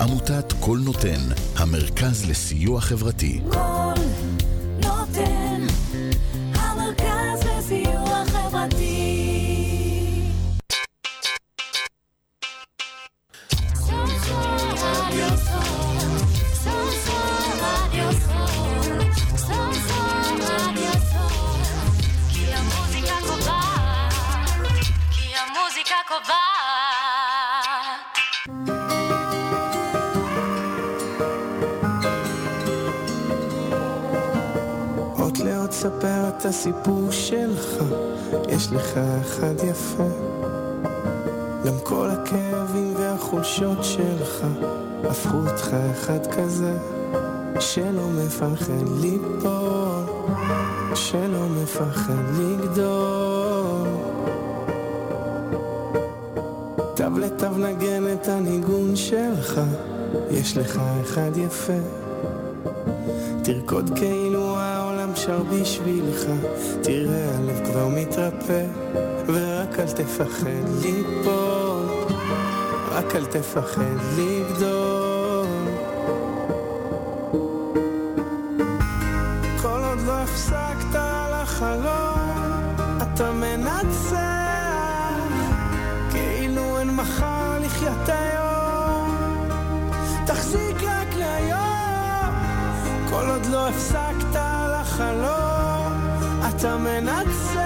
עמותת 0.00 0.52
קול 0.60 0.80
נותן, 0.84 1.20
המרכז 1.56 2.30
לסיוע 2.30 2.80
חברתי. 2.80 3.40
שלך, 37.60 37.84
יש 38.48 38.72
לך 38.72 39.00
אחד 39.20 39.54
יפה. 39.70 40.08
גם 41.66 41.74
כל 41.82 42.08
הכאבים 42.10 42.94
והחולשות 42.96 43.84
שלך, 43.84 44.46
הפכו 45.04 45.36
אותך 45.36 45.76
אחד 45.92 46.26
כזה, 46.26 46.76
שלא 47.60 48.06
מפחד 48.08 48.88
ליפול, 49.00 50.04
שלא 50.94 51.46
מפחד 51.62 52.24
לגדול. 52.38 53.88
תו 56.94 57.18
לתו 57.18 57.50
נגן 57.50 58.12
את 58.12 58.28
הניגון 58.28 58.96
שלך, 58.96 59.60
יש 60.30 60.56
לך 60.56 60.80
אחד 61.02 61.36
יפה. 61.36 61.80
תרקוד 63.42 63.90
כאילו 63.96 64.49
שר 65.26 65.42
בשבילך, 65.42 66.24
תראה 66.82 67.36
הלב 67.36 67.64
כבר 67.64 67.88
מתרפא, 67.88 68.66
ורק 69.26 69.78
אל 69.78 69.86
תפחד 69.86 70.68
ליפול, 70.82 71.86
רק 72.90 73.16
אל 73.16 73.24
תפחד 73.24 73.96
לגדול. 74.18 74.99
אתה 96.60 96.76
מנצח. 96.76 97.60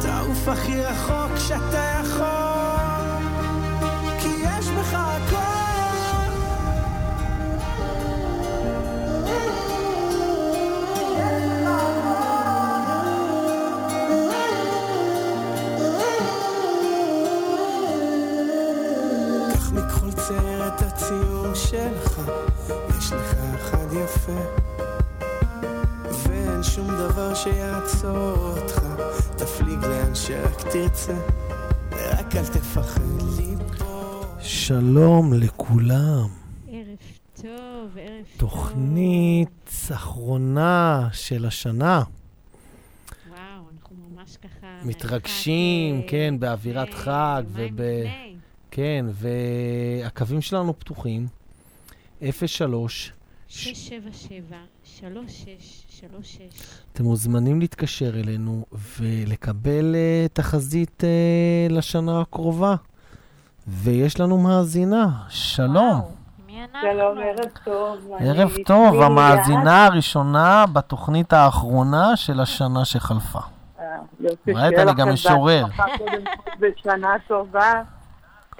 תעוף 0.00 0.48
הכי 0.48 0.80
רחוק 0.80 1.38
שאתה 1.38 1.87
אותך, 28.16 28.80
תפליג 29.36 29.84
לאן 29.84 30.14
שרק 30.14 30.60
תרצה, 30.72 31.18
רק 31.92 32.36
אל 32.36 32.44
תפחד 32.46 33.00
ליפול. 33.38 34.40
שלום 34.40 35.32
לכולם. 35.32 36.28
ערב 36.68 36.86
טוב, 37.42 37.48
ערב 37.98 38.24
טוב. 38.36 38.50
תוכנית 38.50 39.70
אחרונה 39.94 41.08
של 41.12 41.46
השנה. 41.46 42.02
וואו, 43.28 43.38
אנחנו 43.76 43.96
ממש 44.14 44.36
ככה... 44.36 44.66
מתרגשים, 44.84 45.96
מרחק, 45.96 46.10
כן, 46.10 46.34
אה, 46.34 46.38
באווירת 46.38 46.88
לפני, 46.88 47.00
חג 47.00 47.42
יומיים 47.48 47.74
וב- 47.74 47.80
לפני. 47.80 48.34
כן, 48.70 49.06
והקווים 49.12 50.40
שלנו 50.40 50.78
פתוחים. 50.78 51.26
03, 52.46 53.12
677, 53.48 54.56
3636. 54.84 56.38
אתם 56.92 57.04
מוזמנים 57.04 57.60
להתקשר 57.60 58.20
אלינו 58.20 58.64
ולקבל 58.98 59.94
uh, 59.94 60.28
תחזית 60.32 61.02
uh, 61.04 61.72
לשנה 61.72 62.20
הקרובה. 62.20 62.74
ויש 63.68 64.20
לנו 64.20 64.38
מאזינה, 64.38 65.08
שלום. 65.28 66.00
וואו, 66.00 66.10
מי 66.46 66.64
אנחנו? 66.64 66.88
שלום, 66.92 67.18
ערב 67.18 67.50
טוב. 67.64 68.10
ערב 68.18 68.52
טוב, 68.66 69.02
המאזינה 69.02 69.86
הראשונה 69.86 70.64
בתוכנית 70.72 71.32
האחרונה 71.32 72.16
של 72.16 72.40
השנה 72.40 72.84
שחלפה. 72.84 73.38
אה, 73.80 73.84
ראית, 74.48 74.78
אני 74.78 74.94
גם 74.94 75.12
משורר. 75.12 75.64
בשנה 76.60 77.16
טובה. 77.28 77.82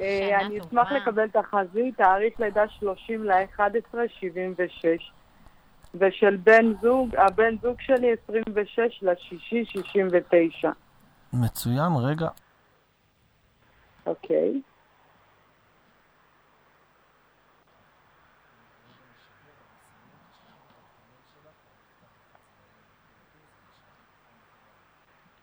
אה, 0.00 0.41
אני 0.41 0.60
טובה. 0.60 0.69
אשמח 0.69 0.92
לקבל 0.92 1.28
תחזית, 1.28 1.97
תאריך 1.97 2.41
לידה 2.41 2.69
30 2.69 3.24
ל-11, 3.24 3.95
76. 4.09 5.12
ושל 5.95 6.36
בן 6.36 6.72
זוג, 6.83 7.16
הבן 7.16 7.59
זוג 7.62 7.80
שלי 7.80 8.12
26 8.28 9.03
לשישי, 9.03 9.65
69. 9.65 10.71
מצוין, 11.33 11.92
רגע. 12.04 12.28
אוקיי. 14.06 14.60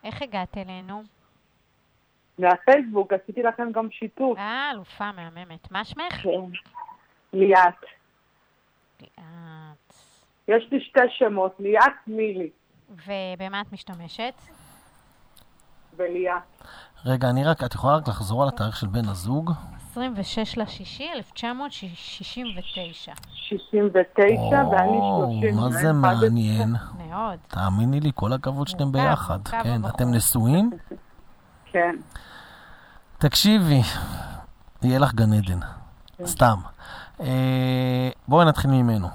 איך 0.04 0.22
הגעת 0.22 0.57
אלינו? 0.57 1.15
מהפייסבוק 2.40 3.14
עשיתי 3.14 3.44
לכם 3.44 3.72
גם 3.72 3.88
שיתוף. 3.92 4.38
אה, 4.38 4.72
אלופה 4.72 5.12
מהממת. 5.12 5.72
מה 5.72 5.86
שמך? 5.86 6.14
כן. 6.24 6.30
ליאת. 7.34 7.74
ליאת. 9.02 9.94
יש 10.48 10.68
לי 10.72 10.82
שתי 10.82 11.00
שמות, 11.18 11.56
ליאת 11.60 11.94
מילי 12.08 12.50
ובמה 12.90 13.62
את 13.62 13.74
משתמשת? 13.74 14.34
וליאת. 15.98 16.42
רגע, 17.06 17.30
אני 17.30 17.44
רק, 17.44 17.64
את 17.64 17.74
יכולה 17.74 17.96
רק 17.96 18.08
לחזור 18.08 18.44
על 18.44 18.50
התאריך 18.50 18.78
של 18.78 18.88
בן 18.88 19.06
הזוג? 19.06 19.52
26 19.92 20.58
לשישי 20.58 21.10
1969. 21.16 23.14
69, 23.34 24.64
ואני 24.72 24.98
או, 24.98 25.31
30. 25.42 25.56
מה 25.56 25.70
זה 25.70 25.94
מעניין? 25.94 26.70
מאוד. 26.98 27.40
תאמיני 27.48 28.00
לי, 28.00 28.12
כל 28.16 28.34
הכבוד 28.34 28.68
שאתם 28.68 28.92
ביחד. 28.92 29.48
כן. 29.48 29.81
אתם 29.96 30.14
נשואים? 30.14 30.70
כן. 31.75 31.95
תקשיבי, 33.18 33.81
יהיה 34.81 35.00
לך 35.00 35.13
גן 35.13 35.33
עדן. 35.33 35.60
סתם. 36.25 36.57
אה, 37.22 38.10
בואי 38.27 38.45
נתחיל 38.45 38.72
ממנו. 38.72 39.07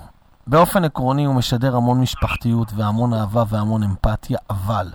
באופן 0.46 0.84
עקרוני 0.84 1.24
הוא 1.24 1.34
משדר 1.34 1.76
המון 1.76 2.00
משפחתיות 2.00 2.72
והמון 2.74 3.14
אהבה 3.14 3.44
והמון 3.48 3.82
אמפתיה, 3.82 4.38
אבל 4.50 4.92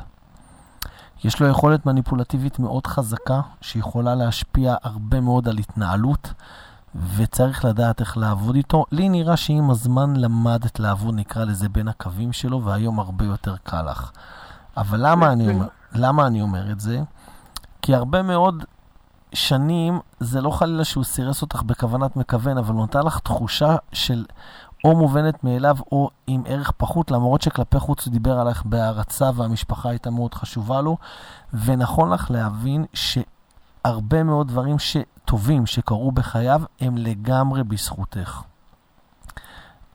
יש 1.24 1.40
לו 1.40 1.48
יכולת 1.48 1.86
מניפולטיבית 1.86 2.60
מאוד 2.60 2.88
חזקה, 2.88 3.42
שיכולה 3.62 4.16
להשפיע 4.16 4.76
הרבה 4.84 5.22
מאוד 5.22 5.48
על 5.48 5.58
התנהלות, 5.58 6.34
וצריך 7.16 7.66
לדעת 7.66 8.00
איך 8.00 8.18
לעבוד 8.18 8.56
איתו. 8.56 8.86
לי 8.92 9.10
נראה 9.10 9.38
שעם 9.38 9.72
הזמן 9.72 10.16
למדת 10.16 10.80
לעבוד, 10.80 11.16
נקרא 11.16 11.46
לזה, 11.46 11.70
בין 11.70 11.88
הקווים 11.88 12.34
שלו, 12.34 12.64
והיום 12.64 13.00
הרבה 13.00 13.26
יותר 13.26 13.56
קל 13.64 13.82
לך. 13.82 14.12
אבל 14.78 15.00
למה 15.10 15.32
אני 15.32 15.54
אומר, 15.54 15.68
למה 15.94 16.28
אני 16.28 16.42
אומר 16.42 16.72
את 16.72 16.80
זה? 16.80 17.02
כי 17.86 17.96
הרבה 17.96 18.22
מאוד 18.22 18.64
שנים, 19.34 20.00
זה 20.20 20.42
לא 20.42 20.50
חלילה 20.52 20.84
שהוא 20.84 21.04
סירס 21.04 21.42
אותך 21.42 21.64
בכוונת 21.64 22.16
מכוון, 22.16 22.58
אבל 22.58 22.74
הוא 22.74 22.84
נתן 22.84 23.02
לך 23.04 23.20
תחושה 23.20 23.76
של 23.94 24.26
או 24.84 24.96
מובנת 24.96 25.44
מאליו 25.44 25.78
או 25.92 26.10
עם 26.28 26.44
ערך 26.46 26.72
פחות, 26.78 27.12
למרות 27.12 27.42
שכלפי 27.42 27.80
חוץ 27.80 28.06
הוא 28.06 28.12
דיבר 28.12 28.40
עלייך 28.40 28.64
בהערצה 28.66 29.30
והמשפחה 29.36 29.90
הייתה 29.90 30.10
מאוד 30.10 30.34
חשובה 30.34 30.82
לו, 30.82 30.98
ונכון 31.54 32.10
לך 32.10 32.32
להבין 32.32 32.86
שהרבה 32.94 34.24
מאוד 34.24 34.48
דברים 34.48 34.76
טובים 35.26 35.66
שקרו 35.66 36.12
בחייו 36.12 36.62
הם 36.82 36.98
לגמרי 36.98 37.64
בזכותך. 37.64 38.42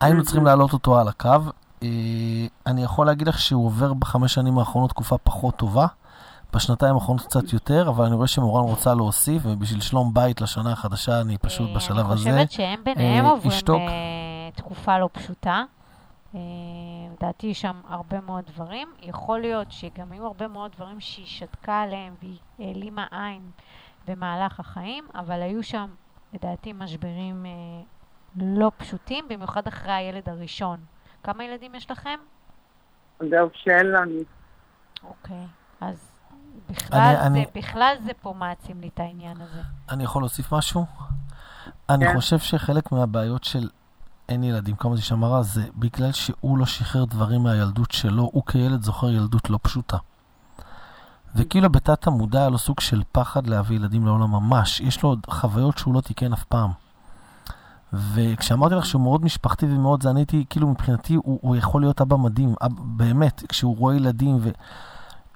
היינו 0.00 0.22
צריכים 0.22 0.44
להעלות 0.44 0.72
אותו 0.72 0.98
על 0.98 1.08
הקו. 1.08 1.38
אה, 1.82 1.88
אני 2.66 2.82
יכול 2.82 3.06
להגיד 3.06 3.28
לך 3.28 3.38
שהוא 3.38 3.66
עובר 3.66 3.94
בחמש 3.94 4.34
שנים 4.34 4.58
האחרונות 4.58 4.90
תקופה 4.90 5.18
פחות 5.18 5.56
טובה. 5.56 5.86
בשנתיים 6.54 6.94
האחרונות 6.94 7.26
קצת 7.26 7.52
יותר, 7.52 7.88
אבל 7.88 8.04
אני 8.04 8.14
רואה 8.14 8.26
שמורן 8.26 8.62
רוצה 8.62 8.94
להוסיף, 8.94 9.42
ובשביל 9.46 9.80
שלום 9.80 10.14
בית 10.14 10.40
לשנה 10.40 10.72
החדשה, 10.72 11.20
אני 11.20 11.38
פשוט 11.38 11.68
אה, 11.68 11.74
בשלב 11.74 12.10
הזה. 12.10 12.30
אני 12.30 12.46
חושבת 12.46 12.50
שהם 12.50 12.84
ביניהם 12.84 13.24
אה, 13.24 13.30
עוברים 13.30 13.52
אשתוק. 13.52 13.80
אה, 13.80 14.50
תקופה 14.54 14.98
לא 14.98 15.08
פשוטה. 15.12 15.64
אה, 16.34 16.40
לדעתי 17.12 17.46
יש 17.46 17.60
שם 17.60 17.80
הרבה 17.88 18.20
מאוד 18.20 18.44
דברים. 18.46 18.88
יכול 19.02 19.40
להיות 19.40 19.72
שגם 19.72 20.12
היו 20.12 20.26
הרבה 20.26 20.48
מאוד 20.48 20.72
דברים 20.72 21.00
שהיא 21.00 21.26
שתקה 21.26 21.80
עליהם 21.80 22.14
והיא 22.22 22.38
העלימה 22.58 23.06
עין 23.10 23.50
במהלך 24.08 24.60
החיים, 24.60 25.04
אבל 25.14 25.42
היו 25.42 25.62
שם, 25.62 25.90
לדעתי, 26.32 26.72
משברים 26.72 27.46
אה, 27.46 27.50
לא 28.36 28.70
פשוטים, 28.76 29.24
במיוחד 29.28 29.66
אחרי 29.66 29.92
הילד 29.92 30.28
הראשון. 30.28 30.80
כמה 31.22 31.44
ילדים 31.44 31.74
יש 31.74 31.90
לכם? 31.90 32.18
זהו, 33.20 33.48
שאין 33.54 33.86
לנו. 33.86 34.20
אוקיי, 35.04 35.46
אז 35.80 36.09
בכלל, 36.70 36.98
אני- 37.00 37.16
זה, 37.16 37.26
אני- 37.26 37.44
בכלל 37.54 37.94
זה 38.04 38.10
פה 38.22 38.34
מעצים 38.38 38.80
לי 38.80 38.88
את 38.94 39.00
העניין 39.00 39.36
הזה. 39.40 39.62
אני 39.90 40.04
יכול 40.04 40.22
להוסיף 40.22 40.52
משהו? 40.54 40.86
אני 41.88 42.06
כן. 42.06 42.14
חושב 42.14 42.38
שחלק 42.38 42.92
מהבעיות 42.92 43.44
של 43.44 43.68
אין 44.28 44.44
ילדים, 44.44 44.76
כמה 44.76 44.96
זה 44.96 45.02
שמרה, 45.02 45.42
זה 45.42 45.66
בגלל 45.76 46.12
שהוא 46.12 46.58
לא 46.58 46.66
שחרר 46.66 47.04
דברים 47.04 47.42
מהילדות 47.42 47.90
שלו, 47.90 48.22
הוא 48.32 48.42
כילד 48.46 48.82
זוכר 48.82 49.10
ילדות 49.10 49.50
לא 49.50 49.58
פשוטה. 49.62 49.96
וכאילו 51.34 51.70
בתת 51.70 52.06
המודע 52.06 52.38
היה 52.40 52.48
לו 52.48 52.58
סוג 52.58 52.80
של 52.80 53.02
פחד 53.12 53.46
להביא 53.46 53.76
ילדים 53.76 54.06
לעולם 54.06 54.30
ממש. 54.30 54.80
יש 54.80 55.02
לו 55.02 55.08
עוד 55.08 55.20
חוויות 55.30 55.78
שהוא 55.78 55.94
לא 55.94 56.00
תיקן 56.00 56.32
אף 56.32 56.44
פעם. 56.44 56.70
וכשאמרתי 57.92 58.74
לך 58.74 58.86
שהוא 58.86 59.02
מאוד 59.02 59.24
משפחתי 59.24 59.66
ומאוד 59.66 60.02
זה, 60.02 60.10
אני 60.10 60.20
הייתי, 60.20 60.44
כאילו 60.50 60.68
מבחינתי 60.68 61.14
הוא, 61.14 61.38
הוא 61.42 61.56
יכול 61.56 61.80
להיות 61.80 62.00
אבא 62.00 62.16
מדהים, 62.16 62.54
אב, 62.62 62.72
באמת, 62.78 63.42
כשהוא 63.48 63.76
רואה 63.76 63.94
ילדים 63.96 64.38
ו... 64.40 64.50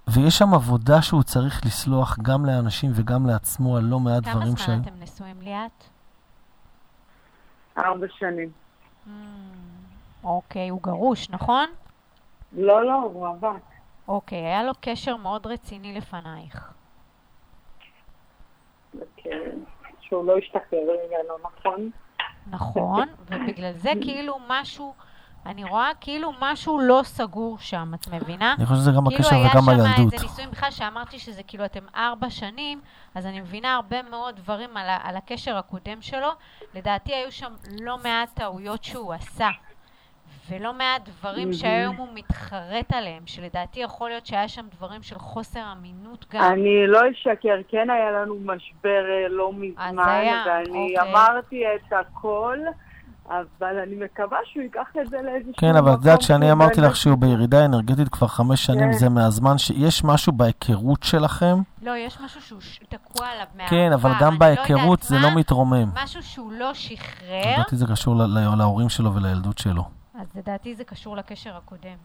ויש 0.09 0.39
שם 0.39 0.55
עבודה 0.55 1.03
שהוא 1.03 1.23
צריך 1.23 1.67
לסלוח 1.67 2.19
גם 2.23 2.47
לאנשים 2.47 2.91
וגם 2.95 3.27
לעצמו 3.27 3.77
על 3.77 3.85
לא 3.85 4.01
מעט 4.01 4.25
כמה 4.25 4.35
דברים 4.35 4.47
זמן 4.49 4.57
שהיו. 4.57 4.81
אתם 4.83 5.03
נשואים 5.03 5.43
ליאת? 5.43 5.85
ארבע 7.79 8.07
שנים. 8.19 8.51
Mm, 9.07 9.11
אוקיי, 10.25 10.69
הוא 10.69 10.83
גרוש, 10.83 11.31
נכון? 11.31 11.67
לא, 12.53 12.85
לא, 12.85 12.95
הוא 12.95 13.27
רווק. 13.27 13.63
אוקיי, 14.09 14.39
היה 14.39 14.63
לו 14.63 14.73
קשר 14.81 15.17
מאוד 15.17 15.47
רציני 15.47 15.95
לפנייך. 15.99 16.73
כן, 19.17 19.59
שהוא 20.01 20.27
לא 20.27 20.39
השתחרר 20.39 20.81
ממנו, 20.81 21.35
נכון? 21.43 21.91
נכון, 22.47 23.09
ובגלל 23.27 23.73
זה 23.73 23.91
כאילו 24.03 24.39
משהו, 24.49 24.95
אני 25.47 25.65
רואה 25.65 25.91
כאילו 26.01 26.33
משהו 26.41 26.79
לא 26.81 27.01
סגור 27.05 27.59
שם, 27.59 27.93
את 27.95 28.09
מבינה? 28.13 28.55
אני 28.59 28.67
חושב 28.67 28.81
שזה 28.81 28.91
גם 28.97 29.05
כאילו 29.09 29.19
בקשר 29.23 29.37
היה 29.37 29.51
וגם 29.51 29.63
שם 29.65 29.71
בילדות. 29.71 30.13
איזה 30.13 30.27
נישואים 30.27 30.51
בכלל 30.51 30.71
שאמרתי 30.71 31.19
שזה 31.19 31.43
כאילו 31.43 31.65
אתם 31.65 31.85
ארבע 31.97 32.31
שנים, 32.31 32.81
אז 33.15 33.27
אני 33.27 33.41
מבינה 33.41 33.75
הרבה 33.75 34.03
מאוד 34.03 34.37
דברים 34.37 34.77
על, 34.77 34.89
ה- 34.89 34.99
על 35.03 35.17
הקשר 35.17 35.57
הקודם 35.57 36.03
שלו. 36.03 36.29
לדעתי 36.75 37.15
היו 37.15 37.33
שם 37.33 37.53
לא 37.81 37.99
מעט 38.05 38.29
טעויות 38.35 38.85
שהוא 38.85 39.13
עשה, 39.13 39.49
ולא 40.51 40.73
מעט 40.75 41.09
דברים 41.09 41.53
שהיום 41.53 41.97
הוא 41.97 42.09
מתחרט 42.15 42.93
עליהם, 42.93 43.23
שלדעתי 43.27 43.81
יכול 43.81 44.09
להיות 44.11 44.27
שהיה 44.27 44.49
שם 44.49 44.67
דברים 44.77 45.03
של 45.03 45.19
חוסר 45.19 45.73
אמינות 45.73 46.27
גם. 46.31 46.53
אני 46.53 46.87
לא 46.87 47.01
אשקר, 47.13 47.57
כן 47.69 47.91
היה 47.91 48.11
לנו 48.11 48.35
משבר 48.45 49.05
אה, 49.11 49.29
לא 49.29 49.49
אז 49.49 49.55
מזמן, 49.93 50.09
היה, 50.09 50.45
ואני 50.47 50.95
אוקיי. 50.99 51.11
אמרתי 51.13 51.63
את 51.75 51.93
הכל, 51.93 52.59
אבל 53.29 53.79
אני 53.79 53.95
מקווה 54.05 54.39
שהוא 54.45 54.63
ייקח 54.63 54.89
את 55.01 55.11
זה 55.11 55.23
לאיזשהו 55.23 55.53
כן, 55.57 55.77
אבל 55.77 55.93
את 55.93 55.99
יודעת 55.99 56.23
שאני 56.23 56.53
אמרתי 56.53 56.81
לך 56.81 56.97
שהוא 56.97 57.19
בירידה 57.19 57.65
אנרגטית 57.65 58.09
כבר 58.09 58.27
חמש 58.27 58.67
שנים, 58.67 58.93
כן. 58.93 58.99
זה 58.99 59.09
מהזמן 59.09 59.59
שיש 59.59 60.05
משהו 60.05 60.33
בהיכרות 60.33 61.03
שלכם. 61.03 61.57
לא, 61.83 61.97
יש 61.97 62.21
משהו 62.21 62.41
שהוא 62.41 62.61
תקוע 62.89 63.27
עליו 63.27 63.47
מהעבר. 63.55 63.71
כן, 63.71 63.93
אבל 63.93 64.13
גם 64.21 64.33
לא 64.33 64.39
בהיכרות 64.39 65.03
זה 65.03 65.19
לא 65.19 65.31
מתרומם. 65.35 65.91
משהו 65.95 66.23
שהוא 66.23 66.53
לא 66.53 66.75
שחרר, 66.75 67.53
לדעתי 67.55 67.77
זה 67.77 67.87
קשור 67.87 68.15
להורים 68.57 68.89
שלו 68.89 69.15
ולילדות 69.15 69.59
שלו. 69.59 69.85
אז 70.15 70.27
לדעתי 70.35 70.75
זה 70.75 70.85
קשור 70.85 71.17
לקשר 71.17 71.57
הקודם. 71.57 71.97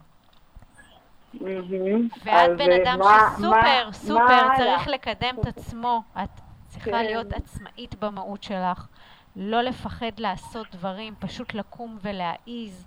ואת 1.33 2.57
בן 2.57 2.71
אה, 2.71 2.83
אדם 2.83 3.00
שסופר, 3.00 3.92
סופר 3.92 4.48
צריך? 4.57 4.88
לקדם 4.88 5.36
את 5.42 5.48
עצמו. 5.48 6.04
את 6.24 6.30
צריכה 6.68 6.92
כן. 6.92 7.06
להיות 7.06 7.33
עצמאית 7.33 7.95
במהות 8.00 8.44
שלך. 8.44 8.88
לא 9.35 9.61
לפחד 9.61 10.11
לעשות 10.17 10.67
דברים, 10.75 11.13
פשוט 11.19 11.53
לקום 11.53 11.97
ולהעיז. 12.01 12.85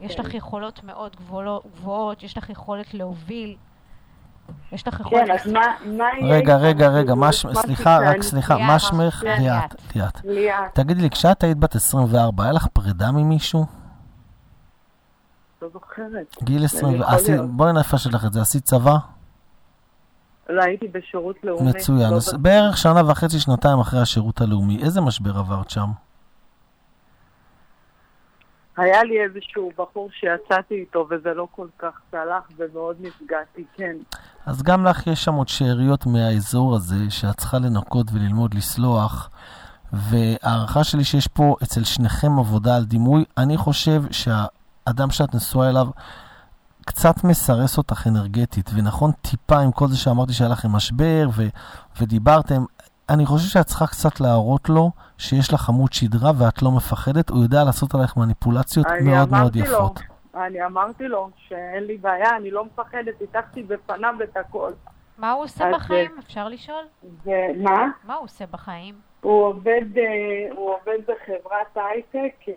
יש 0.00 0.16
כן. 0.16 0.22
לך 0.22 0.34
יכולות 0.34 0.84
מאוד 0.84 1.16
גבוהות, 1.16 1.66
גבוהות, 1.74 2.22
יש 2.22 2.38
לך 2.38 2.50
יכולת 2.50 2.94
להוביל. 2.94 3.56
יש 4.72 4.88
לך 4.88 5.00
יכולת... 5.00 5.26
כן, 5.26 5.32
אז 5.32 5.46
מה 5.52 5.60
מה 5.86 6.04
יהיה... 6.20 6.36
רגע? 6.36 6.56
רגע, 6.56 6.88
רגע, 6.88 7.14
סליחה, 7.54 7.98
רק 7.98 8.22
סליחה, 8.22 8.58
מה 8.58 8.78
שמך? 8.78 9.22
ליאת. 9.26 9.74
ליאת, 10.24 10.74
תגידי 10.74 11.02
לי, 11.02 11.10
כשאת 11.10 11.42
היית 11.42 11.58
בת 11.58 11.74
24, 11.74 12.44
היה 12.44 12.52
לך 12.52 12.66
פרידה 12.66 13.12
ממישהו? 13.12 13.66
לא 15.62 15.68
זוכרת. 15.72 16.36
גיל 16.42 16.64
20, 16.64 16.94
יכול 16.94 17.14
עשי- 17.14 17.30
להיות. 17.32 17.50
בואי 17.50 17.72
נפשט 17.72 18.12
לך 18.12 18.24
את 18.24 18.32
זה, 18.32 18.40
עשית 18.40 18.64
צבא? 18.64 18.96
לא, 20.48 20.62
הייתי 20.62 20.88
בשירות 20.88 21.36
לאומי. 21.44 21.70
מצוין. 21.70 22.10
לא 22.10 22.16
אז 22.16 22.34
ב- 22.34 22.42
בערך 22.42 22.76
שנה 22.76 23.10
וחצי, 23.10 23.40
שנתיים 23.40 23.78
אחרי 23.78 24.00
השירות 24.00 24.40
הלאומי, 24.40 24.82
איזה 24.82 25.00
משבר 25.00 25.38
עברת 25.38 25.70
שם? 25.70 25.88
היה 28.76 29.04
לי 29.04 29.14
איזשהו 29.24 29.70
בחור 29.78 30.10
שיצאתי 30.12 30.74
איתו 30.74 31.06
וזה 31.10 31.34
לא 31.34 31.48
כל 31.50 31.66
כך 31.78 32.00
צלח 32.10 32.48
ומאוד 32.56 32.96
נפגעתי, 33.00 33.64
כן. 33.76 33.96
אז 34.46 34.62
גם 34.62 34.84
לך 34.84 35.06
יש 35.06 35.24
שם 35.24 35.34
עוד 35.34 35.48
שאריות 35.48 36.06
מהאזור 36.06 36.74
הזה, 36.74 37.10
שאת 37.10 37.36
צריכה 37.36 37.58
לנקות 37.58 38.06
וללמוד 38.12 38.54
לסלוח. 38.54 39.30
וההערכה 39.92 40.84
שלי 40.84 41.04
שיש 41.04 41.26
פה 41.28 41.56
אצל 41.62 41.84
שניכם 41.84 42.38
עבודה 42.38 42.76
על 42.76 42.84
דימוי, 42.84 43.24
אני 43.38 43.56
חושב 43.56 44.02
שהאדם 44.10 45.10
שאת 45.10 45.34
נשואה 45.34 45.70
אליו 45.70 45.86
קצת 46.88 47.24
מסרס 47.24 47.78
אותך 47.78 48.06
אנרגטית, 48.06 48.70
ונכון 48.74 49.10
טיפה 49.12 49.58
עם 49.58 49.72
כל 49.72 49.86
זה 49.88 49.96
שאמרתי 49.96 50.32
שהיה 50.32 50.50
לכם 50.50 50.68
משבר 50.72 51.28
ו- 51.36 51.48
ודיברתם, 52.00 52.64
אני 53.08 53.26
חושב 53.26 53.48
שאת 53.48 53.66
צריכה 53.66 53.86
קצת 53.86 54.20
להראות 54.20 54.68
לו 54.68 54.90
שיש 55.18 55.52
לך 55.52 55.68
עמוד 55.68 55.92
שדרה 55.92 56.30
ואת 56.38 56.62
לא 56.62 56.70
מפחדת, 56.70 57.30
הוא 57.30 57.42
יודע 57.42 57.64
לעשות 57.64 57.94
עלייך 57.94 58.16
מניפולציות 58.16 58.86
מאוד 59.04 59.30
מאוד 59.30 59.56
לו, 59.56 59.64
יפות. 59.64 60.00
אני 60.34 60.66
אמרתי 60.66 61.08
לו 61.08 61.30
שאין 61.48 61.84
לי 61.84 61.96
בעיה, 61.96 62.36
אני 62.36 62.50
לא 62.50 62.64
מפחדת, 62.64 63.14
הטחתי 63.22 63.62
בפניו 63.62 64.14
את 64.24 64.36
הכל. 64.36 64.72
מה 65.18 65.32
הוא 65.32 65.44
עושה 65.44 65.70
בחיים? 65.74 66.10
אפשר 66.18 66.48
לשאול? 66.48 66.84
ומה? 67.24 67.86
מה 68.04 68.14
הוא 68.14 68.24
עושה 68.24 68.44
בחיים? 68.50 68.94
הוא 69.20 69.46
עובד, 69.46 69.98
אה, 69.98 70.48
הוא 70.56 70.74
עובד 70.74 70.98
בחברת 71.06 71.76
הייטק, 71.76 72.48
אה, 72.48 72.54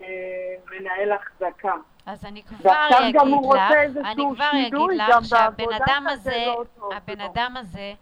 מנהל 0.70 1.12
החזקה. 1.12 1.74
אז 2.06 2.24
אני 2.24 2.42
כבר 2.42 2.72
אגיד 2.90 3.14
גם 3.14 3.28
הוא 3.28 3.46
רוצה 3.46 3.84
לך, 3.84 4.06
אני 4.06 4.24
כבר 4.34 4.50
אגיד 4.66 5.00
לך 5.00 5.24
שהבן 5.24 5.72
אדם 5.72 6.06
הזה, 6.10 6.44
לא 6.46 6.64
טוב 6.78 6.92
הבן. 6.92 7.20
אדם 7.20 7.56
הזה, 7.56 7.92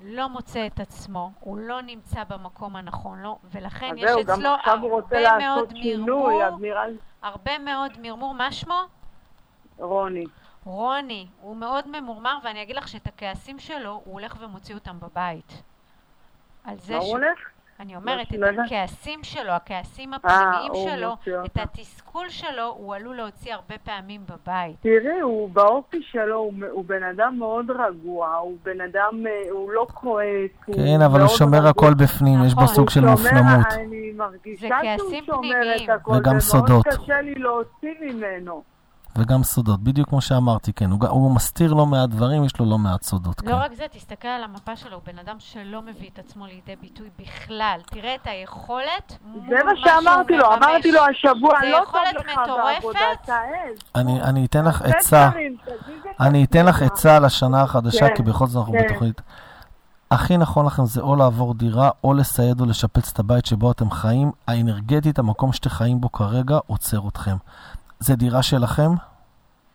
לא 0.00 0.28
מוצא 0.28 0.66
את 0.66 0.80
עצמו, 0.80 1.30
הוא 1.40 1.58
לא 1.58 1.82
נמצא 1.82 2.24
במקום 2.24 2.76
הנכון 2.76 3.22
לו, 3.22 3.38
ולכן 3.52 3.94
יש 3.96 4.10
זהו, 4.10 4.20
אצלו 4.20 4.50
הרבה 4.64 5.38
מאוד 5.38 5.72
שינוי, 5.76 6.34
מרמור, 6.34 6.78
אז. 6.78 6.94
הרבה 7.22 7.58
מאוד 7.58 7.92
מרמור. 8.02 8.34
מה 8.34 8.52
שמו? 8.52 8.80
רוני. 9.78 10.24
רוני. 10.64 11.26
הוא 11.40 11.56
מאוד 11.56 11.88
ממורמר, 11.88 12.38
ואני 12.44 12.62
אגיד 12.62 12.76
לך 12.76 12.88
שאת 12.88 13.06
הכעסים 13.06 13.58
שלו, 13.58 14.00
הוא 14.04 14.14
הולך 14.14 14.36
ומוציא 14.40 14.74
אותם 14.74 15.00
בבית. 15.00 15.62
על 16.64 16.78
זה 16.78 16.94
מה 16.94 17.02
ש... 17.02 17.04
הוא 17.04 17.12
הולך? 17.12 17.38
אני 17.80 17.96
אומרת, 17.96 18.32
לא 18.32 18.46
את 18.46 18.52
יודעת. 18.52 18.66
הכעסים 18.66 19.20
שלו, 19.22 19.50
הכעסים 19.52 20.14
הפנימיים 20.14 20.72
הוא 20.72 20.90
שלו, 20.90 21.16
את. 21.44 21.56
התסכול 21.56 22.28
שלו, 22.28 22.74
הוא 22.76 22.94
עלול 22.94 23.16
להוציא 23.16 23.54
הרבה 23.54 23.74
פעמים 23.84 24.20
בבית. 24.26 24.76
תראי, 24.80 25.20
הוא 25.20 25.50
באופי 25.50 26.02
שלו, 26.02 26.36
הוא, 26.36 26.52
הוא 26.70 26.84
בן 26.84 27.02
אדם 27.02 27.34
מאוד 27.38 27.70
רגוע, 27.70 28.34
הוא 28.34 28.56
בן 28.64 28.80
אדם, 28.80 29.26
אה, 29.26 29.50
הוא 29.50 29.72
לא 29.72 29.86
כועס. 29.94 30.50
כן, 30.66 31.02
אבל 31.06 31.20
הוא 31.20 31.28
שומר 31.28 31.58
רגוע. 31.58 31.70
הכל 31.70 31.94
בפנים, 31.94 32.44
יש 32.46 32.54
בו 32.54 32.62
נכון, 32.62 32.74
סוג 32.74 32.90
של 32.90 33.00
מופנמות. 33.00 33.70
שומר, 33.70 33.84
אני 33.86 34.12
מרגישה 34.16 34.60
זה 34.60 34.68
שהוא 34.68 34.98
כעסים 34.98 35.24
שומר 35.24 35.38
פנימיים. 35.38 35.84
את 35.84 36.00
הכל, 36.00 36.12
וגם 36.18 36.40
סודות. 36.40 36.86
ומאוד 36.86 37.04
קשה 37.04 37.20
לי 37.20 37.34
להוציא 37.34 37.94
ממנו. 38.00 38.62
וגם 39.18 39.42
סודות, 39.42 39.80
בדיוק 39.80 40.08
כמו 40.08 40.20
שאמרתי, 40.20 40.72
כן. 40.72 40.90
הוא, 40.90 41.08
הוא 41.08 41.34
מסתיר 41.34 41.74
לא 41.74 41.86
מעט 41.86 42.08
דברים, 42.08 42.44
יש 42.44 42.60
לו 42.60 42.66
לא 42.66 42.78
מעט 42.78 43.02
סודות. 43.02 43.42
לא 43.42 43.46
כן. 43.46 43.54
רק 43.54 43.74
זה, 43.74 43.86
תסתכל 43.92 44.28
על 44.28 44.44
המפה 44.44 44.76
שלו, 44.76 44.94
הוא 44.94 45.02
בן 45.06 45.18
אדם 45.18 45.36
שלא 45.38 45.82
מביא 45.82 46.10
את 46.14 46.18
עצמו 46.18 46.46
לידי 46.46 46.76
ביטוי 46.80 47.08
בכלל. 47.18 47.80
תראה 47.86 48.14
את 48.14 48.26
היכולת 48.26 49.18
מול 49.24 49.42
זה 49.48 49.64
מה 49.64 49.76
שהוא 49.76 49.84
שאמרתי 49.84 50.36
לו, 50.36 50.50
מממש. 50.50 50.62
אמרתי 50.62 50.92
לו 50.92 51.00
השבוע, 51.00 51.60
זה 51.60 51.68
לא 51.68 51.84
טוב 51.92 52.00
לך 52.18 52.38
מטורפת. 52.38 52.74
בעבודה, 52.74 52.98
תעז. 53.24 53.78
אני, 53.94 54.22
אני 54.22 54.44
אתן 54.44 54.64
לך 54.64 54.82
עצה, 54.82 55.30
אני 56.20 56.44
אתן 56.44 56.66
לך. 56.66 56.82
עצה 56.82 57.18
לשנה 57.18 57.62
החדשה, 57.62 58.08
כן, 58.08 58.16
כי 58.16 58.22
בכל 58.22 58.46
זאת 58.46 58.60
אנחנו 58.60 58.72
כן. 58.72 58.84
בתוכנית. 58.84 59.20
הכי 60.10 60.36
נכון 60.36 60.66
לכם 60.66 60.84
זה 60.84 61.00
או 61.00 61.16
לעבור 61.16 61.54
דירה, 61.54 61.90
או 62.04 62.14
לסייד 62.14 62.60
או 62.60 62.66
לשפץ 62.66 63.12
את 63.12 63.18
הבית 63.18 63.46
שבו 63.46 63.70
אתם 63.70 63.90
חיים. 63.90 64.32
האנרגטית, 64.48 65.18
המקום 65.18 65.52
שאתם 65.52 65.70
חיים 65.70 66.00
בו 66.00 66.12
כרגע, 66.12 66.58
עוצר 66.66 67.08
אתכם. 67.08 67.36
זה 68.00 68.16
דירה 68.16 68.42
שלכם? 68.42 68.90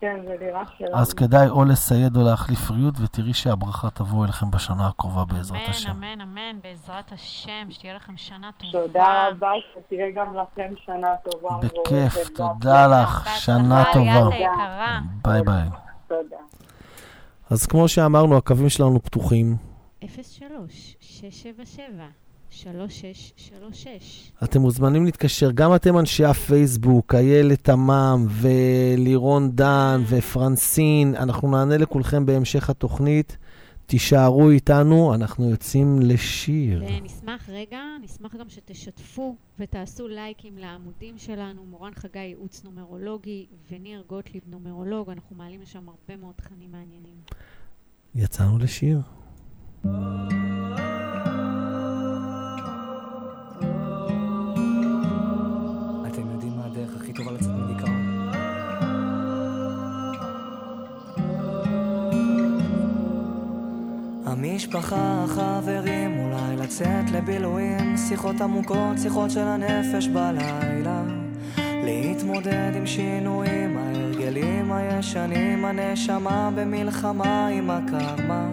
כן, 0.03 0.19
זה 0.27 0.35
נראה 0.45 0.63
שלנו. 0.77 0.95
אז 0.95 1.13
כדאי 1.13 1.49
או 1.49 1.65
לסייד 1.65 2.15
או 2.17 2.21
להחליף 2.21 2.71
ריהוט, 2.71 2.95
ותראי 3.01 3.33
שהברכה 3.33 3.89
תבוא 3.89 4.25
אליכם 4.25 4.51
בשנה 4.51 4.87
הקרובה 4.87 5.25
בעזרת 5.25 5.57
אמן, 5.57 5.69
השם. 5.69 5.89
אמן, 5.89 6.21
אמן, 6.21 6.59
בעזרת 6.63 7.11
השם, 7.11 7.67
שתהיה 7.69 7.93
לכם 7.93 8.17
שנה 8.17 8.49
טובה. 8.57 8.71
תודה 8.71 9.27
רבה, 9.27 9.51
שתהיה 9.73 10.11
גם 10.15 10.35
לכם 10.37 10.73
שנה 10.85 11.15
טובה. 11.31 11.57
בכיף. 11.57 12.29
תודה 12.35 12.87
לך, 12.87 13.27
שנה 13.39 13.83
טובה. 13.93 14.29
ביי 15.21 15.41
ביי. 15.41 15.69
תודה. 16.07 16.37
אז 17.49 17.65
כמו 17.65 17.87
שאמרנו, 17.87 18.37
הקווים 18.37 18.69
שלנו 18.69 19.03
פתוחים. 19.03 19.57
03-677-3636. 22.61 24.43
אתם 24.43 24.61
מוזמנים 24.61 25.05
להתקשר, 25.05 25.51
גם 25.51 25.75
אתם 25.75 25.97
אנשי 25.99 26.25
הפייסבוק, 26.25 27.15
איילת 27.15 27.63
תמם 27.63 28.25
ולירון 28.29 29.51
דן 29.51 30.01
ופרנסין, 30.07 31.15
אנחנו 31.15 31.51
נענה 31.51 31.77
לכולכם 31.77 32.25
בהמשך 32.25 32.69
התוכנית. 32.69 33.37
תישארו 33.85 34.49
איתנו, 34.49 35.13
אנחנו 35.15 35.49
יוצאים 35.49 35.99
לשיר. 36.01 36.83
ונשמח, 36.87 37.49
רגע, 37.49 37.79
נשמח 38.03 38.35
גם 38.35 38.49
שתשתפו 38.49 39.35
ותעשו 39.59 40.07
לייקים 40.07 40.57
לעמודים 40.57 41.17
שלנו, 41.17 41.63
מורן 41.65 41.91
חגי 41.95 42.19
ייעוץ 42.19 42.63
נומרולוגי 42.63 43.45
וניר 43.71 44.03
גוטליב 44.09 44.43
נומרולוג, 44.47 45.09
אנחנו 45.09 45.35
מעלים 45.35 45.61
לשם 45.61 45.89
הרבה 45.89 46.21
מאוד 46.21 46.33
תכנים 46.35 46.71
מעניינים. 46.71 47.15
יצאנו 48.15 48.57
לשיר. 48.57 49.01
אתם 49.81 51.32
המשפחה, 64.33 65.23
החברים, 65.23 66.19
אולי 66.19 66.55
לצאת 66.57 67.11
לבילויים, 67.11 67.97
שיחות 67.97 68.41
עמוקות, 68.41 68.97
שיחות 69.01 69.31
של 69.31 69.47
הנפש 69.47 70.07
בלילה. 70.07 71.03
להתמודד 71.57 72.71
עם 72.75 72.85
שינויים, 72.85 73.77
ההרגלים 73.77 74.71
הישנים, 74.71 75.65
הנשמה 75.65 76.49
במלחמה 76.55 77.47
עם 77.47 77.69
הקרמה. 77.69 78.49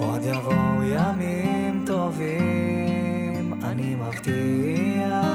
עוד 0.00 0.20
יבואו 0.24 0.82
ימים 0.82 1.84
טובים, 1.86 3.60
אני 3.64 3.94
מבטיח. 3.94 5.26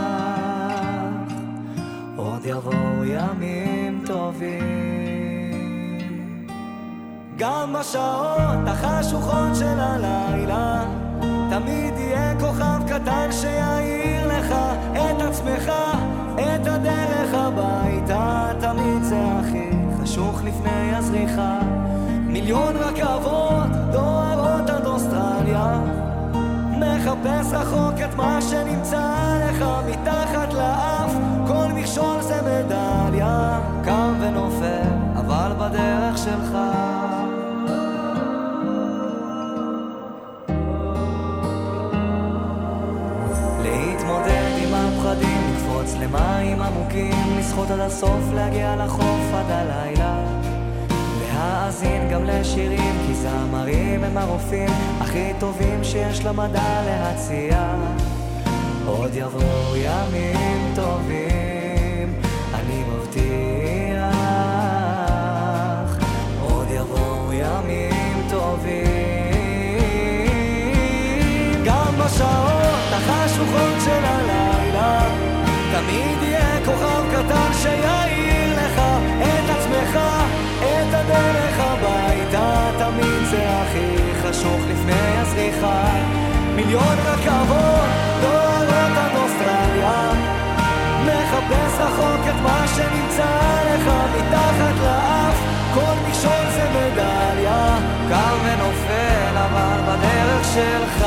עוד 2.16 2.46
יבואו 2.46 3.06
ימים 3.06 4.04
טובים. 4.06 5.01
גם 7.42 7.74
בשעות 7.74 8.68
החשוכות 8.68 9.56
של 9.56 9.80
הלילה, 9.80 10.84
תמיד 11.50 11.94
יהיה 11.98 12.40
כוכב 12.40 12.82
קטן 12.88 13.32
שיעיר 13.32 14.28
לך 14.28 14.56
את 14.94 15.22
עצמך, 15.22 15.72
את 16.36 16.68
הדרך 16.68 17.34
הביתה. 17.34 18.52
תמיד 18.60 19.04
זה 19.04 19.24
הכי 19.40 19.70
חשוך 20.02 20.42
לפני 20.44 20.96
הזריחה. 20.96 21.60
מיליון 22.28 22.78
רכבות 22.78 23.70
דוהרות 23.92 24.70
עד 24.70 24.86
אוסטרליה. 24.86 25.80
מחפש 26.80 27.54
רחוק 27.54 27.94
את 28.06 28.16
מה 28.16 28.42
שנמצא 28.42 29.16
לך 29.50 29.66
מתחת 29.90 30.54
לאף 30.54 31.14
כל 31.48 31.74
מכשול 31.76 32.22
זה 32.22 32.42
מדליה 32.42 33.60
קם 33.84 34.14
ונופל 34.22 34.92
אבל 35.16 35.52
בדרך 35.60 36.18
שלך 36.18 36.58
עמוקים, 46.94 47.38
לשחות 47.40 47.72
עד 47.72 47.80
הסוף, 47.80 48.34
להגיע 48.36 48.76
לחוף 48.76 49.34
עד 49.34 49.46
הלילה. 49.50 50.24
להאזין 51.22 52.10
גם 52.12 52.24
לשירים, 52.24 52.96
כי 53.08 53.14
זמרים 53.14 54.04
הם 54.04 54.18
הרופאים 54.18 54.70
הכי 55.00 55.32
טובים 55.40 55.84
שיש 55.84 56.26
למדע 56.26 56.82
להציע. 56.86 57.76
עוד 58.86 59.12
יבואו 59.14 59.76
ימים 59.76 60.74
טובים, 60.76 62.14
אני 62.54 62.84
מבטיח. 62.84 63.51
את 81.22 81.36
הדרך 81.36 81.60
הביתה. 81.60 82.70
תמיד 82.78 83.26
זה 83.30 83.50
הכי 83.50 84.14
חשוך 84.22 84.60
לפני 84.72 85.18
הזריחה. 85.18 85.84
מיליון 86.56 86.98
רכבות 87.06 87.90
דוהרות 88.22 88.98
עד 88.98 89.16
אוסטרליה. 89.16 90.12
מחפש 91.06 91.80
רחוק 91.80 92.28
את 92.30 92.42
מה 92.44 92.66
שנמצא 92.76 93.64
לך 93.66 93.94
מתחת 94.16 94.76
לאף 94.84 95.36
כל 95.74 96.08
מכשול 96.08 96.46
זה 96.56 96.70
מדליה 96.70 97.78
קם 98.10 98.38
ונופל 98.44 99.38
אבל 99.38 99.80
בדרך 99.88 100.46
שלך 100.54 101.06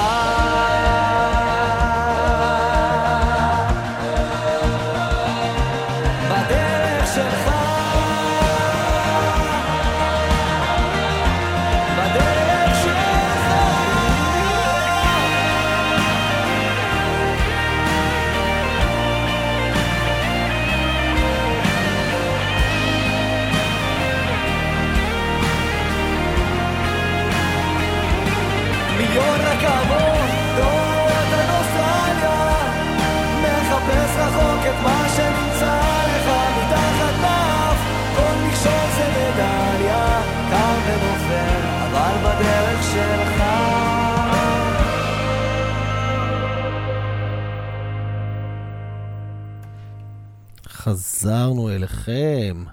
חזרנו 50.75 51.69
אליכם. 51.69 52.64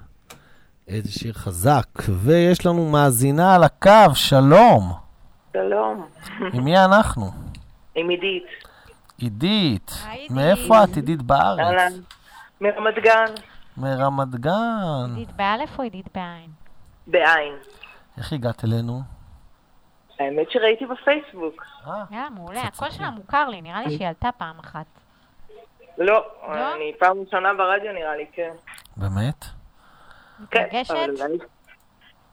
איזה 0.88 1.12
שיר 1.12 1.32
חזק. 1.32 1.86
ויש 2.08 2.66
לנו 2.66 2.90
מאזינה 2.90 3.54
על 3.54 3.64
הקו, 3.64 4.14
שלום. 4.14 4.92
שלום, 5.52 6.06
עם 6.52 6.64
מי 6.64 6.78
אנחנו? 6.78 7.30
עם 7.94 8.08
עידית. 8.08 8.46
עידית. 9.18 9.90
מאיפה 10.30 10.84
את 10.84 10.96
עידית 10.96 11.22
בארץ? 11.22 11.58
אהלן. 11.58 11.92
מרמת 12.60 12.94
גן, 12.94 13.34
מרמת 13.76 14.34
גן. 14.34 15.14
עידית 15.16 15.36
באלף 15.36 15.78
או 15.78 15.82
עידית 15.82 16.08
בעין? 16.14 16.50
בעין. 17.06 17.54
איך 18.18 18.32
הגעת 18.32 18.64
אלינו? 18.64 19.00
האמת 20.20 20.50
שראיתי 20.50 20.86
בפייסבוק. 20.86 21.64
אה, 21.86 22.04
יאללה, 22.10 22.30
מעולה. 22.30 22.62
הקול 22.62 22.90
שלה 22.90 23.10
מוכר 23.10 23.48
לי, 23.48 23.60
נראה 23.62 23.82
לי 23.82 23.96
שהיא 23.96 24.08
עלתה 24.08 24.28
פעם 24.38 24.58
אחת. 24.58 24.86
לא, 26.06 26.24
לא? 26.48 26.74
אני 26.74 26.92
פעם 26.98 27.16
ראשונה 27.20 27.54
ברדיו 27.54 27.92
נראה 27.92 28.16
לי, 28.16 28.26
כן. 28.32 28.50
באמת? 28.96 29.44
כן, 30.50 30.62
מתרגשת? 30.66 30.90
אבל 30.90 31.10
אולי... 31.20 31.38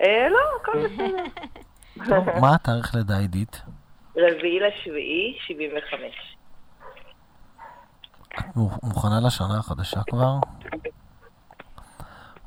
אה, 0.01 0.27
לא, 0.29 0.39
הכל 0.61 0.71
בסדר. 0.85 1.23
טוב, 2.09 2.39
מה 2.41 2.55
התאריך 2.55 2.95
לידה 2.95 3.17
עידית? 3.17 3.61
רביעי 4.17 4.59
לשביעי, 4.59 5.37
75. 5.39 6.35
את 8.39 8.55
מו- 8.55 8.69
מוכנה 8.83 9.19
לשנה 9.27 9.57
החדשה 9.59 9.99
כבר? 10.09 10.33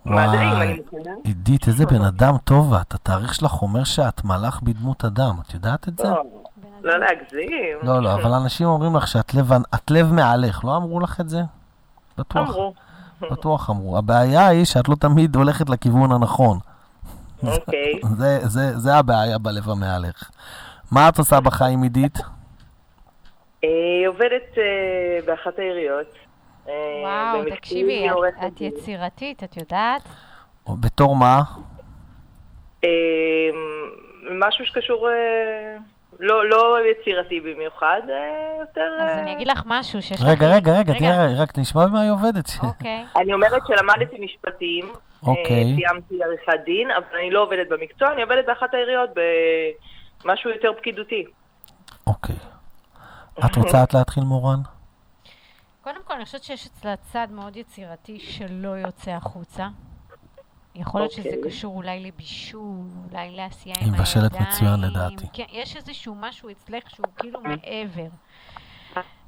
וואי. 0.07 0.83
עידית, 1.25 1.69
איזה 1.69 1.87
בן 1.87 2.02
אדם 2.02 2.33
טוב 2.45 2.75
את. 2.75 2.95
התאריך 2.95 3.35
שלך 3.35 3.62
אומר 3.62 3.85
שאת 3.85 4.25
מלאך 4.25 4.62
בדמות 4.62 5.05
אדם. 5.05 5.35
את 5.47 5.55
יודעת 5.55 5.88
את 5.88 5.97
זה? 5.99 6.09
לא, 6.83 6.93
לא 6.93 6.99
להגזים. 6.99 7.79
לא, 7.83 8.03
לא, 8.03 8.15
אבל 8.15 8.33
אנשים 8.33 8.67
אומרים 8.67 8.97
לך 8.97 9.09
שאת 9.09 9.35
לב, 9.35 9.53
את 9.53 9.91
לב 9.91 10.12
מעליך. 10.12 10.65
לא 10.65 10.77
אמרו 10.77 11.01
לך 11.01 11.21
את 11.21 11.29
זה? 11.29 11.41
בטוח. 12.19 12.49
אמרו. 12.49 12.75
בטוח 13.31 13.71
אמרו. 13.71 13.99
הבעיה 13.99 14.47
היא 14.47 14.65
שאת 14.65 14.89
לא 14.89 14.95
תמיד 14.95 15.37
הולכת 15.37 15.71
לכיוון 15.71 16.12
הנכון. 16.12 16.59
אוקיי. 17.43 18.01
זה, 18.19 18.39
זה, 18.43 18.79
זה 18.79 18.95
הבעיה 18.95 19.39
בלב 19.39 19.71
המעליך. 19.71 20.31
מה 20.91 21.09
את 21.09 21.19
עושה 21.19 21.41
בחיים, 21.41 21.83
עידית? 21.83 22.19
אה, 23.65 23.71
עובדת 24.07 24.59
אה, 24.59 25.19
באחת 25.27 25.59
העיריות. 25.59 26.15
אה, 26.69 26.73
וואו, 27.03 27.57
תקשיבי, 27.57 28.07
את-. 28.47 28.61
יצירתית, 28.61 29.45
את 29.45 29.57
יודעת? 29.57 30.03
בתור 30.81 31.17
מה? 31.17 31.43
משהו 34.31 34.67
שקשור, 34.67 35.09
לא 36.23 36.49
לא 36.49 36.76
יצירתי 36.91 37.41
במיוחד, 37.41 38.00
אה, 38.09 38.57
יותר... 38.61 38.97
אז 39.00 39.09
אה, 39.09 39.23
אני 39.23 39.33
אגיד 39.33 39.49
לך 39.49 39.62
משהו 39.67 40.02
שיש 40.02 40.21
לך... 40.21 40.29
רגע, 40.29 40.47
רגע, 40.47 40.73
רגע, 40.79 40.93
תראה, 40.99 41.43
רק 41.43 41.59
נשמע 41.59 41.87
במה 41.87 42.00
היא 42.00 42.11
עובדת. 42.11 42.50
אוקיי. 42.62 43.05
אני 43.17 43.33
אומרת 43.33 43.62
שלמדתי 43.67 44.25
משפטים, 44.25 44.93
אוקיי. 45.23 45.45
אה, 45.45 45.76
סיימתי 45.76 46.23
עריכת 46.25 46.64
דין, 46.64 46.91
אבל 46.91 47.19
אני 47.19 47.31
לא 47.31 47.43
עובדת 47.43 47.69
במקצוע, 47.69 48.12
אני 48.12 48.23
עובדת 48.23 48.47
באחת 48.47 48.75
העיריות 48.75 49.11
במשהו 50.25 50.50
יותר 50.50 50.73
פקידותי. 50.79 51.25
אוקיי. 52.07 52.37
את 53.45 53.57
רוצה 53.57 53.83
את 53.83 53.95
להתחיל, 53.95 54.23
מורן? 54.23 54.59
קודם 55.83 56.00
כל, 56.05 56.14
אני 56.14 56.25
חושבת 56.25 56.43
שיש 56.43 56.67
אצלה 56.67 56.97
צד 56.97 57.26
מאוד 57.31 57.57
יצירתי 57.57 58.19
שלא 58.21 58.69
יוצא 58.69 59.11
החוצה. 59.11 59.67
יכול 60.75 61.00
להיות 61.00 61.12
שזה 61.12 61.29
אוקיי. 61.29 61.43
קשור 61.45 61.76
אולי 61.76 62.00
לבישול, 62.00 62.87
אולי 63.11 63.31
לעשייה 63.31 63.76
היא 63.81 63.88
עם 63.88 63.95
מבשלת 63.95 64.33
הידיים. 64.33 64.49
מצוין, 64.49 64.81
לדעתי. 64.81 65.26
כן, 65.33 65.45
יש 65.52 65.76
איזשהו 65.76 66.14
משהו 66.14 66.50
אצלך 66.50 66.91
שהוא 66.91 67.07
כאילו 67.17 67.41
מעבר. 67.41 68.09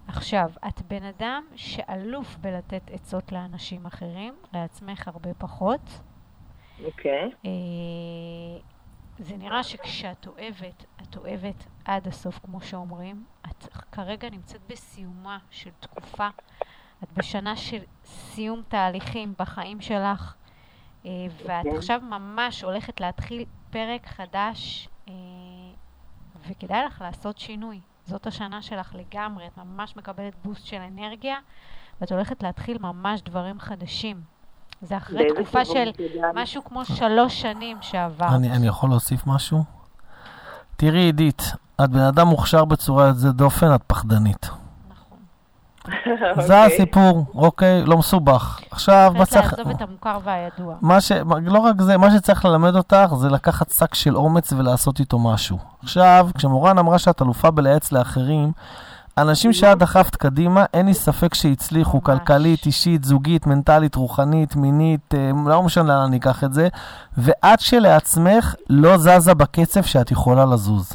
עכשיו, 0.09 0.51
את 0.69 0.83
בן 0.83 1.03
אדם 1.03 1.45
שאלוף 1.57 2.37
בלתת 2.37 2.91
עצות 2.93 3.33
לאנשים 3.33 3.87
אחרים, 3.87 4.35
לעצמך 4.53 5.09
הרבה 5.09 5.35
פחות. 5.39 6.01
אוקיי. 6.85 7.31
אה, 7.45 7.51
זה 9.19 9.37
נראה 9.37 9.63
שכשאת 9.63 10.27
אוהבת, 10.27 10.85
את 11.03 11.17
אוהבת 11.17 11.67
עד 11.85 12.09
הסוף, 12.09 12.39
כמו 12.39 12.61
שאומרים. 12.61 13.25
את 13.47 13.69
כרגע 13.93 14.31
נמצאת 14.31 14.61
בסיומה 14.69 15.39
של 15.51 15.71
תקופה. 15.81 16.29
את 17.03 17.13
בשנה 17.13 17.57
של 17.57 17.79
סיום 18.05 18.63
תהליכים 18.69 19.35
בחיים 19.39 19.81
שלך, 19.81 20.35
ואת 21.05 21.67
אוקיי. 21.67 21.77
עכשיו 21.77 22.01
ממש 22.11 22.65
הולכת 22.65 23.01
להתחיל 23.01 23.45
פרק 23.71 24.07
חדש, 24.07 24.89
אה, 25.09 25.15
וכדאי 26.49 26.85
לך 26.87 27.01
לעשות 27.01 27.39
שינוי. 27.39 27.81
זאת 28.07 28.27
השנה 28.27 28.63
שלך 28.63 28.95
לגמרי, 28.95 29.47
את 29.47 29.59
ממש 29.59 29.97
מקבלת 29.97 30.33
בוסט 30.45 30.67
של 30.67 30.81
אנרגיה, 30.93 31.37
ואת 32.01 32.13
הולכת 32.13 32.43
להתחיל 32.43 32.79
ממש 32.81 33.23
דברים 33.23 33.61
חדשים. 33.61 34.21
זה 34.83 34.97
אחרי 34.97 35.27
תקופה 35.35 35.65
של? 35.65 35.91
משהו 36.35 36.65
כמו 36.65 36.85
שלוש 36.85 37.41
שנים 37.41 37.77
שעברת. 37.81 38.33
אני, 38.33 38.51
אני 38.53 38.67
יכול 38.67 38.91
להוסיף 38.91 39.27
משהו? 39.27 39.65
תראי, 40.77 41.01
עידית, 41.01 41.43
את 41.85 41.91
בן 41.91 42.01
אדם 42.01 42.27
מוכשר 42.27 42.65
בצורה 42.65 43.09
יוצאת 43.09 43.35
דופן, 43.35 43.75
את 43.75 43.83
פחדנית. 43.87 44.51
זה 46.47 46.63
אוקיי. 46.63 46.75
הסיפור, 46.75 47.25
אוקיי? 47.35 47.85
לא 47.85 47.99
מסובך. 47.99 48.61
עכשיו, 48.71 49.13
מה 49.19 49.27
צריך 49.27 49.41
צריך... 49.41 49.59
לעזוב 49.59 49.73
את 49.77 49.89
המוכר 49.89 50.19
והידוע. 50.25 50.75
מה 50.81 51.01
ש... 51.01 51.13
לא 51.43 51.59
רק 51.59 51.81
זה, 51.81 51.97
מה 51.97 52.11
שצריך 52.11 52.45
ללמד 52.45 52.77
אותך 52.77 53.15
זה 53.17 53.29
לקחת 53.29 53.71
שק 53.71 53.95
של 53.95 54.17
אומץ 54.17 54.53
ולעשות 54.53 55.01
איתו 55.01 55.19
משהו. 55.19 55.59
עכשיו, 55.83 56.29
כשמורן 56.37 56.79
אמרה 56.79 56.99
שאת 56.99 57.23
אלופה 57.23 57.51
בלייעץ 57.51 57.93
לאחרים, 57.93 58.53
אנשים 59.19 59.53
שאת 59.53 59.79
דחפת 59.79 60.17
קדימה, 60.17 60.65
אין 60.75 60.87
לי 60.87 60.95
ספק 60.95 61.35
שהצליחו, 61.35 61.97
ממש. 61.97 62.07
כלכלית, 62.07 62.67
אישית, 62.67 63.05
זוגית, 63.05 63.47
מנטלית, 63.47 63.95
רוחנית, 63.95 64.57
מינית, 64.57 65.15
אה, 65.15 65.31
לא 65.47 65.63
משנה 65.63 65.85
לאן 65.85 66.07
אני 66.07 66.17
אקח 66.17 66.45
את 66.45 66.53
זה, 66.53 66.69
ואת 67.19 67.61
שלעצמך 67.61 68.55
לא 68.71 68.97
זזה 68.99 69.35
בקצב 69.35 69.83
שאת 69.83 70.11
יכולה 70.11 70.45
לזוז. 70.45 70.93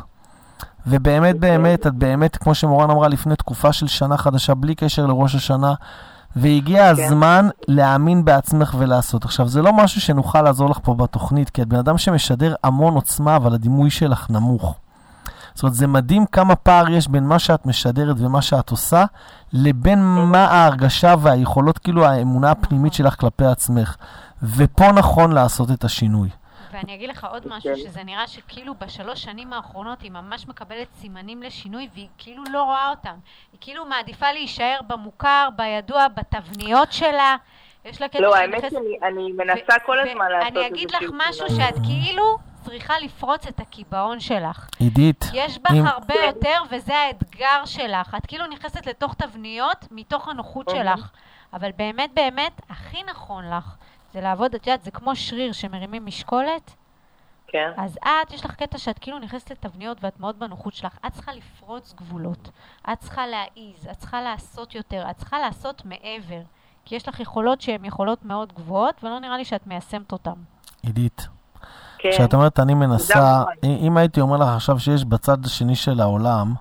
ובאמת, 0.89 1.39
באמת, 1.39 1.87
את 1.87 1.95
באמת, 1.95 2.37
כמו 2.37 2.55
שמורן 2.55 2.89
אמרה, 2.89 3.07
לפני 3.07 3.35
תקופה 3.35 3.73
של 3.73 3.87
שנה 3.87 4.17
חדשה, 4.17 4.53
בלי 4.53 4.75
קשר 4.75 5.05
לראש 5.05 5.35
השנה, 5.35 5.73
והגיע 6.35 6.85
הזמן 6.87 7.49
להאמין 7.67 8.25
בעצמך 8.25 8.75
ולעשות. 8.77 9.25
עכשיו, 9.25 9.47
זה 9.47 9.61
לא 9.61 9.73
משהו 9.73 10.01
שנוכל 10.01 10.41
לעזור 10.41 10.69
לך 10.69 10.79
פה 10.83 10.93
בתוכנית, 10.93 11.49
כי 11.49 11.61
את 11.61 11.67
בן 11.67 11.77
אדם 11.77 11.97
שמשדר 11.97 12.55
המון 12.63 12.93
עוצמה, 12.93 13.35
אבל 13.35 13.53
הדימוי 13.53 13.89
שלך 13.89 14.29
נמוך. 14.29 14.75
זאת 15.53 15.63
אומרת, 15.63 15.75
זה 15.75 15.87
מדהים 15.87 16.25
כמה 16.25 16.55
פער 16.55 16.89
יש 16.89 17.07
בין 17.07 17.23
מה 17.23 17.39
שאת 17.39 17.65
משדרת 17.65 18.15
ומה 18.19 18.41
שאת 18.41 18.69
עושה, 18.69 19.05
לבין 19.53 20.03
מה 20.03 20.45
ההרגשה 20.45 21.15
והיכולות, 21.19 21.77
כאילו 21.77 22.05
האמונה 22.05 22.51
הפנימית 22.51 22.93
שלך 22.93 23.19
כלפי 23.19 23.45
עצמך. 23.45 23.95
ופה 24.43 24.91
נכון 24.91 25.31
לעשות 25.31 25.71
את 25.71 25.83
השינוי. 25.83 26.29
ואני 26.79 26.95
אגיד 26.95 27.09
לך 27.09 27.23
עוד 27.31 27.47
משהו, 27.47 27.75
שזה 27.77 28.03
נראה 28.03 28.27
שכאילו 28.27 28.75
בשלוש 28.75 29.23
שנים 29.23 29.53
האחרונות 29.53 30.01
היא 30.01 30.11
ממש 30.11 30.47
מקבלת 30.47 30.87
סימנים 30.93 31.43
לשינוי, 31.43 31.87
והיא 31.93 32.07
כאילו 32.17 32.43
לא 32.51 32.63
רואה 32.63 32.89
אותם. 32.89 33.15
היא 33.51 33.57
כאילו 33.61 33.85
מעדיפה 33.85 34.31
להישאר 34.31 34.79
במוכר, 34.87 35.47
בידוע, 35.55 36.07
בתבניות 36.07 36.91
שלה. 36.91 37.35
יש 37.85 38.01
לה 38.01 38.07
קטע 38.07 38.19
לא, 38.21 38.35
האמת 38.35 38.57
נכנסת- 38.63 38.69
שאני 38.71 38.97
אני 39.03 39.31
מנסה 39.31 39.73
ו- 39.83 39.85
כל 39.85 39.97
ו- 40.05 40.09
הזמן 40.09 40.25
לעשות 40.31 40.51
אני 40.57 40.67
אגיד 40.67 40.91
לך 40.91 41.03
משהו. 41.29 41.49
שאת 41.49 41.75
כאילו 41.85 42.37
צריכה 42.65 42.99
לפרוץ 42.99 43.47
את 43.47 43.59
הקיבעון 43.59 44.19
שלך. 44.19 44.67
עידית, 44.79 45.25
יש 45.33 45.57
בך 45.59 45.71
אם- 45.71 45.87
הרבה 45.87 46.15
יותר, 46.25 46.61
וזה 46.69 46.95
האתגר 46.97 47.65
שלך. 47.65 48.15
את 48.15 48.25
כאילו 48.25 48.47
נכנסת 48.47 48.85
לתוך 48.85 49.13
תבניות 49.13 49.85
מתוך 49.91 50.27
הנוחות 50.27 50.69
שלך. 50.69 51.11
אבל 51.53 51.69
באמת 51.75 52.09
באמת, 52.13 52.61
הכי 52.69 53.03
נכון 53.03 53.49
לך 53.49 53.75
זה 54.13 54.21
לעבוד, 54.21 54.55
את 54.55 54.67
יודעת, 54.67 54.83
זה 54.83 54.91
כמו 54.91 55.15
שריר 55.15 55.51
שמרימים 55.51 56.05
משקולת. 56.05 56.75
כן. 57.47 57.71
אז 57.77 57.97
את, 58.03 58.33
יש 58.33 58.45
לך 58.45 58.55
קטע 58.55 58.77
שאת 58.77 58.99
כאילו 58.99 59.19
נכנסת 59.19 59.51
לתבניות 59.51 59.97
ואת 60.03 60.19
מאוד 60.19 60.39
בנוחות 60.39 60.73
שלך. 60.73 60.97
את 61.07 61.13
צריכה 61.13 61.31
לפרוץ 61.33 61.93
גבולות. 61.97 62.49
את 62.91 62.99
צריכה 62.99 63.27
להעיז, 63.27 63.87
את 63.91 63.97
צריכה 63.97 64.21
לעשות 64.21 64.75
יותר, 64.75 65.09
את 65.09 65.17
צריכה 65.17 65.39
לעשות 65.39 65.85
מעבר. 65.85 66.41
כי 66.85 66.95
יש 66.95 67.07
לך 67.07 67.19
יכולות 67.19 67.61
שהן 67.61 67.85
יכולות 67.85 68.25
מאוד 68.25 68.53
גבוהות, 68.53 69.03
ולא 69.03 69.19
נראה 69.19 69.37
לי 69.37 69.45
שאת 69.45 69.67
מיישמת 69.67 70.11
אותן. 70.11 70.33
עידית, 70.83 71.27
כן. 71.97 72.09
כשאת 72.11 72.33
אומרת 72.33 72.59
אני 72.59 72.73
מנסה. 72.73 73.43
אם 73.63 73.97
הייתי 73.97 74.21
אומר 74.21 74.37
לך 74.37 74.47
עכשיו 74.47 74.79
שיש 74.79 75.05
בצד 75.05 75.45
השני 75.45 75.75
של 75.75 76.01
העולם 76.01 76.53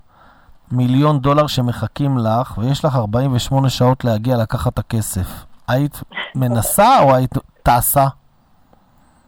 מיליון 0.72 1.20
דולר 1.20 1.46
שמחכים 1.46 2.18
לך, 2.18 2.58
ויש 2.58 2.84
לך 2.84 2.96
48 2.96 3.70
שעות 3.70 4.04
להגיע 4.04 4.37
לקחת 4.37 4.72
את 4.72 4.78
הכסף, 4.78 5.44
היית 5.68 6.02
מנסה 6.35 7.00
או 7.02 7.14
היית 7.14 7.35
טסה? 7.62 8.07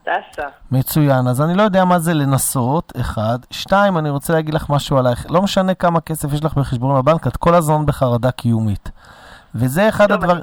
טסה. 0.03 0.47
מצוין, 0.71 1.27
אז 1.27 1.41
אני 1.41 1.55
לא 1.55 1.63
יודע 1.63 1.85
מה 1.85 1.99
זה 1.99 2.13
לנסות, 2.13 2.93
אחד. 2.99 3.39
שתיים, 3.51 3.97
אני 3.97 4.09
רוצה 4.09 4.33
להגיד 4.33 4.53
לך 4.53 4.69
משהו 4.69 4.97
עלייך. 4.97 5.25
לא 5.29 5.41
משנה 5.41 5.73
כמה 5.73 6.01
כסף 6.01 6.33
יש 6.33 6.43
לך 6.43 6.53
בחשבון 6.53 6.95
הבנק, 6.95 7.27
את 7.27 7.37
כל 7.37 7.55
הזמן 7.55 7.85
בחרדה 7.85 8.31
קיומית. 8.31 8.91
וזה 9.55 9.89
אחד 9.89 10.07
טוב, 10.07 10.17
הדברים... 10.17 10.41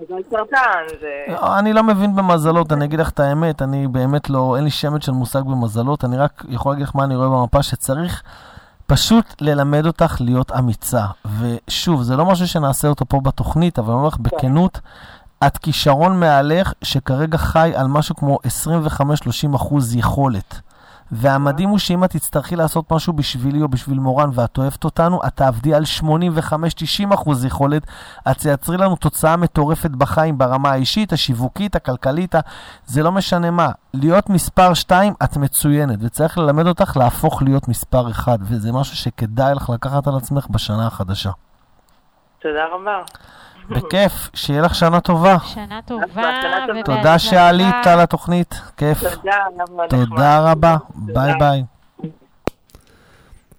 זה... 1.01 1.37
אני 1.59 1.73
לא 1.73 1.83
מבין 1.83 2.17
במזלות, 2.17 2.73
אני 2.73 2.85
אגיד 2.85 3.01
לך 3.01 3.11
את 3.11 3.21
האמת, 3.21 3.63
אני 3.63 3.89
באמת 3.89 4.31
לא, 4.31 4.57
אין 4.57 4.65
לי 4.65 4.71
שמץ 4.71 5.05
של 5.05 5.13
מושג 5.13 5.43
במזלות, 5.43 6.05
אני 6.05 6.17
רק 6.17 6.45
יכול 6.49 6.73
להגיד 6.73 6.87
לך 6.89 6.97
מה 6.97 7.05
אני 7.05 7.17
רואה 7.17 7.29
במפה, 7.29 7.63
שצריך 7.63 8.23
פשוט 8.87 9.35
ללמד 9.41 9.87
אותך 9.87 10.17
להיות 10.21 10.53
אמיצה. 10.53 11.05
ושוב, 11.41 12.03
זה 12.03 12.17
לא 12.17 12.27
משהו 12.27 12.49
שנעשה 12.49 12.89
אותו 12.89 13.07
פה 13.09 13.21
בתוכנית, 13.21 13.79
אבל 13.79 13.89
אני 13.89 13.97
אומר 13.97 14.09
לך 14.09 14.19
בכנות, 14.19 14.81
את 15.47 15.59
כישרון 15.59 16.21
מהלך 16.21 16.73
שכרגע 16.85 17.39
חי 17.39 17.73
על 17.77 17.87
משהו 17.87 18.17
כמו 18.17 18.39
25-30 19.53 19.57
אחוז 19.57 19.97
יכולת. 19.97 20.61
והמדהים 21.13 21.69
הוא 21.69 21.79
שאם 21.79 22.05
את 22.05 22.11
תצטרכי 22.11 22.57
לעשות 22.57 22.93
משהו 22.93 23.13
בשבילי 23.13 23.63
או 23.63 23.69
בשביל 23.69 23.99
מורן 23.99 24.31
ואת 24.35 24.59
אוהבת 24.59 24.85
אותנו, 24.85 25.21
את 25.27 25.37
תעבדי 25.37 25.75
על 25.75 25.83
85-90 26.01 27.15
אחוז 27.15 27.45
יכולת, 27.45 27.83
את 28.31 28.39
תייצרי 28.39 28.77
לנו 28.77 28.97
תוצאה 28.97 29.37
מטורפת 29.37 29.91
בחיים 29.91 30.39
ברמה 30.39 30.71
האישית, 30.71 31.13
השיווקית, 31.13 31.77
הכלכלית, 31.77 32.35
זה 32.85 33.03
לא 33.03 33.13
משנה 33.13 33.51
מה. 33.51 33.71
להיות 33.95 34.31
מספר 34.31 34.75
2, 34.75 35.15
את 35.25 35.37
מצוינת, 35.37 35.99
וצריך 36.03 36.39
ללמד 36.39 36.67
אותך 36.67 36.97
להפוך 36.97 37.43
להיות 37.43 37.69
מספר 37.69 38.11
1, 38.11 38.39
וזה 38.43 38.73
משהו 38.73 38.97
שכדאי 38.97 39.55
לך 39.55 39.71
לקחת 39.71 40.07
על 40.07 40.17
עצמך 40.17 40.47
בשנה 40.51 40.87
החדשה. 40.87 41.31
תודה 42.39 42.65
רבה. 42.75 43.03
בכיף, 43.71 44.31
שיהיה 44.35 44.63
לך 44.63 44.75
שנה 44.75 45.01
טובה. 45.01 45.37
שנה 45.45 45.81
טובה. 45.85 46.31
תודה 46.85 47.19
שעלית 47.19 47.87
על 47.87 48.01
התוכנית, 48.01 48.55
כיף. 48.77 48.99
תודה, 49.89 50.53
רבה, 50.53 50.77
ביי. 50.95 51.33
ביי. 51.39 51.65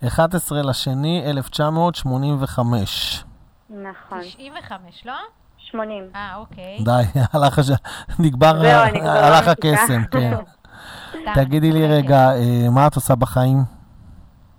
11 0.07 0.63
לשני 0.63 1.23
1985. 1.31 3.25
נכון. 3.71 4.21
95, 4.21 5.03
לא? 5.05 5.13
80. 5.59 6.05
אה, 6.15 6.37
אוקיי. 6.37 6.79
די, 6.85 7.03
הלך 7.33 7.59
הש... 7.59 7.71
נגבר, 8.19 8.63
לא 8.63 8.69
הקסם. 9.51 10.03
כן. 10.11 10.35
תגידי 11.35 11.73
לי. 11.73 11.87
רגע, 11.87 12.33
אה, 12.33 12.71
מה 12.71 12.87
את 12.87 12.95
עושה 12.95 13.15
בחיים? 13.15 13.82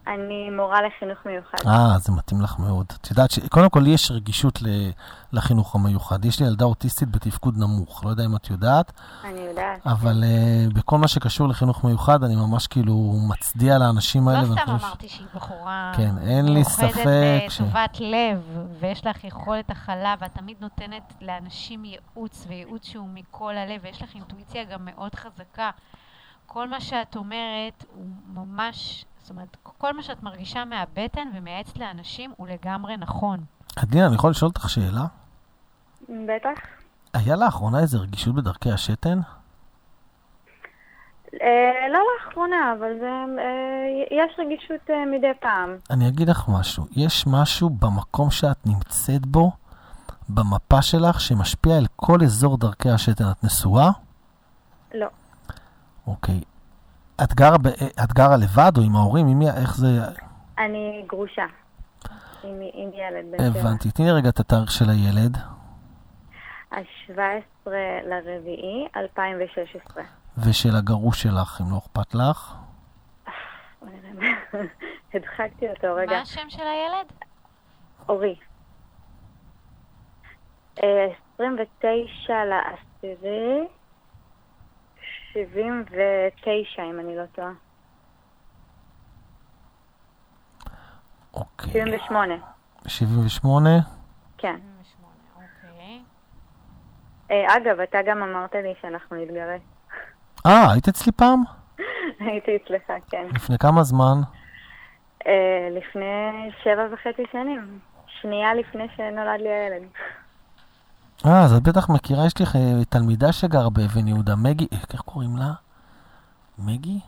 אני 0.07 0.49
מורה 0.49 0.79
לחינוך 0.81 1.17
מיוחד. 1.25 1.57
אה, 1.67 1.99
זה 1.99 2.11
מתאים 2.11 2.41
לך 2.41 2.59
מאוד. 2.59 2.85
את 3.01 3.09
יודעת 3.09 3.31
שקודם 3.31 3.69
כל 3.69 3.87
יש 3.87 4.11
רגישות 4.11 4.61
ל- 4.61 4.89
לחינוך 5.33 5.75
המיוחד. 5.75 6.25
יש 6.25 6.39
לי 6.39 6.47
ילדה 6.47 6.65
אוטיסטית 6.65 7.09
בתפקוד 7.11 7.57
נמוך, 7.57 8.05
לא 8.05 8.09
יודע 8.09 8.25
אם 8.25 8.35
את 8.35 8.49
יודעת, 8.49 8.91
אני 9.23 9.39
יודעת. 9.39 9.87
אבל 9.87 10.23
uh, 10.23 10.73
בכל 10.73 10.97
מה 10.97 11.07
שקשור 11.07 11.47
לחינוך 11.47 11.83
מיוחד, 11.83 12.23
אני 12.23 12.35
ממש 12.35 12.67
כאילו 12.67 13.13
מצדיע 13.29 13.77
לאנשים 13.77 14.27
האלה. 14.27 14.41
לא 14.41 14.55
סתם 14.55 14.77
ש- 14.79 14.83
אמרתי 14.83 15.09
שהיא 15.09 15.27
בחורה 15.35 15.91
כן, 15.97 16.15
אין 16.17 16.53
לי 16.53 16.63
ספק 16.63 16.89
ש- 16.93 17.61
מיוחדת 17.61 17.61
וטובת 17.61 17.97
לב, 17.99 18.41
ויש 18.79 19.05
לך 19.07 19.23
יכולת 19.23 19.69
הכלה, 19.69 20.15
ואת 20.19 20.33
תמיד 20.33 20.57
נותנת 20.61 21.13
לאנשים 21.21 21.85
ייעוץ, 21.85 22.45
וייעוץ 22.47 22.85
שהוא 22.85 23.09
מכל 23.13 23.57
הלב, 23.57 23.81
ויש 23.83 24.01
לך 24.01 24.15
אינטואיציה 24.15 24.63
גם 24.63 24.85
מאוד 24.85 25.15
חזקה. 25.15 25.69
כל 26.45 26.69
מה 26.69 26.81
שאת 26.81 27.15
אומרת 27.15 27.85
הוא 27.95 28.05
ממש, 28.33 29.05
זאת 29.23 29.29
אומרת, 29.29 29.57
כל 29.63 29.93
מה 29.93 30.03
שאת 30.03 30.23
מרגישה 30.23 30.65
מהבטן 30.65 31.27
ומייעצת 31.35 31.77
לאנשים 31.77 32.33
הוא 32.37 32.47
לגמרי 32.47 32.97
נכון. 32.97 33.39
עדינה, 33.75 34.07
אני 34.07 34.15
יכול 34.15 34.29
לשאול 34.29 34.49
אותך 34.49 34.69
שאלה? 34.69 35.05
בטח. 36.09 36.59
היה 37.13 37.35
לאחרונה 37.35 37.79
איזה 37.79 37.97
רגישות 37.97 38.35
בדרכי 38.35 38.71
השתן? 38.71 39.19
אה, 41.41 41.87
לא 41.91 41.99
לאחרונה, 42.15 42.73
אבל 42.79 42.89
זה, 42.99 43.09
אה, 43.39 44.17
יש 44.17 44.39
רגישות 44.39 44.89
אה, 44.89 45.05
מדי 45.05 45.33
פעם. 45.39 45.77
אני 45.89 46.07
אגיד 46.07 46.29
לך 46.29 46.49
משהו. 46.49 46.85
יש 46.95 47.27
משהו 47.27 47.69
במקום 47.69 48.31
שאת 48.31 48.57
נמצאת 48.65 49.25
בו, 49.25 49.51
במפה 50.29 50.81
שלך, 50.81 51.21
שמשפיע 51.21 51.77
על 51.77 51.85
כל 51.95 52.17
אזור 52.23 52.57
דרכי 52.57 52.89
השתן. 52.89 53.23
את 53.31 53.43
נשואה? 53.43 53.89
לא. 54.93 55.07
אוקיי. 56.07 56.41
את 57.23 57.33
גרה, 57.33 57.57
ב... 57.57 57.67
את 58.03 58.13
גרה 58.13 58.37
לבד 58.37 58.71
או 58.77 58.81
עם 58.83 58.95
ההורים? 58.95 59.27
עם 59.27 59.39
מי? 59.39 59.49
איך 59.49 59.75
זה... 59.77 59.87
אני 60.57 61.03
גרושה. 61.07 61.45
עם, 62.43 62.59
עם 62.73 62.89
ילד 62.93 63.25
בן 63.31 63.37
שבע. 63.51 63.59
הבנתי. 63.59 63.91
תני 63.91 64.11
רגע 64.11 64.29
את 64.29 64.39
התאריך 64.39 64.71
של 64.71 64.85
הילד. 64.89 65.37
ה-17 66.71 67.67
לרביעי 68.05 68.87
2016. 68.95 70.03
ושל 70.37 70.75
הגרוש 70.75 71.21
שלך, 71.23 71.61
אם 71.61 71.71
לא 71.71 71.77
אכפת 71.77 72.15
לך. 72.15 72.55
נראה 73.81 74.13
מה- 74.13 74.59
הדחקתי 75.13 75.69
אותו 75.69 75.95
רגע. 75.95 76.11
מה 76.15 76.21
השם 76.21 76.49
של 76.49 76.61
הילד? 76.63 77.11
אורי. 78.09 78.35
אה, 80.83 81.07
29 81.35 82.33
לעשירי, 82.45 83.67
79 85.33 86.83
אם 86.83 86.99
אני 86.99 87.15
לא 87.15 87.23
טועה. 87.25 87.51
אוקיי. 91.33 91.73
78, 91.73 92.35
78. 92.87 93.69
כן. 94.37 94.55
28, 94.81 95.13
אוקיי. 95.35 96.01
אה, 97.31 97.57
אגב, 97.57 97.79
אתה 97.79 97.97
גם 98.05 98.23
אמרת 98.23 98.55
לי 98.55 98.73
שאנחנו 98.81 99.17
נתגרש. 99.17 99.61
אה, 100.45 100.71
היית 100.71 100.87
אצלי 100.87 101.11
פעם? 101.11 101.43
הייתי 102.29 102.55
אצלך, 102.55 102.91
כן. 103.09 103.27
לפני 103.35 103.57
כמה 103.57 103.83
זמן? 103.83 104.15
אה, 105.27 105.69
לפני 105.71 106.51
שבע 106.63 106.87
וחצי 106.91 107.23
שנים. 107.31 107.79
שנייה 108.21 108.53
לפני 108.53 108.87
שנולד 108.95 109.41
לי 109.41 109.49
הילד. 109.49 109.83
אה, 111.25 111.43
אז 111.43 111.53
את 111.53 111.63
בטח 111.63 111.89
מכירה, 111.89 112.25
יש 112.25 112.37
לי 112.37 112.45
אה, 112.55 112.85
תלמידה 112.89 113.31
שגרה 113.31 113.69
באבן 113.69 114.07
יהודה, 114.07 114.35
מגי, 114.35 114.67
אה, 114.73 114.77
איך 114.93 115.01
קוראים 115.01 115.37
לה? 115.37 115.53
מגי? 116.57 116.89
היא 116.91 116.99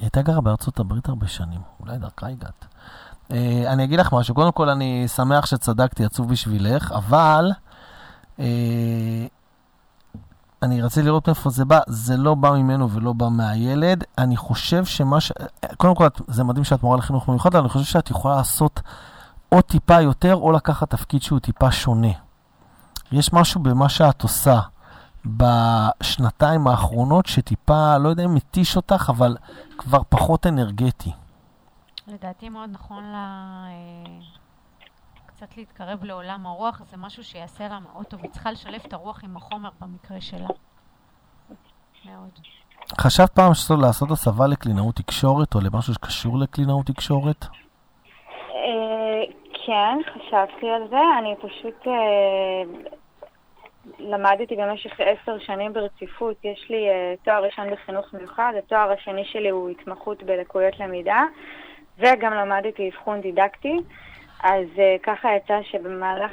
הייתה 0.00 0.22
גרה 0.22 0.40
בארצות 0.40 0.78
הברית 0.78 1.08
הרבה 1.08 1.28
שנים, 1.28 1.60
אולי 1.80 1.98
דרכה 1.98 2.28
הגעת. 2.28 2.64
אה, 3.30 3.64
אני 3.66 3.84
אגיד 3.84 4.00
לך 4.00 4.12
משהו, 4.12 4.34
קודם 4.34 4.52
כל 4.52 4.68
אני 4.68 5.08
שמח 5.08 5.46
שצדקתי, 5.46 6.04
עצוב 6.04 6.28
בשבילך, 6.28 6.92
אבל 6.92 7.50
אה, 8.40 9.26
אני 10.62 10.82
רציתי 10.82 11.06
לראות 11.06 11.28
מאיפה 11.28 11.50
זה 11.50 11.64
בא, 11.64 11.80
זה 11.86 12.16
לא 12.16 12.34
בא 12.34 12.50
ממנו 12.50 12.90
ולא 12.90 13.12
בא 13.12 13.28
מהילד. 13.28 14.04
אני 14.18 14.36
חושב 14.36 14.84
שמה 14.84 15.20
ש... 15.20 15.32
קודם 15.76 15.94
כל, 15.94 16.06
זה 16.28 16.44
מדהים 16.44 16.64
שאת 16.64 16.82
מורה 16.82 16.96
לחינוך 16.96 17.28
מיוחד, 17.28 17.54
אבל 17.54 17.60
אני 17.60 17.68
חושב 17.68 17.84
שאת 17.84 18.10
יכולה 18.10 18.36
לעשות 18.36 18.80
או 19.52 19.62
טיפה 19.62 20.00
יותר, 20.00 20.34
או 20.34 20.52
לקחת 20.52 20.90
תפקיד 20.90 21.22
שהוא 21.22 21.38
טיפה 21.38 21.72
שונה. 21.72 22.12
יש 23.12 23.32
משהו 23.32 23.62
במה 23.62 23.88
שאת 23.88 24.22
עושה 24.22 24.60
בשנתיים 25.26 26.68
האחרונות 26.68 27.26
שטיפה, 27.26 27.98
לא 27.98 28.08
יודע 28.08 28.24
אם 28.24 28.34
מתיש 28.34 28.76
אותך, 28.76 29.10
אבל 29.16 29.36
כבר 29.78 30.02
פחות 30.08 30.46
אנרגטי. 30.46 31.12
לדעתי 32.06 32.48
מאוד 32.48 32.70
נכון 32.72 33.04
לה 33.04 33.64
אה, 33.66 34.20
קצת 35.26 35.56
להתקרב 35.56 36.04
לעולם 36.04 36.46
הרוח, 36.46 36.82
זה 36.90 36.96
משהו 36.96 37.24
שיעשה 37.24 37.68
לה 37.68 37.78
מאוד 37.80 38.06
טוב. 38.06 38.20
היא 38.22 38.30
צריכה 38.30 38.52
לשלב 38.52 38.80
את 38.86 38.92
הרוח 38.92 39.24
עם 39.24 39.36
החומר 39.36 39.70
במקרה 39.80 40.20
שלה. 40.20 40.48
מאוד. 42.04 42.30
חשבת 43.00 43.30
פעם 43.30 43.54
שצריך 43.54 43.80
לעשות 43.80 44.10
הסבה 44.10 44.46
לקלינאות 44.46 44.96
תקשורת, 44.96 45.54
או 45.54 45.60
למשהו 45.60 45.94
שקשור 45.94 46.38
לקלינאות 46.38 46.86
תקשורת? 46.86 47.46
אה, 49.70 49.94
כן, 50.04 50.10
חשבתי 50.12 50.70
על 50.70 50.82
זה. 50.90 51.00
אני 51.18 51.34
פשוט 51.36 51.86
אה, 51.86 52.62
למדתי 53.98 54.56
במשך 54.56 54.90
עשר 55.00 55.38
שנים 55.38 55.72
ברציפות. 55.72 56.36
יש 56.44 56.66
לי 56.70 56.88
אה, 56.88 57.14
תואר 57.24 57.44
ראשון 57.44 57.64
בחינוך 57.72 58.06
מיוחד, 58.14 58.52
התואר 58.58 58.90
השני 58.90 59.24
שלי 59.24 59.48
הוא 59.48 59.68
התמחות 59.68 60.22
בלקויות 60.22 60.80
למידה, 60.80 61.22
וגם 61.98 62.32
למדתי 62.32 62.90
אבחון 62.90 63.20
דידקטי. 63.20 63.76
אז 64.42 64.66
אה, 64.78 64.96
ככה 65.02 65.28
יצא 65.36 65.60
שבמהלך 65.70 66.32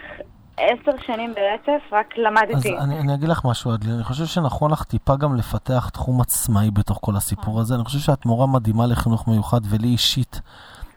עשר 0.57 0.91
שנים 1.05 1.33
ברצף 1.33 1.81
רק 1.91 2.13
אז 2.17 2.23
למדתי. 2.23 2.77
אני, 2.77 2.99
אני 2.99 3.13
אגיד 3.13 3.29
לך 3.29 3.41
משהו, 3.45 3.73
אדלי, 3.73 3.91
אני 3.95 4.03
חושב 4.03 4.25
שנכון 4.25 4.71
לך 4.71 4.83
טיפה 4.83 5.15
גם 5.15 5.35
לפתח 5.35 5.89
תחום 5.89 6.21
עצמאי 6.21 6.71
בתוך 6.71 6.99
כל 7.01 7.15
הסיפור 7.15 7.59
הזה. 7.59 7.75
אני 7.75 7.83
חושב 7.83 7.99
שאת 7.99 8.25
מורה 8.25 8.47
מדהימה 8.47 8.85
לחינוך 8.85 9.27
מיוחד, 9.27 9.59
ולי 9.69 9.87
אישית 9.87 10.41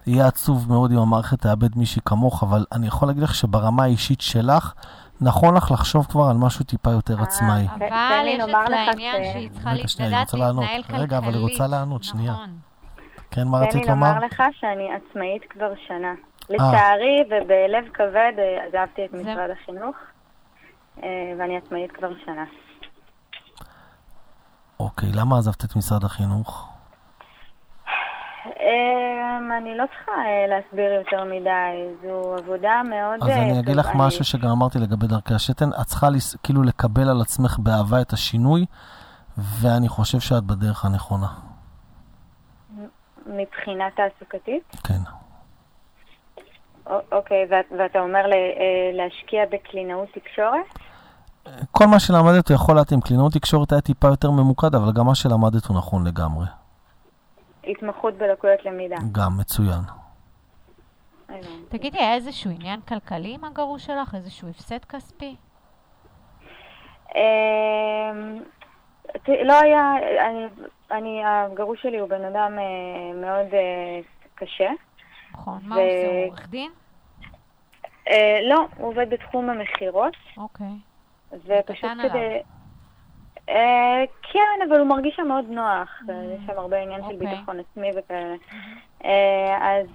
יהיה 0.06 0.26
עצוב 0.26 0.68
מאוד 0.68 0.92
אם 0.92 0.98
המערכת 0.98 1.40
תאבד 1.40 1.78
מישהי 1.78 2.02
כמוך, 2.04 2.42
אבל 2.42 2.64
אני 2.72 2.86
יכול 2.86 3.08
להגיד 3.08 3.22
לך 3.22 3.34
שברמה 3.34 3.82
האישית 3.82 4.20
שלך, 4.20 4.74
נכון 5.20 5.56
לך 5.56 5.70
לחשוב 5.70 6.06
כבר 6.06 6.24
על 6.30 6.36
משהו 6.36 6.64
טיפה 6.64 6.90
יותר 6.90 7.22
עצמאי. 7.22 7.66
תן 7.78 7.84
אבל 7.84 8.20
לי 8.24 8.30
יש 8.30 8.40
לומר 8.40 8.64
אצלה 8.64 8.82
לך 8.86 8.94
עניין 8.94 9.24
שהיא 9.32 9.50
צריכה 9.50 9.74
לדעת. 9.74 10.34
להתנהל 10.34 10.82
כלכלית. 10.82 11.00
רגע, 11.00 11.18
אבל 11.18 11.34
היא 11.34 11.42
רוצה 11.42 11.66
לענות, 11.66 12.04
שנייה. 12.04 12.32
נכון. 12.32 12.58
כן, 13.30 13.48
מה 13.48 13.58
תן 13.58 13.64
רצית 13.66 13.82
לי 13.82 13.90
לומר? 13.90 14.14
לומר 14.14 14.26
לך 14.26 14.42
שאני 14.60 14.88
עצמאית 14.94 15.42
כבר 15.50 15.72
שנה. 15.86 16.12
לצערי 16.50 17.22
ובלב 17.26 17.84
כבד 17.94 18.32
אה, 18.38 18.66
עזבתי 18.66 19.04
את 19.04 19.12
משרד 19.12 19.50
החינוך, 19.50 19.96
אה, 21.02 21.08
ואני 21.38 21.56
עצמאית 21.56 21.92
כבר 21.92 22.10
שנה. 22.24 22.44
אוקיי, 24.80 25.08
למה 25.12 25.38
עזבת 25.38 25.64
את 25.64 25.76
משרד 25.76 26.04
החינוך? 26.04 26.69
אמ, 28.46 29.52
אני 29.58 29.76
לא 29.76 29.84
צריכה 29.96 30.12
אה, 30.12 30.46
להסביר 30.48 30.92
יותר 30.92 31.24
מדי, 31.24 31.72
זו 32.02 32.34
עבודה 32.38 32.82
מאוד... 32.84 33.22
אז 33.22 33.28
אה, 33.28 33.42
אני 33.42 33.60
אגיד 33.60 33.76
לך. 33.76 33.90
משהו 33.94 34.24
שגם 34.24 34.50
אמרתי 34.50 34.78
לגבי 34.78 35.06
דרכי 35.06 35.34
השתן, 35.34 35.68
את 35.80 35.86
צריכה 35.86 36.06
כאילו 36.42 36.62
לקבל 36.62 37.08
על 37.08 37.20
עצמך 37.20 37.58
באהבה 37.58 38.00
את 38.00 38.12
השינוי, 38.12 38.66
ואני 39.38 39.88
חושב 39.88 40.20
שאת 40.20 40.44
בדרך 40.44 40.84
הנכונה. 40.84 41.26
מבחינה 43.26 43.84
תעסוקתית? 43.96 44.76
כן. 44.84 45.00
אוקיי, 47.12 47.46
ואת- 47.50 47.72
ואתה 47.78 47.98
אומר 48.00 48.18
אה, 48.32 48.36
להשקיע 48.92 49.40
בקלינאות 49.52 50.08
תקשורת? 50.14 50.66
כל 51.70 51.86
מה 51.86 52.00
שלמדת 52.00 52.48
הוא 52.48 52.54
יכול 52.54 52.76
להתאים. 52.76 53.00
קלינאות 53.00 53.32
תקשורת 53.32 53.72
היה 53.72 53.80
טיפה 53.80 54.08
יותר 54.08 54.30
ממוקד, 54.30 54.74
אבל 54.74 54.92
גם 54.92 55.06
מה 55.06 55.14
שלמדת 55.14 55.66
הוא 55.66 55.76
נכון 55.76 56.06
לגמרי. 56.06 56.46
התמחות 57.64 58.14
בלקויות 58.14 58.64
למידה. 58.64 58.96
גם, 59.12 59.30
מצוין. 59.40 59.80
תגידי, 61.68 61.98
היה 61.98 62.14
איזשהו 62.14 62.50
עניין 62.50 62.80
כלכלי 62.80 63.34
עם 63.34 63.44
הגרוש 63.44 63.86
שלך? 63.86 64.14
איזשהו 64.14 64.48
הפסד 64.48 64.84
כספי? 64.84 65.36
אמ, 67.14 68.42
לא 69.28 69.60
היה, 69.60 69.94
אני, 70.28 70.46
אני, 70.90 71.22
הגרוש 71.24 71.82
שלי 71.82 71.98
הוא 71.98 72.08
בן 72.08 72.24
אדם 72.24 72.58
אה, 72.58 73.14
מאוד 73.14 73.54
אה, 73.54 74.00
קשה. 74.34 74.70
נכון. 75.32 75.58
מה 75.64 75.74
הוא 75.76 75.84
עושה? 75.84 76.06
הוא 76.06 76.26
עורך 76.26 76.48
דין? 76.48 76.70
אה, 78.08 78.38
לא, 78.48 78.66
הוא 78.76 78.88
עובד 78.88 79.10
בתחום 79.10 79.50
המכירות, 79.50 80.16
אוקיי. 80.36 80.66
ופשוט 81.32 81.90
כדי... 82.02 82.40
אה, 83.50 84.04
כן, 84.32 84.68
אבל 84.68 84.78
הוא 84.78 84.88
מרגיש 84.88 85.16
שם 85.16 85.28
מאוד 85.28 85.44
נוח, 85.48 85.88
אה, 86.10 86.14
יש 86.34 86.40
שם 86.46 86.58
הרבה 86.58 86.82
עניין 86.82 87.00
של 87.08 87.14
אוקיי. 87.14 87.36
ביטחון 87.36 87.56
עצמי 87.60 87.88
וכאלה. 87.96 88.34
אה, 89.04 89.78
אז 89.80 89.86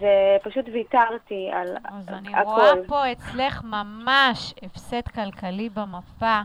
פשוט 0.44 0.66
ויתרתי 0.74 1.50
על 1.54 1.78
אז 1.86 2.10
אני 2.10 2.36
הכל. 2.36 2.50
רואה 2.50 2.72
פה 2.88 3.12
אצלך 3.12 3.64
ממש 3.64 4.54
הפסד 4.64 5.08
כלכלי 5.16 5.70
במפה. 5.70 6.42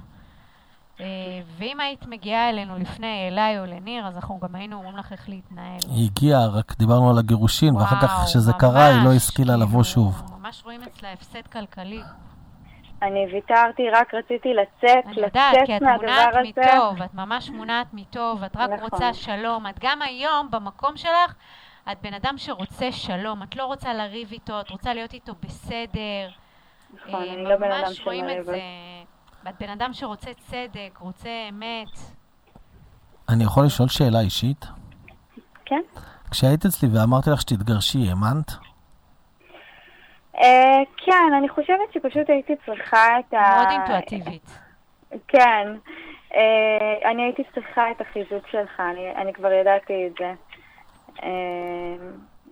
ואם 1.58 1.80
היית 1.80 2.06
מגיעה 2.06 2.50
אלינו 2.50 2.78
לפני 2.78 3.28
אליי 3.28 3.58
או 3.58 3.66
לניר, 3.66 4.06
אז 4.06 4.16
אנחנו 4.16 4.38
גם 4.42 4.54
היינו 4.54 4.76
אומרים 4.76 4.96
לך 4.96 5.12
איך 5.12 5.28
להתנהל. 5.28 5.78
היא 5.88 6.10
הגיעה, 6.10 6.46
רק 6.46 6.74
דיברנו 6.78 7.10
על 7.10 7.18
הגירושין, 7.18 7.76
ואחר 7.76 8.00
כך 8.00 8.24
כשזה 8.24 8.52
קרה, 8.52 8.86
היא 8.86 9.04
לא 9.04 9.12
השכילה 9.12 9.56
לבוא 9.56 9.66
כאילו, 9.66 9.84
שוב. 9.84 10.22
ממש 10.38 10.62
רואים 10.64 10.82
אצלה 10.82 11.12
הפסד 11.12 11.46
כלכלי. 11.52 12.00
אני 13.02 13.26
ויתרתי, 13.32 13.90
רק 13.90 14.14
רציתי 14.14 14.54
לצאת, 14.54 15.06
אני 15.06 15.20
יודעת, 15.20 15.56
כי 15.66 15.72
לצאת 15.72 15.82
את 15.82 15.82
מונעת 15.82 16.02
מהדבר 16.02 16.38
הזה. 16.38 16.48
מטוב, 16.48 17.02
את 17.02 17.14
ממש 17.14 17.50
מונעת 17.50 17.86
מטוב, 17.92 18.42
את 18.42 18.56
רק 18.56 18.70
נכון. 18.70 18.88
רוצה 18.92 19.14
שלום. 19.14 19.66
את 19.66 19.78
גם 19.80 20.02
היום, 20.02 20.48
במקום 20.50 20.96
שלך, 20.96 21.34
את 21.92 21.96
בן 22.02 22.14
אדם 22.14 22.34
שרוצה 22.38 22.92
שלום. 22.92 23.42
את 23.42 23.56
לא 23.56 23.64
רוצה 23.64 23.94
לריב 23.94 24.28
איתו, 24.32 24.60
את 24.60 24.70
רוצה 24.70 24.94
להיות 24.94 25.12
איתו 25.12 25.32
בסדר. 25.42 26.30
נכון, 26.94 27.22
אה, 27.22 27.34
אני 27.34 27.44
לא 27.44 27.56
בן 27.56 27.72
אדם 27.72 27.80
ממש 27.80 27.96
של 27.96 28.04
רואים 28.04 28.24
את. 28.30 28.44
זה. 28.44 28.58
ואת 29.44 29.54
בן 29.60 29.68
אדם 29.70 29.92
שרוצה 29.92 30.30
צדק, 30.34 30.98
רוצה 31.00 31.28
אמת. 31.48 31.98
אני 33.28 33.44
יכול 33.44 33.64
לשאול 33.64 33.88
שאלה 33.88 34.20
אישית? 34.20 34.66
כן. 35.64 35.80
כשהיית 36.30 36.66
אצלי 36.66 36.88
ואמרתי 36.92 37.30
לך 37.30 37.40
שתתגרשי, 37.40 38.08
האמנת? 38.08 38.69
אה, 40.40 40.82
כן, 40.96 41.32
אני 41.38 41.48
חושבת 41.48 41.92
שפשוט 41.92 42.30
הייתי 42.30 42.52
צריכה 42.66 43.18
את 43.18 43.34
ה... 43.34 43.56
מאוד 43.56 43.68
אינטואטיבית. 43.70 44.58
כן. 45.28 45.68
אה, 46.34 47.10
אני 47.10 47.22
הייתי 47.22 47.42
צריכה 47.54 47.90
את 47.90 48.00
החיזוק 48.00 48.46
שלך, 48.50 48.80
אני, 48.80 49.12
אני 49.16 49.32
כבר 49.32 49.52
ידעתי 49.52 50.06
את 50.06 50.12
זה. 50.18 50.32
אה, 51.22 51.96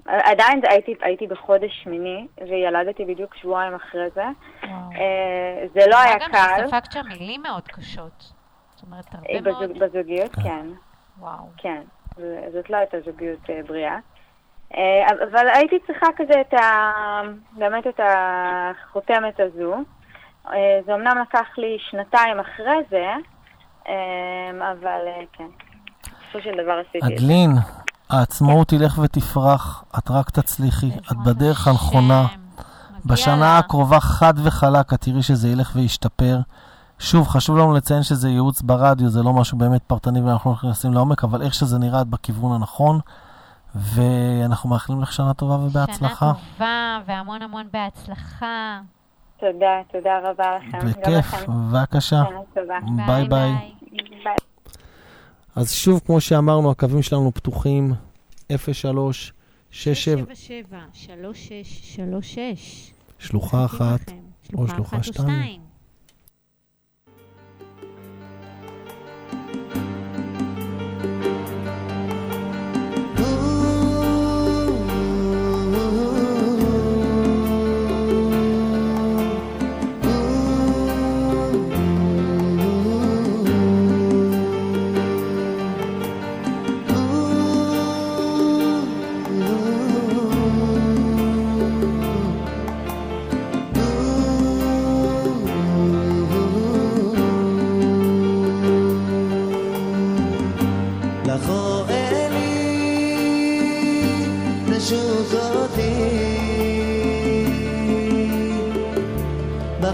עדיין 0.07 0.61
הייתי, 0.69 0.95
הייתי 1.01 1.27
בחודש 1.27 1.81
שמיני, 1.85 2.27
וילדתי 2.49 3.05
בדיוק 3.05 3.35
שבועיים 3.35 3.75
אחרי 3.75 4.11
זה. 4.15 4.25
וואו. 4.63 4.91
זה 5.75 5.81
לא 5.91 5.97
היה 5.99 6.19
גם 6.19 6.31
קל. 6.31 6.67
שספגת 6.67 6.93
שם 6.93 7.09
מילים 7.09 7.43
מאוד 7.43 7.69
קשות. 7.69 8.33
זאת 8.79 8.87
אומרת, 8.87 9.15
הרבה 9.15 9.41
מאוד... 9.41 9.71
בזוג, 9.71 9.79
בזוגיות, 9.79 10.35
כן. 10.35 10.67
וואו. 11.19 11.49
כן, 11.57 11.83
זאת 12.53 12.71
לא 12.71 12.77
הייתה 12.77 12.97
זוגיות 13.01 13.51
אה, 13.51 13.61
בריאה. 13.67 13.99
אה, 14.77 15.07
אבל 15.31 15.47
הייתי 15.55 15.77
צריכה 15.87 16.07
כזה 16.17 16.41
את 16.41 16.55
ה... 16.55 16.91
באמת 17.53 17.87
את 17.87 18.01
החותמת 18.03 19.41
הזו. 19.41 19.75
אה, 20.53 20.81
זה 20.87 20.95
אמנם 20.95 21.19
לקח 21.29 21.47
לי 21.59 21.77
שנתיים 21.91 22.41
אחרי 22.41 22.77
זה, 22.91 23.07
אה, 23.89 24.73
אבל 24.73 25.01
כן, 25.33 25.47
בסופו 26.03 26.41
של 26.45 26.63
דבר 26.63 26.81
עשיתי 26.89 26.99
את 26.99 27.19
זה. 27.19 27.25
אדלין, 27.25 27.51
העצמאות 28.11 28.69
תלך 28.69 28.99
ותפרח, 28.99 29.85
את 29.99 30.11
רק 30.11 30.31
תצליחי, 30.31 30.91
את 31.13 31.17
בדרך 31.27 31.69
הנכונה. 31.69 32.27
בשנה 33.07 33.59
הקרובה 33.59 34.01
חד 34.01 34.35
וחלק, 34.45 34.93
את 34.95 35.01
תראי 35.01 35.23
שזה 35.23 35.49
ילך 35.49 35.73
וישתפר. 35.77 36.39
שוב, 36.99 37.29
חשוב 37.29 37.59
לנו 37.59 37.73
לציין 37.73 38.03
שזה 38.03 38.29
ייעוץ 38.29 38.63
ברדיו, 38.63 39.09
זה 39.09 39.23
לא 39.23 39.33
משהו 39.33 39.59
באמת 39.59 39.83
פרטני 39.83 40.21
ואנחנו 40.21 40.51
לא 40.51 40.57
נכנסים 40.57 40.93
לעומק, 40.93 41.25
אבל 41.25 41.43
איך 41.43 41.55
שזה 41.55 41.79
נראה, 41.79 42.01
את 42.01 42.07
בכיוון 42.07 42.53
הנכון. 42.53 43.01
ואנחנו 43.75 44.71
מאחלים 44.71 45.03
לך 45.03 45.13
שנה 45.13 45.35
טובה 45.35 45.55
ובהצלחה. 45.55 46.33
שנה 46.35 46.43
טובה 46.53 46.99
והמון 47.07 47.43
המון 47.43 47.67
בהצלחה. 47.73 48.81
תודה, 49.41 49.81
תודה 49.93 50.19
רבה 50.23 50.59
לכם. 50.59 50.79
בכיף. 50.79 51.49
בבקשה. 51.49 52.23
ביי 53.07 53.29
ביי. 53.29 53.53
אז 55.57 55.73
שוב, 55.73 56.01
כמו 56.07 56.21
שאמרנו, 56.21 56.71
הקווים 56.71 57.03
שלנו 57.03 57.33
פתוחים, 57.35 57.93
03 58.73 59.33
67 59.71 60.35
77 60.35 60.79
3636 60.93 62.93
שלוחה 63.19 63.65
אחת 63.65 64.01
או 64.55 64.69
שלוחה 64.69 65.03
שתיים. 65.03 65.68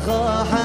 فخاح 0.00 0.63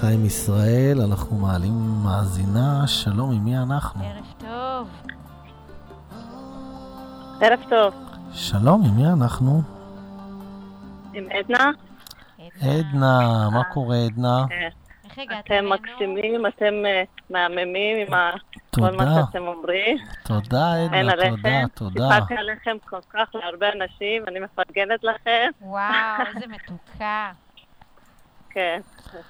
חיים 0.00 0.24
ישראל, 0.24 1.00
אנחנו 1.08 1.36
מעלים 1.36 1.72
מאזינה, 2.04 2.86
שלום, 2.86 3.30
עם 3.32 3.44
מי 3.44 3.58
אנחנו? 3.58 4.04
ערב 4.04 4.34
טוב. 4.38 4.88
ערב 7.40 7.60
טוב, 7.68 7.94
שלום, 8.32 8.82
עם 8.84 8.96
מי 8.96 9.02
אנחנו? 9.12 9.62
עם 11.12 11.24
עדנה. 11.30 11.70
עדנה, 12.60 13.48
מה 13.52 13.64
קורה 13.64 13.96
עדנה? 13.96 14.44
אתם 15.40 15.64
מקסימים, 15.68 16.46
אתם 16.46 16.74
אה, 16.86 17.02
מהממים 17.30 17.96
עם 17.96 18.30
כל 18.74 18.80
מה 18.80 18.90
תודה. 18.90 19.22
שאתם 19.26 19.46
אומרים. 19.46 19.98
תודה 20.24 20.84
עדנה. 20.84 21.12
תודה, 21.12 21.62
תודה. 21.74 22.08
סיפרתי 22.14 22.34
עליכם 22.34 22.76
כל 22.84 23.00
כך 23.10 23.28
להרבה 23.34 23.66
אנשים, 23.72 24.22
אני 24.28 24.38
מפרגנת 24.40 25.04
לכם. 25.04 25.50
וואו, 25.60 26.26
איזה 26.34 26.46
מתוקה. 26.46 27.30
כן, 28.58 28.80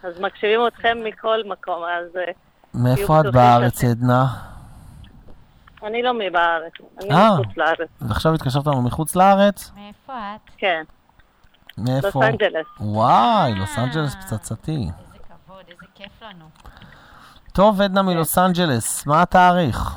אז 0.03 0.21
מקשיבים 0.21 0.67
אתכם 0.67 0.99
מכל 1.05 1.39
מקום, 1.47 1.83
אז 1.85 2.17
אה, 2.17 2.33
מאיפה 2.75 3.21
את 3.21 3.27
בארץ 3.33 3.85
עדנה? 3.85 4.27
אני 5.83 6.03
לא 6.03 6.15
מבארץ, 6.15 6.73
אני 7.01 7.11
אה. 7.11 7.29
מחוץ 7.41 7.57
לארץ. 7.57 7.89
ועכשיו 8.01 8.35
התקשרת 8.35 8.67
לנו 8.67 8.83
מחוץ 8.83 9.17
לארץ? 9.17 9.73
מאיפה 9.77 10.13
את? 10.13 10.51
כן, 10.57 10.83
מאיפה? 11.79 12.07
לוס 12.07 12.17
אנג'לס. 12.17 12.67
וואי, 12.81 13.55
לוס 13.55 13.79
אנג'לס 13.79 14.15
פצצתי. 14.15 14.71
איזה 14.73 14.89
כבוד, 15.47 15.65
איזה 15.69 15.87
כיף 15.95 16.23
לנו. 16.23 16.45
טוב, 17.53 17.81
עדנה 17.81 18.03
מלוס 18.03 18.39
אנג'לס, 18.39 19.07
מה 19.07 19.23
התאריך? 19.23 19.97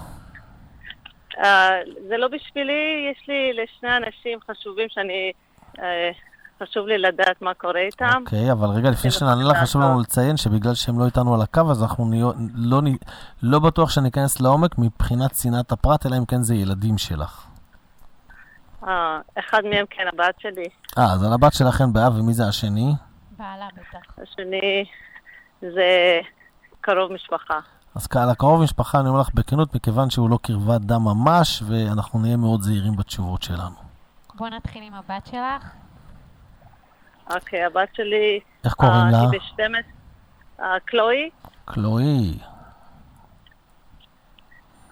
אה, 1.40 1.70
זה 2.08 2.18
לא 2.18 2.28
בשבילי, 2.28 3.12
יש 3.12 3.28
לי 3.28 3.54
לשני 3.54 3.98
אנשים 3.98 4.40
חשובים 4.52 4.88
שאני, 4.90 5.32
אה, 5.80 6.12
חשוב 6.64 6.88
לי 6.88 6.98
לדעת 6.98 7.42
מה 7.42 7.54
קורה 7.54 7.80
איתם. 7.80 8.22
אוקיי, 8.26 8.52
אבל 8.52 8.68
רגע, 8.70 8.90
לפני 8.90 9.12
שנענה 9.12 9.44
לך, 9.44 9.58
חשוב 9.58 9.82
לנו 9.82 10.00
לציין 10.00 10.38
שבגלל 10.38 10.74
שהם 10.74 11.00
לא 11.00 11.06
איתנו 11.06 11.34
על 11.36 11.42
הקו, 11.42 11.72
אז 11.72 11.84
אנחנו 11.84 12.06
נהיה- 12.06 12.26
לא 12.56 12.82
נ- 12.82 12.96
לא 13.42 13.60
בטוח 13.60 13.90
שניכנס 13.90 14.42
לעומק 14.42 14.78
מבחינת 14.78 15.32
צנעת 15.32 15.72
הפרט, 15.72 16.06
אלא 16.06 16.18
אם 16.18 16.26
כן 16.26 16.42
זה 16.44 16.56
ילדים 16.56 16.98
שלך. 16.98 17.46
אה, 18.88 19.20
אחד 19.40 19.62
מהם 19.72 19.86
כן, 19.90 20.04
הבת 20.14 20.36
שלי. 20.40 20.66
אה, 20.98 21.14
אז 21.14 21.24
על 21.24 21.34
הבת 21.34 21.54
שלך 21.54 21.82
אין 21.82 21.94
בעיה, 21.94 22.10
ומי 22.10 22.34
זה 22.34 22.48
השני? 22.48 22.94
בעלה 23.38 23.68
בטח. 23.74 24.14
השני 24.24 24.86
זה 25.62 26.20
קרוב 26.82 27.12
משפחה. 27.14 27.60
אז 27.96 28.08
על 28.16 28.30
הקרוב 28.30 28.62
משפחה 28.64 29.00
אני 29.00 29.10
אומר 29.10 29.20
לך 29.22 29.30
בכנות, 29.34 29.76
מכיוון 29.76 30.10
שהוא 30.10 30.30
לא 30.30 30.40
קרבת 30.42 30.82
דם 30.82 31.04
ממש, 31.04 31.64
ואנחנו 31.68 32.20
נהיה 32.20 32.38
מאוד 32.38 32.62
זהירים 32.62 32.96
בתשובות 32.96 33.44
שלנו. 33.44 33.76
בוא 34.36 34.50
נתחיל 34.50 34.84
עם 34.84 34.94
הבת 34.94 35.26
שלך. 35.28 35.72
אוקיי, 37.30 37.64
הבת 37.64 37.96
שלי... 37.96 38.40
איך 38.66 38.74
קוראים 38.74 38.96
אה, 39.06 39.12
לה? 39.12 39.18
היא 39.32 39.40
ב-12... 39.40 40.64
קלואי, 40.86 41.30
קלואי. 41.66 42.40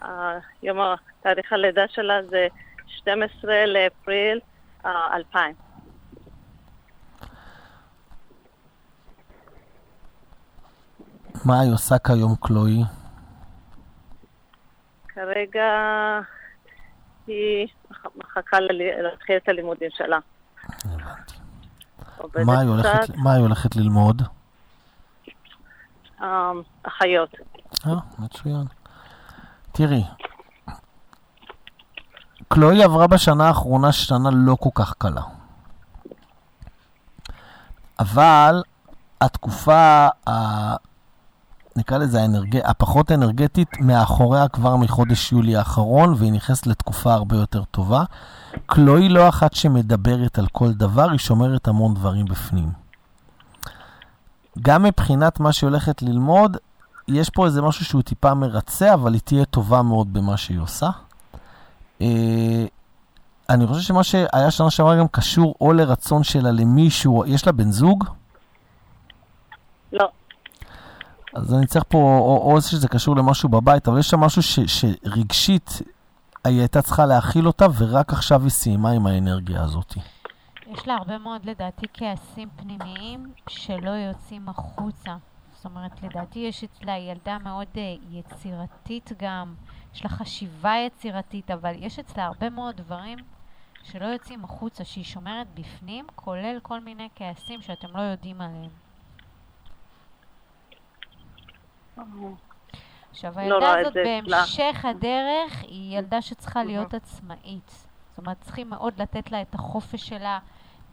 אה, 0.02 0.38
יום 0.62 0.78
תאריך 1.20 1.52
הלידה 1.52 1.82
שלה 1.88 2.14
זה 2.30 2.46
12 2.86 3.66
לאפריל 3.66 4.40
אה, 4.86 5.16
2000. 5.16 5.54
מה 11.44 11.60
היא 11.60 11.72
עושה 11.72 11.98
כיום, 11.98 12.34
קלואי? 12.40 12.80
כרגע 15.08 15.68
היא 17.26 17.68
מח- 17.90 18.06
מחכה 18.16 18.56
להתחיל 19.02 19.36
את 19.36 19.48
הלימודים 19.48 19.90
שלה. 19.90 20.18
עובדת 22.22 22.46
מה 22.46 22.58
היא 22.60 22.68
הולכת- 22.68 23.00
קצת, 23.02 23.16
מה 23.16 23.32
היא 23.32 23.42
הולכת 23.42 23.76
ללמוד? 23.76 24.22
אה, 26.22 26.50
אחיות. 26.82 27.34
אה, 27.86 27.92
מצוין. 28.18 28.64
תראי, 29.72 30.04
קלואי 32.48 32.82
עברה 32.82 33.06
בשנה 33.06 33.48
האחרונה 33.48 33.92
שנה 33.92 34.28
לא 34.32 34.56
כל 34.60 34.70
כך 34.74 34.94
קלה. 34.98 35.22
אבל 37.98 38.62
התקופה, 39.20 40.08
ה... 40.28 40.30
נקרא 41.80 41.98
לזה 41.98 42.22
האנרג... 42.22 42.56
הפחות 42.64 43.12
אנרגטית, 43.12 43.68
מאחוריה 43.80 44.48
כבר 44.48 44.76
מחודש 44.76 45.32
יולי 45.32 45.56
האחרון, 45.56 46.14
והיא 46.18 46.32
נכנסת 46.32 46.66
לתקופה 46.66 47.14
הרבה 47.14 47.36
יותר 47.36 47.64
טובה. 47.64 48.04
קלואי 48.66 49.08
לא 49.08 49.28
אחת 49.28 49.54
שמדברת 49.54 50.38
על 50.38 50.46
כל 50.52 50.72
דבר, 50.72 51.10
היא 51.10 51.18
שומרת 51.18 51.68
המון 51.68 51.94
דברים 51.94 52.26
בפנים. 52.26 52.72
גם 54.62 54.82
מבחינת 54.82 55.40
מה 55.40 55.52
שהיא 55.52 55.68
הולכת 55.68 56.02
ללמוד, 56.02 56.56
יש 57.08 57.30
פה 57.30 57.46
איזה 57.46 57.62
משהו 57.62 57.84
שהוא 57.84 58.02
טיפה 58.02 58.34
מרצה, 58.34 58.94
אבל 58.94 59.12
היא 59.12 59.20
תהיה 59.24 59.44
טובה 59.44 59.82
מאוד 59.82 60.12
במה 60.12 60.36
שהיא 60.36 60.60
עושה. 60.60 60.90
אה, 62.00 62.64
אני 63.50 63.66
חושב 63.66 63.80
שמה 63.80 64.04
שהיה 64.04 64.50
שנה 64.50 64.70
שעברה 64.70 64.96
גם 64.96 65.08
קשור 65.08 65.54
או 65.60 65.72
לרצון 65.72 66.24
שלה 66.24 66.50
למישהו, 66.50 67.24
יש 67.26 67.46
לה 67.46 67.52
בן 67.52 67.70
זוג? 67.70 68.04
לא. 69.92 70.08
אז 71.34 71.54
אני 71.54 71.66
צריך 71.66 71.84
פה, 71.88 71.98
או, 71.98 72.52
או 72.52 72.60
שזה 72.60 72.88
קשור 72.88 73.16
למשהו 73.16 73.48
בבית, 73.48 73.88
אבל 73.88 73.98
יש 73.98 74.10
שם 74.10 74.20
משהו 74.20 74.42
ש, 74.42 74.58
שרגשית 74.66 75.82
היא 76.44 76.58
הייתה 76.58 76.82
צריכה 76.82 77.06
להכיל 77.06 77.46
אותה, 77.46 77.66
ורק 77.78 78.12
עכשיו 78.12 78.42
היא 78.42 78.50
סיימה 78.50 78.90
עם 78.90 79.06
האנרגיה 79.06 79.62
הזאת. 79.62 79.94
יש 80.66 80.88
לה 80.88 80.94
הרבה 80.94 81.18
מאוד, 81.18 81.44
לדעתי, 81.44 81.86
כעסים 81.94 82.48
פנימיים 82.56 83.32
שלא 83.48 83.90
יוצאים 83.90 84.48
החוצה. 84.48 85.16
זאת 85.56 85.64
אומרת, 85.64 86.02
לדעתי 86.02 86.38
יש 86.38 86.64
אצלה 86.64 86.98
ילדה 86.98 87.38
מאוד 87.38 87.66
אה, 87.76 87.94
יצירתית 88.10 89.12
גם, 89.18 89.54
יש 89.94 90.04
לה 90.04 90.10
חשיבה 90.10 90.74
יצירתית, 90.86 91.50
אבל 91.50 91.72
יש 91.78 91.98
אצלה 91.98 92.26
הרבה 92.26 92.50
מאוד 92.50 92.76
דברים 92.76 93.18
שלא 93.82 94.06
יוצאים 94.06 94.44
החוצה, 94.44 94.84
שהיא 94.84 95.04
שומרת 95.04 95.46
בפנים, 95.54 96.06
כולל 96.14 96.58
כל 96.62 96.80
מיני 96.80 97.08
כעסים 97.14 97.62
שאתם 97.62 97.88
לא 97.96 98.00
יודעים 98.00 98.40
עליהם. 98.40 98.89
עכשיו, 103.10 103.32
לא 103.34 103.40
הילדה 103.40 103.80
את 103.80 103.86
הזאת 103.86 103.96
אצלה. 103.96 104.38
בהמשך 104.38 104.84
הדרך 104.84 105.62
היא 105.62 105.98
ילדה 105.98 106.22
שצריכה 106.22 106.64
להיות 106.64 106.94
עצמאית. 106.94 107.86
זאת 108.10 108.18
אומרת, 108.18 108.36
צריכים 108.40 108.70
מאוד 108.70 108.92
לתת 109.02 109.32
לה 109.32 109.42
את 109.42 109.54
החופש 109.54 110.08
שלה 110.08 110.38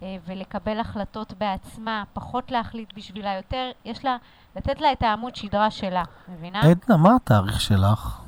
אה, 0.04 0.18
ולקבל 0.26 0.80
החלטות 0.80 1.34
בעצמה, 1.34 2.04
פחות 2.14 2.52
להחליט 2.52 2.94
בשבילה, 2.96 3.36
יותר, 3.36 3.72
יש 3.86 4.06
לה, 4.06 4.18
לתת 4.56 4.82
לה 4.82 4.92
את 4.92 5.04
העמוד 5.04 5.36
שדרה 5.36 5.72
שלה, 5.72 6.04
מבינה? 6.28 6.62
עדנה, 6.62 6.98
מה 6.98 7.16
התאריך 7.16 7.62
שלך? 7.62 8.22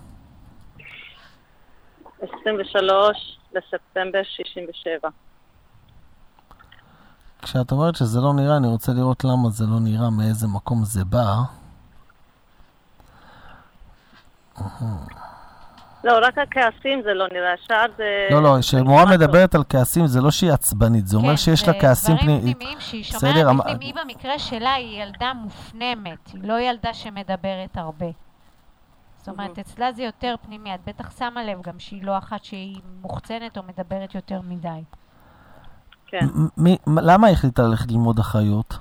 23 2.21 3.37
לספטמבר 3.53 4.23
67. 4.23 5.09
כשאת 7.41 7.71
אומרת 7.71 7.95
שזה 7.95 8.19
לא 8.21 8.33
נראה, 8.33 8.57
אני 8.57 8.67
רוצה 8.67 8.91
לראות 8.93 9.23
למה 9.23 9.49
זה 9.49 9.65
לא 9.65 9.79
נראה, 9.79 10.09
מאיזה 10.09 10.47
מקום 10.47 10.83
זה 10.83 11.05
בא. 11.05 11.58
לא, 16.03 16.19
רק 16.21 16.37
הכעסים 16.37 17.01
זה 17.03 17.13
לא 17.13 17.25
נראה, 17.33 17.53
השאר 17.53 17.85
זה... 17.97 18.27
לא, 18.31 18.43
לא, 18.43 18.55
כשמורה 18.59 19.05
מדברת 19.05 19.55
על 19.55 19.63
כעסים, 19.69 20.07
זה 20.07 20.21
לא 20.21 20.31
שהיא 20.31 20.51
עצבנית, 20.51 21.07
זה 21.07 21.17
אומר 21.17 21.29
כן, 21.29 21.37
שיש 21.37 21.67
לה 21.67 21.73
זה 21.73 21.79
כעסים 21.79 22.15
דברים 22.15 22.29
פנימיים. 22.39 22.53
פנימיים 22.55 22.79
שהיא 22.79 23.03
בסדר, 23.03 23.19
שומרת 23.19 23.47
אמ- 23.49 23.57
בפנים. 23.57 23.77
היא 23.79 23.93
במקרה 23.95 24.39
שלה 24.39 24.73
היא 24.73 25.03
ילדה 25.03 25.33
מופנמת, 25.33 26.27
היא 26.33 26.41
לא 26.43 26.59
ילדה 26.59 26.93
שמדברת 26.93 27.77
הרבה. 27.77 28.05
זאת 29.17 29.29
אומרת, 29.29 29.59
אצלה 29.59 29.91
זה 29.91 30.03
יותר 30.03 30.35
פנימי. 30.45 30.75
את 30.75 30.79
בטח 30.87 31.17
שמה 31.19 31.43
לב 31.43 31.61
גם 31.61 31.79
שהיא 31.79 32.03
לא 32.03 32.17
אחת 32.17 32.43
שהיא 32.43 32.75
מוחצנת 33.01 33.57
או 33.57 33.63
מדברת 33.63 34.15
יותר 34.15 34.41
מדי. 34.41 34.83
כן. 36.07 36.25
למה 36.87 37.27
היא 37.27 37.33
החליטה 37.33 37.61
ללכת 37.61 37.91
ללמוד 37.91 38.19
אחיות? 38.19 38.77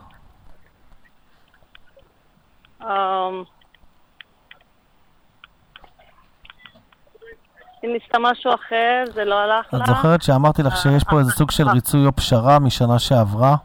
היא 7.83 7.91
ניסתה 7.93 8.18
משהו 8.18 8.55
אחר, 8.55 9.05
זה 9.14 9.24
לא 9.24 9.35
הלך 9.35 9.74
לה. 9.74 9.81
את 9.81 9.87
זוכרת 9.87 10.22
שאמרתי 10.22 10.62
לך 10.62 10.76
שיש 10.76 11.05
פה 11.05 11.18
איזה 11.18 11.31
סוג 11.31 11.51
של 11.51 11.68
ריצוי 11.68 12.07
או 12.07 12.16
פשרה 12.16 12.59
משנה 12.59 12.99
שעברה? 12.99 13.57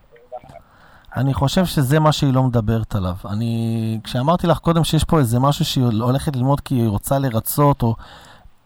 אני 1.17 1.33
חושב 1.33 1.65
שזה 1.65 1.99
מה 1.99 2.11
שהיא 2.11 2.33
לא 2.33 2.43
מדברת 2.43 2.95
עליו. 2.95 3.15
אני, 3.29 3.99
כשאמרתי 4.03 4.47
לך 4.47 4.57
קודם 4.57 4.83
שיש 4.83 5.03
פה 5.03 5.19
איזה 5.19 5.39
משהו 5.39 5.65
שהיא 5.65 5.85
הולכת 6.01 6.35
ללמוד 6.35 6.61
כי 6.61 6.75
היא 6.75 6.87
רוצה 6.87 7.19
לרצות, 7.19 7.83
או... 7.83 7.95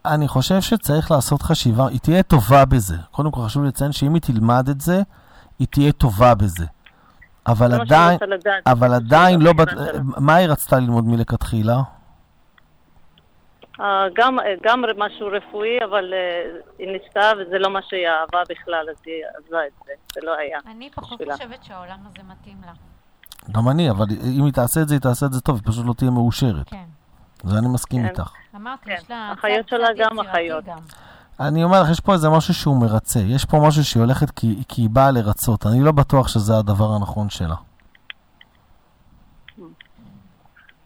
אני 0.05 0.27
חושב 0.27 0.61
שצריך 0.61 1.11
לעשות 1.11 1.41
חשיבה, 1.41 1.87
היא 1.87 1.99
תהיה 1.99 2.23
טובה 2.23 2.65
בזה. 2.65 2.97
קודם 3.11 3.31
כל 3.31 3.41
חשוב 3.41 3.63
לציין 3.63 3.91
שאם 3.91 4.13
היא 4.13 4.21
תלמד 4.21 4.69
את 4.69 4.81
זה, 4.81 5.01
היא 5.59 5.67
תהיה 5.67 5.91
טובה 5.91 6.35
בזה. 6.35 6.65
אבל 7.47 7.73
עדיין. 7.81 8.19
אבל 8.65 8.93
עדיין 8.93 9.41
לא... 9.41 9.53
מה 10.17 10.35
היא 10.35 10.47
רצתה 10.47 10.79
ללמוד 10.79 11.05
מלכתחילה? 11.05 11.81
אה, 13.81 13.85
גם, 14.15 14.37
גם 14.63 14.81
משהו 14.97 15.27
רפואי, 15.27 15.77
אבל 15.89 16.13
אה, 16.13 16.43
היא 16.79 16.87
ניסתה 16.91 17.31
וזה 17.39 17.57
לא 17.59 17.69
מה 17.69 17.79
שהיא 17.81 18.07
אהבה 18.07 18.41
בכלל, 18.49 18.85
אז 18.91 18.95
היא 19.05 19.13
עזבה 19.37 19.57
את 19.67 19.85
זה, 19.85 19.91
זה 20.13 20.21
לא 20.23 20.35
היה. 20.37 20.59
אני 20.71 20.89
פחות 20.95 21.13
בשבילה. 21.19 21.33
חושבת 21.37 21.63
שהעולם 21.63 21.97
הזה 22.09 22.19
מתאים 22.31 22.57
לה. 22.65 22.71
גם 23.51 23.69
אני, 23.69 23.89
אבל 23.89 24.05
אם 24.37 24.45
היא 24.45 24.53
תעשה 24.53 24.81
את 24.81 24.87
זה, 24.87 24.93
היא 24.95 25.01
תעשה 25.01 25.25
את 25.25 25.33
זה 25.33 25.41
טוב, 25.41 25.55
היא 25.55 25.71
פשוט 25.71 25.85
לא 25.85 25.93
תהיה 25.93 26.11
מאושרת. 26.11 26.69
כן. 26.69 26.83
זה 27.43 27.57
אני 27.57 27.67
מסכים 27.67 28.01
כן. 28.01 28.07
איתך. 28.09 28.31
אמרתי, 28.55 28.93
יש 28.93 29.09
לה 29.09 29.33
אחיות 29.39 29.65
צד- 29.69 29.69
שלה 29.77 29.87
גם 29.97 30.19
אחיות. 30.19 30.65
גם. 30.65 30.77
אני 31.39 31.63
אומר 31.63 31.81
לך, 31.81 31.89
יש 31.91 31.99
פה 31.99 32.13
איזה 32.13 32.29
משהו 32.29 32.53
שהוא 32.53 32.81
מרצה. 32.81 33.19
יש 33.19 33.45
פה 33.45 33.57
משהו 33.67 33.83
שהיא 33.85 34.03
הולכת 34.03 34.29
כי, 34.31 34.63
כי 34.67 34.81
היא 34.81 34.89
באה 34.89 35.11
לרצות. 35.11 35.65
אני 35.65 35.79
לא 35.83 35.91
בטוח 35.91 36.27
שזה 36.27 36.57
הדבר 36.57 36.91
הנכון 36.95 37.29
שלה. 37.29 37.55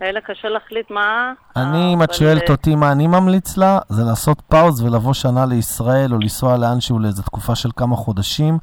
היה 0.01 0.11
לה 0.11 0.21
קשה 0.21 0.49
להחליט 0.49 0.91
מה... 0.91 1.33
אני, 1.55 1.93
אם 1.93 2.03
את 2.03 2.13
שואלת 2.13 2.49
אה, 2.49 2.55
אותי 2.55 2.75
מה 2.75 2.91
אני 2.91 3.07
ממליץ 3.07 3.57
לה, 3.57 3.79
זה 3.89 4.03
לעשות 4.03 4.41
פאוז 4.41 4.83
ולבוא 4.83 5.13
שנה 5.13 5.45
לישראל, 5.45 6.13
או 6.13 6.17
לנסוע 6.17 6.57
לאנשהו 6.57 6.99
לאיזו 6.99 7.23
תקופה 7.23 7.55
של 7.55 7.69
כמה 7.75 7.95
חודשים, 7.95 8.57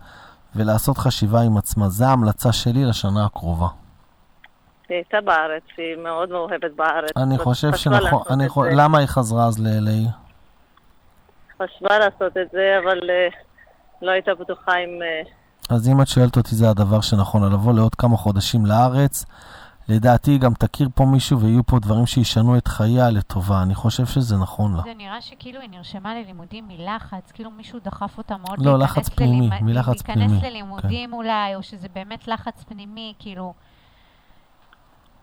ולעשות 0.56 0.98
חשיבה 0.98 1.40
עם 1.40 1.56
עצמה. 1.56 1.88
זו 1.88 2.04
ההמלצה 2.04 2.52
שלי 2.52 2.84
לשנה 2.84 3.24
הקרובה. 3.24 3.66
היא 4.88 4.96
הייתה 4.96 5.20
בארץ, 5.20 5.62
היא 5.76 5.96
מאוד 5.96 6.30
מאוהבת 6.30 6.72
בארץ. 6.76 7.10
אני 7.16 7.38
חושב 7.38 7.74
שנכון, 7.74 8.22
אני 8.30 8.48
חו-. 8.48 8.64
למה 8.64 8.98
היא 8.98 9.06
חזרה 9.06 9.46
אז 9.46 9.58
ל-LA? 9.58 10.10
חשבה 11.62 11.98
לעשות 11.98 12.36
את 12.36 12.50
זה, 12.52 12.78
אבל 12.84 13.10
אה, 13.10 13.28
לא 14.02 14.10
הייתה 14.10 14.34
בטוחה 14.34 14.72
אם... 14.76 15.02
אה, 15.02 15.22
אז 15.76 15.88
אם 15.88 16.00
את 16.02 16.08
שואלת 16.08 16.36
אותי, 16.36 16.54
זה 16.54 16.70
הדבר 16.70 17.00
שנכון 17.00 17.52
לבוא 17.52 17.72
לעוד 17.74 17.94
כמה 17.94 18.16
חודשים 18.16 18.66
לארץ. 18.66 19.24
לדעתי 19.88 20.30
היא 20.30 20.40
גם 20.40 20.54
תכיר 20.54 20.88
פה 20.94 21.04
מישהו 21.04 21.40
ויהיו 21.40 21.66
פה 21.66 21.78
דברים 21.78 22.06
שישנו 22.06 22.58
את 22.58 22.68
חייה 22.68 23.10
לטובה. 23.10 23.62
אני 23.62 23.74
חושב 23.74 24.06
שזה 24.06 24.36
נכון 24.36 24.76
לה. 24.76 24.82
זה 24.82 24.94
נראה 24.94 25.20
שכאילו 25.20 25.60
היא 25.60 25.70
נרשמה 25.70 26.14
ללימודים 26.14 26.68
מלחץ, 26.68 27.32
כאילו 27.32 27.50
מישהו 27.50 27.78
דחף 27.78 28.18
אותה 28.18 28.36
מאוד 28.36 28.64
לא, 28.64 28.78
להיכנס 28.78 28.96
לחץ 28.96 29.08
פנימי, 29.08 29.48
ללימ- 29.50 29.62
מלחץ 29.64 30.02
פנימי, 30.02 30.20
להיכנס 30.20 30.42
ללימודים 30.42 31.12
אולי, 31.12 31.54
או 31.54 31.62
שזה 31.62 31.88
באמת 31.94 32.28
לחץ 32.28 32.64
פנימי, 32.64 33.14
כאילו... 33.18 33.54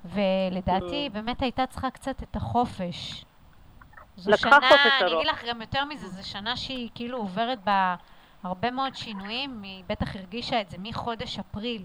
ולדעתי 0.06 0.96
היא 0.96 1.12
באמת 1.12 1.42
הייתה 1.42 1.66
צריכה 1.66 1.90
קצת 1.90 2.24
את 2.24 2.36
החופש. 2.36 3.26
זו 4.18 4.32
לקחה 4.32 4.50
שנה, 4.50 4.60
חופש 4.70 5.02
אני. 5.02 5.14
אגיד 5.16 5.28
לך 5.28 5.44
גם 5.50 5.62
יותר 5.62 5.86
מזה, 5.86 6.08
זו 6.08 6.28
שנה 6.28 6.58
שהיא 6.58 6.90
כאילו 6.96 7.18
עוברת 7.18 7.64
בה 7.64 7.96
הרבה 8.44 8.72
מאוד 8.72 8.96
שינויים, 8.96 9.62
היא 9.64 9.84
בטח 9.90 10.16
הרגישה 10.16 10.62
את 10.62 10.70
זה 10.72 10.78
מחודש 10.80 11.40
אפריל. 11.40 11.84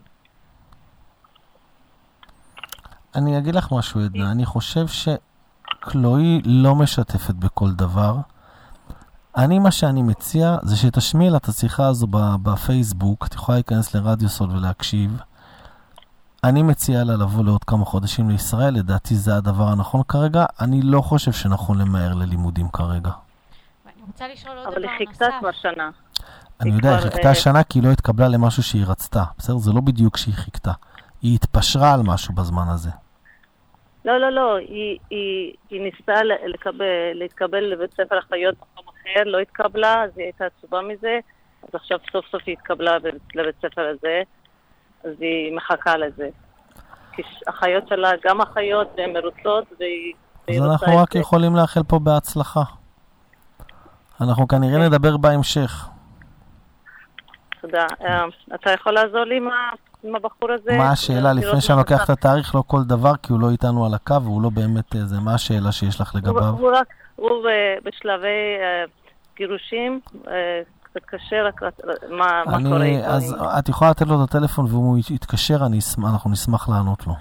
אני 3.15 3.39
אגיד 3.39 3.55
לך 3.55 3.73
משהו, 3.73 4.01
עדנה, 4.01 4.31
אני 4.31 4.47
חושב 4.47 4.87
שקלואי 4.87 6.43
לא 6.45 6.75
משתפת 6.75 7.35
בכל 7.35 7.71
דבר. 7.71 8.17
אני, 9.37 9.59
מה 9.59 9.71
שאני 9.71 10.03
מציע, 10.03 10.57
זה 10.63 10.77
שתשמיעי 10.77 11.31
לה 11.31 11.37
את 11.37 11.49
השיחה 11.49 11.87
הזו 11.87 12.07
בפייסבוק, 12.43 13.27
את 13.27 13.35
יכולה 13.35 13.57
להיכנס 13.57 13.95
לרדיו 13.95 14.29
סול 14.29 14.51
ולהקשיב. 14.51 15.21
אני 16.45 16.63
מציע 16.63 17.05
לה 17.05 17.17
לבוא 17.17 17.45
לעוד 17.45 17.65
כמה 17.65 17.85
חודשים 17.85 18.31
לישראל, 18.31 18.75
לדעתי 18.75 19.15
זה 19.15 19.37
הדבר 19.37 19.69
הנכון 19.69 20.03
כרגע. 20.09 20.45
אני 20.61 20.83
לא 20.83 21.01
חושב 21.01 21.33
שנכון 21.33 21.79
למהר 21.79 22.15
ללימודים 22.15 22.69
כרגע. 22.69 23.11
ואני 23.87 24.03
רוצה 24.07 24.29
לשאול 24.29 24.57
עוד 24.59 24.67
אבל 24.67 24.83
דבר 24.83 24.91
היא 24.91 24.99
חיכתה 24.99 25.25
נוסף. 25.25 25.39
כבר 25.41 25.51
שנה. 25.53 25.91
אני 26.61 26.71
יודע, 26.71 26.91
היא 26.91 27.01
חיכתה 27.01 27.29
אה, 27.29 27.35
שנה 27.35 27.63
כי 27.63 27.79
היא 27.79 27.85
לא 27.85 27.93
התקבלה 27.93 28.29
למשהו 28.29 28.63
שהיא 28.63 28.85
רצתה. 28.87 29.25
בסדר? 29.39 29.59
זה 29.59 29.73
לא 29.73 29.81
בדיוק 29.81 30.17
שהיא 30.17 30.35
חיכתה. 30.35 30.73
היא 31.23 31.35
התפשרה 31.35 31.95
על 31.95 32.03
משהו 32.03 32.35
בזמן 32.35 32.69
הזה. 32.69 32.91
לא, 34.05 34.19
לא, 34.19 34.31
לא, 34.31 34.57
היא, 34.57 34.99
היא, 35.11 35.53
היא 35.71 35.81
ניסתה 35.81 36.23
לקבל, 36.47 36.85
להתקבל 37.15 37.65
לבית 37.65 37.91
ספר 37.93 38.19
אחיות 38.19 38.55
במקום 38.59 38.95
אחר, 38.95 39.23
לא 39.25 39.39
התקבלה, 39.39 40.03
אז 40.05 40.11
היא 40.19 40.25
הייתה 40.25 40.45
עצובה 40.47 40.81
מזה, 40.81 41.19
אז 41.63 41.69
עכשיו 41.73 41.99
סוף 42.13 42.27
סוף 42.31 42.43
היא 42.47 42.53
התקבלה 42.53 42.97
לבית 43.35 43.57
ספר 43.63 43.83
הזה, 43.89 44.23
אז 45.05 45.13
היא 45.21 45.57
מחכה 45.57 45.97
לזה. 45.97 46.29
כי 47.13 47.23
ש- 47.23 47.43
אחיות 47.49 47.89
שלה, 47.89 48.11
גם 48.25 48.41
אחיות, 48.41 48.89
והן 48.97 49.13
מרוצות, 49.13 49.65
והיא... 49.81 50.13
אז 50.49 50.71
אנחנו 50.71 50.97
רק 50.97 51.13
זה. 51.13 51.19
יכולים 51.19 51.57
לאחל 51.57 51.81
פה 51.89 51.99
בהצלחה. 51.99 52.63
אנחנו 54.21 54.49
כנראה 54.49 54.89
נדבר 54.89 55.17
בהמשך. 55.17 55.89
תודה. 57.61 57.87
אה, 58.05 58.25
אתה 58.55 58.71
יכול 58.73 58.93
לעזור 58.93 59.25
לי 59.25 59.37
עם 59.37 59.49
עם 60.05 60.17
הבחור 60.17 60.53
הזה? 60.53 60.79
מה 60.79 60.91
השאלה, 60.91 61.33
לפני 61.33 61.61
שאני 61.61 61.79
לוקח. 61.79 62.05
את 62.05 62.11
התאריך, 62.11 62.55
לא 62.55 62.63
כל 62.67 62.85
דבר, 62.85 63.17
כי 63.23 63.33
הוא 63.33 63.41
לא 63.41 63.51
איתנו 63.51 63.87
על 63.87 63.95
הקו, 63.95 64.23
והוא 64.23 64.43
לא 64.43 64.51
באמת 64.51 64.97
אה, 64.97 65.05
זה. 65.05 65.21
מה 65.21 65.35
השאלה 65.35 65.73
שיש 65.73 66.01
לך 66.01 66.13
הוא, 66.13 66.21
לגביו? 66.21 66.45
הוא 66.59 66.71
רק, 66.75 66.87
הוא 67.17 67.29
ב- 67.31 67.89
בשלבי 67.89 68.27
אה, 68.61 68.85
גירושים, 69.37 70.01
אה, 70.29 70.33
קשה, 71.07 71.37
רק 71.43 71.63
מה, 71.63 72.27
מה 72.47 72.59
קורה 72.65 72.77
אני. 72.77 73.07
אז 73.07 73.33
אם- 73.35 73.39
את 73.59 73.69
יכולה 73.69 73.91
לתת 73.91 74.07
לו 74.07 74.25
את 74.25 74.29
הטלפון, 74.29 74.65
ואם 74.65 74.75
הוא 74.75 74.99
יתקשר, 75.11 75.67
אני 75.67 75.79
אשמח- 75.79 76.11
אנחנו 76.13 76.31
נשמח 76.31 76.69
לענות 76.69 77.07
לו. 77.07 77.15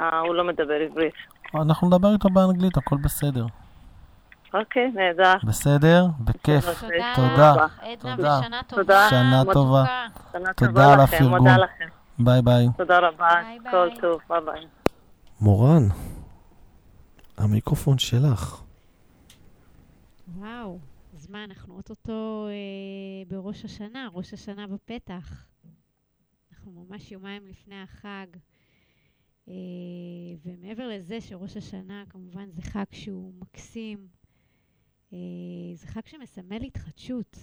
אה, 0.00 0.18
הוא 0.20 0.34
לא 0.34 0.44
מדבר 0.44 0.74
עברית. 0.90 1.14
אנחנו 1.54 1.86
נדבר 1.88 2.12
איתו 2.12 2.28
באנגלית, 2.28 2.76
הכל 2.76 2.96
בסדר. 2.96 3.46
אוקיי, 4.54 4.92
נהדר. 4.94 5.34
בסדר? 5.44 6.06
בכיף. 6.20 6.64
תודה. 7.14 7.54
עדנה, 7.80 7.96
תודה. 7.98 8.38
ושנה 8.38 8.62
טובה. 8.68 9.08
שנה. 9.10 9.44
טובה. 9.52 9.84
שנה 10.32 10.52
תודה 10.52 10.70
טובה 10.72 10.92
על 10.92 11.02
לכם, 11.02 11.16
הפרגון. 11.16 11.38
מודה 11.38 11.56
לכם. 11.56 11.88
ביי 12.18 12.42
ביי. 12.42 12.66
תודה 12.76 12.98
רבה, 12.98 13.30
כל 13.70 13.88
טוב, 14.00 14.20
ביי 14.28 14.40
ביי. 14.44 14.66
מורן, 15.40 15.82
המיקרופון 17.38 17.98
שלך. 17.98 18.62
וואו, 20.36 20.78
אז 21.14 21.28
מה, 21.30 21.44
אנחנו 21.44 21.74
אוטוטו 21.74 22.46
אה, 22.48 22.54
בראש 23.28 23.64
השנה, 23.64 24.08
ראש 24.12 24.34
השנה 24.34 24.66
בפתח. 24.66 25.46
אנחנו 26.52 26.72
ממש 26.72 27.12
יומיים 27.12 27.42
לפני 27.46 27.82
החג. 27.82 28.26
אה, 29.48 29.54
ומעבר 30.44 30.88
לזה 30.88 31.20
שראש 31.20 31.56
השנה, 31.56 32.04
כמובן, 32.10 32.50
זה 32.50 32.62
חג 32.62 32.84
שהוא 32.92 33.32
מקסים. 33.40 34.21
אה, 35.12 35.18
זה 35.74 35.86
חג 35.86 36.06
שמסמל 36.06 36.62
התחדשות. 36.62 37.38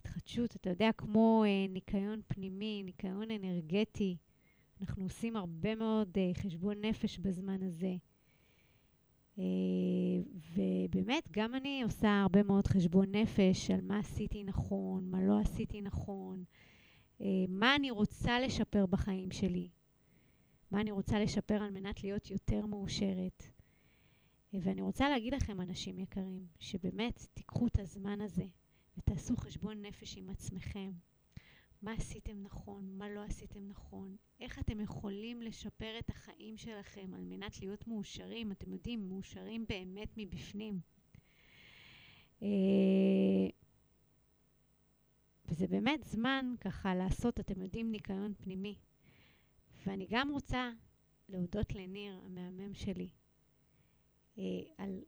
התחדשות, 0.00 0.56
אתה 0.56 0.70
יודע, 0.70 0.90
כמו 0.96 1.44
אה, 1.46 1.66
ניקיון 1.68 2.20
פנימי, 2.28 2.82
ניקיון 2.84 3.30
אנרגטי. 3.30 4.16
אנחנו 4.80 5.02
עושים 5.02 5.36
הרבה 5.36 5.74
מאוד 5.74 6.08
אה, 6.16 6.30
חשבון 6.34 6.80
נפש 6.80 7.18
בזמן 7.18 7.62
הזה. 7.62 7.94
ובאמת, 10.54 11.28
גם 11.30 11.54
אני 11.54 11.82
עושה 11.82 12.20
הרבה 12.20 12.42
מאוד 12.42 12.66
חשבון 12.66 13.14
נפש 13.14 13.70
על 13.70 13.80
מה 13.80 13.98
עשיתי 13.98 14.44
נכון, 14.44 15.10
מה 15.10 15.22
לא 15.22 15.40
עשיתי 15.40 15.80
נכון, 15.80 16.44
מה 17.48 17.76
אני 17.76 17.90
רוצה 17.90 18.40
לשפר 18.40 18.86
בחיים 18.86 19.30
שלי, 19.30 19.68
מה 20.70 20.80
אני 20.80 20.90
רוצה 20.90 21.18
לשפר 21.18 21.62
על 21.62 21.70
מנת 21.70 22.04
להיות 22.04 22.30
יותר 22.30 22.66
מאושרת. 22.66 23.59
ואני 24.52 24.82
רוצה 24.82 25.08
להגיד 25.08 25.34
לכם, 25.34 25.60
אנשים 25.60 25.98
יקרים, 25.98 26.46
שבאמת 26.58 27.26
תיקחו 27.34 27.66
את 27.66 27.78
הזמן 27.78 28.20
הזה 28.20 28.46
ותעשו 28.98 29.36
חשבון 29.36 29.82
נפש 29.82 30.16
עם 30.16 30.30
עצמכם. 30.30 30.92
מה 31.82 31.92
עשיתם 31.92 32.42
נכון, 32.42 32.98
מה 32.98 33.08
לא 33.08 33.22
עשיתם 33.22 33.68
נכון, 33.68 34.16
איך 34.40 34.58
אתם 34.58 34.80
יכולים 34.80 35.42
לשפר 35.42 35.98
את 35.98 36.10
החיים 36.10 36.56
שלכם 36.56 37.14
על 37.14 37.24
מנת 37.24 37.60
להיות 37.60 37.88
מאושרים, 37.88 38.52
אתם 38.52 38.72
יודעים, 38.72 39.08
מאושרים 39.08 39.64
באמת 39.68 40.08
מבפנים. 40.16 40.80
אה, 42.42 42.48
וזה 45.44 45.66
באמת 45.66 46.04
זמן 46.04 46.54
ככה 46.60 46.94
לעשות, 46.94 47.40
אתם 47.40 47.62
יודעים, 47.62 47.90
ניקיון 47.90 48.34
פנימי. 48.34 48.74
ואני 49.86 50.06
גם 50.10 50.30
רוצה 50.30 50.70
להודות 51.28 51.74
לניר, 51.74 52.20
המהמם 52.24 52.74
שלי, 52.74 53.08
אה, 54.38 54.44
על 54.78 55.00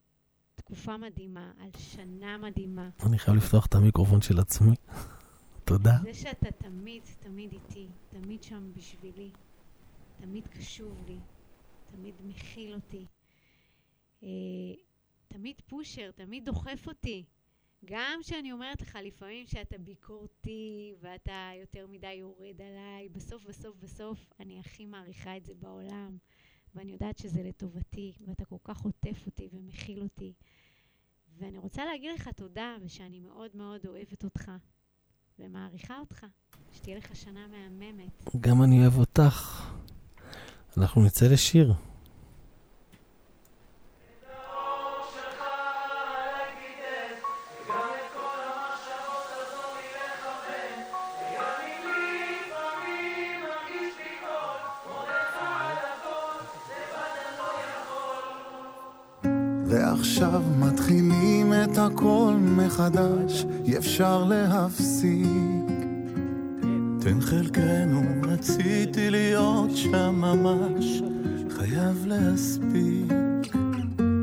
תקופה 0.55 0.97
מדהימה, 0.97 1.53
על 1.59 1.71
שנה 1.79 2.39
מדהימה. 2.39 2.91
אני 3.07 3.19
חייב 3.19 3.37
לפתוח 3.37 3.67
את 3.67 3.75
המיקרופון 3.75 4.21
של 4.21 4.39
עצמי. 4.39 4.75
תודה. 5.65 5.99
זה 6.03 6.15
שאתה 6.15 6.51
תמיד, 6.51 7.03
תמיד 7.21 7.53
איתי, 7.53 7.89
תמיד 8.09 8.43
שם 8.43 8.73
בשבילי, 8.75 9.31
תמיד 10.17 10.47
קשוב 10.47 11.05
לי, 11.07 11.19
תמיד 11.91 12.15
מכיל 12.25 12.75
אותי, 12.75 13.07
אה, 14.23 14.29
תמיד 15.29 15.61
פושר, 15.67 16.11
תמיד 16.11 16.45
דוחף 16.45 16.85
אותי. 16.87 17.25
גם 17.85 18.21
כשאני 18.23 18.53
אומרת 18.53 18.83
לך 18.83 18.99
לפעמים 19.03 19.47
שאתה 19.47 19.79
ביקורתי 19.79 20.95
ואתה 21.01 21.51
יותר 21.61 21.87
מדי 21.87 22.13
יורד 22.13 22.63
עליי, 22.63 23.09
בסוף, 23.09 23.43
בסוף, 23.45 23.77
בסוף 23.77 24.33
אני 24.41 24.61
הכי 24.61 24.87
מעריכה 24.87 25.37
את 25.37 25.45
זה 25.45 25.55
בעולם, 25.55 26.17
ואני 26.75 26.93
יודעת 26.93 27.19
שזה 27.19 27.43
לטובתי, 27.43 28.13
ואתה 28.27 28.45
כל 28.45 28.57
כך 28.65 28.81
עוטף 28.81 29.27
אותי 29.27 29.49
ומכיל 29.53 30.03
אותי. 30.03 30.33
ואני 31.39 31.59
רוצה 31.59 31.85
להגיד 31.85 32.11
לך 32.15 32.29
תודה, 32.29 32.77
ושאני 32.83 33.21
מאוד 33.21 33.51
מאוד 33.55 33.87
אוהבת 33.87 34.25
אותך. 34.25 34.51
ומעריכה 35.39 35.99
אותך. 35.99 36.27
שתהיה 36.73 36.97
לך 36.97 37.17
שנה 37.17 37.47
מהממת. 37.49 38.37
גם 38.41 38.63
אני 38.63 38.81
אוהב 38.81 38.99
אותך. 38.99 39.67
אנחנו 40.77 41.05
נצא 41.05 41.27
לשיר. 41.27 41.75
אפשר 63.93 64.25
להפסיק. 64.25 65.27
תן 67.01 67.21
חלקנו, 67.21 68.03
רציתי 68.23 69.11
להיות 69.11 69.71
שם 69.77 70.15
ממש, 70.15 71.03
חייב 71.51 72.07
להספיק. 72.07 73.53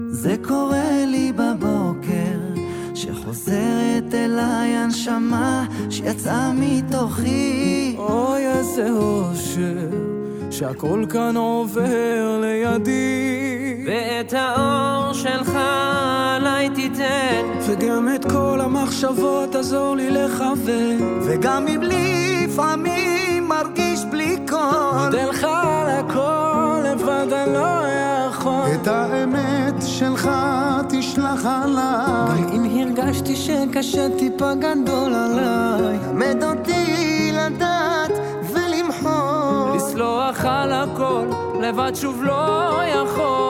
זה 0.09 0.36
קורה 0.41 1.05
לי 1.05 1.32
בבוקר, 1.32 2.61
שחוזרת 2.95 4.13
אליי 4.13 4.70
הנשמה 4.70 5.65
שיצאה 5.89 6.51
מתוכי. 6.53 7.95
אוי 7.97 8.47
איזה 8.47 8.91
אושר, 8.91 9.89
שהכל 10.51 11.05
כאן 11.09 11.38
עובר 11.38 12.41
לידי. 12.41 13.84
ואת 13.88 14.34
האור 14.34 15.13
שלך 15.13 15.57
עליי 16.36 16.70
תיתן 16.70 17.45
וגם 17.67 18.07
את 18.15 18.18
כל 19.02 19.08
המחשבות 19.08 19.56
עזור 19.56 19.95
לי 19.95 20.10
לכוון. 20.10 21.20
וגם 21.22 21.68
אם 21.68 21.82
לפעמים 21.82 23.47
מרגיש 23.47 24.06
בלי 24.06 24.38
קול. 24.50 25.04
מודה 25.04 25.26
לך 25.26 25.43
על 25.43 25.89
הכל, 25.89 26.84
לבד 26.86 27.34
אני 27.34 27.54
לא 27.54 27.88
יכול. 28.28 28.64
את 28.82 28.88
האמת 28.88 29.74
שלך 29.86 30.30
תשלח 30.89 31.45
עליי. 31.45 32.41
גם 32.41 32.66
אם 32.66 32.88
הרגשתי 32.88 33.36
שקשה 33.36 34.08
טיפה 34.18 34.54
גדול 34.54 35.14
עליי. 35.14 35.97
למד 36.10 36.43
אותי 36.43 37.32
לדעת 37.34 38.12
ולמחול. 38.54 39.76
לסלוח 39.76 40.45
על 40.45 40.72
הכל, 40.74 41.26
לבד 41.62 41.91
שוב 41.95 42.24
לא 42.24 42.82
יכול 42.84 43.49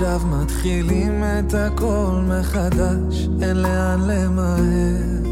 ועכשיו 0.00 0.20
מתחילים 0.26 1.24
את 1.24 1.54
הכל 1.54 2.24
מחדש, 2.28 3.28
אין 3.42 3.56
לאן 3.56 4.00
למהר. 4.00 5.22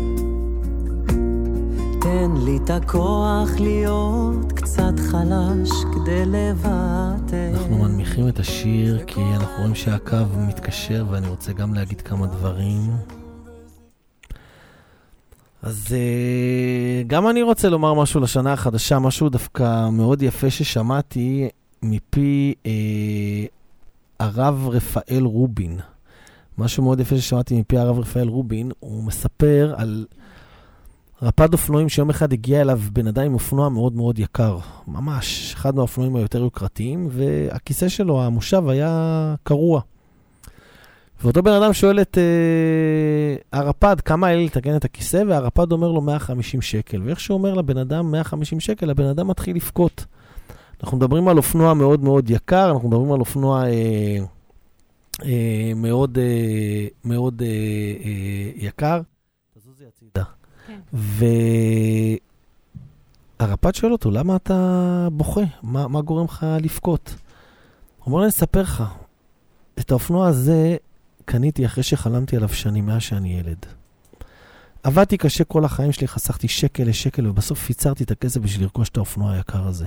תן 2.00 2.30
לי 2.44 2.58
את 2.64 2.70
הכוח 2.70 3.48
להיות 3.60 4.52
קצת 4.52 4.92
חלש 5.10 5.70
כדי 5.94 6.26
לוותר. 6.26 7.50
אנחנו 7.54 7.78
מנמיכים 7.78 8.28
את 8.28 8.38
השיר 8.38 9.04
כי 9.06 9.20
אנחנו 9.34 9.56
רואים 9.58 9.74
שהקו 9.74 10.16
מתקשר 10.48 11.06
ואני 11.10 11.28
רוצה 11.28 11.52
גם 11.52 11.74
להגיד 11.74 12.00
כמה 12.00 12.26
דברים. 12.26 12.80
אז 15.62 15.86
אה, 15.92 17.02
גם 17.06 17.28
אני 17.28 17.42
רוצה 17.42 17.68
לומר 17.68 17.94
משהו 17.94 18.20
לשנה 18.20 18.52
החדשה, 18.52 18.98
משהו 18.98 19.28
דווקא 19.28 19.88
מאוד 19.92 20.22
יפה 20.22 20.50
ששמעתי 20.50 21.48
מפי 21.82 22.54
אה, 22.66 22.70
הרב 24.24 24.68
רפאל 24.68 25.22
רובין. 25.24 25.80
משהו 26.58 26.82
מאוד 26.82 27.00
יפה 27.00 27.16
ששמעתי 27.16 27.60
מפי 27.60 27.78
הרב 27.78 27.98
רפאל 27.98 28.28
רובין, 28.28 28.70
הוא 28.80 29.04
מספר 29.04 29.74
על 29.76 30.06
רפד 31.22 31.52
אופנועים 31.52 31.88
שיום 31.88 32.10
אחד 32.10 32.32
הגיע 32.32 32.60
אליו 32.60 32.80
בן 32.92 33.06
אדם 33.06 33.24
עם 33.24 33.34
אופנוע 33.34 33.68
מאוד 33.68 33.96
מאוד 33.96 34.18
יקר, 34.18 34.58
ממש, 34.88 35.54
אחד 35.56 35.74
מהאופנועים 35.74 36.16
היותר 36.16 36.38
יוקרתיים, 36.38 37.08
והכיסא 37.10 37.88
שלו, 37.88 38.22
המושב, 38.22 38.68
היה 38.68 39.34
קרוע. 39.42 39.80
ואותו 41.22 41.42
בן 41.42 41.52
אדם 41.52 41.72
שואל 41.72 42.00
את 42.00 42.18
אה, 42.18 43.58
הרפד, 43.60 44.00
כמה 44.00 44.26
היה 44.26 44.36
לי 44.36 44.44
לתקן 44.44 44.76
את 44.76 44.84
הכיסא, 44.84 45.22
והרפד 45.28 45.72
אומר 45.72 45.92
לו 45.92 46.00
150 46.00 46.62
שקל. 46.62 47.02
ואיך 47.04 47.20
שהוא 47.20 47.38
אומר 47.38 47.54
לבן 47.54 47.78
אדם 47.78 48.10
150 48.12 48.60
שקל, 48.60 48.90
הבן 48.90 49.06
אדם 49.06 49.28
מתחיל 49.28 49.56
לבכות. 49.56 50.04
אנחנו 50.82 50.96
מדברים 50.96 51.28
על 51.28 51.36
אופנוע 51.36 51.74
מאוד 51.74 52.04
מאוד 52.04 52.30
יקר, 52.30 52.70
אנחנו 52.70 52.88
מדברים 52.88 53.12
על 53.12 53.20
אופנוע 53.20 53.66
אה, 53.66 54.18
אה, 55.24 55.72
מאוד, 55.76 56.18
אה, 56.18 56.86
מאוד 57.04 57.42
אה, 57.42 57.48
אה, 58.04 58.50
יקר. 58.56 59.00
תזוזי 59.58 59.84
הצידה. 59.86 60.24
והרפ"ד 63.40 63.74
שואל 63.74 63.92
אותו, 63.92 64.10
למה 64.10 64.36
אתה 64.36 65.08
בוכה? 65.12 65.40
מה, 65.62 65.88
מה 65.88 66.00
גורם 66.00 66.24
לך 66.24 66.46
לבכות? 66.60 67.14
הוא 67.98 68.06
אומר 68.06 68.18
לי, 68.18 68.24
אני 68.24 68.30
אספר 68.30 68.62
לך, 68.62 68.84
את 69.80 69.90
האופנוע 69.90 70.26
הזה 70.28 70.76
קניתי 71.24 71.66
אחרי 71.66 71.82
שחלמתי 71.82 72.36
עליו 72.36 72.48
שנים, 72.48 72.86
מאז 72.86 73.02
שאני 73.02 73.38
ילד. 73.38 73.66
עבדתי 74.82 75.16
קשה 75.16 75.44
כל 75.44 75.64
החיים 75.64 75.92
שלי, 75.92 76.08
חסכתי 76.08 76.48
שקל 76.48 76.84
לשקל, 76.84 77.26
ובסוף 77.26 77.64
פיצרתי 77.64 78.04
את 78.04 78.10
הכסף 78.10 78.40
בשביל 78.40 78.62
לרכוש 78.62 78.88
את 78.88 78.96
האופנוע 78.96 79.32
היקר 79.32 79.66
הזה. 79.66 79.86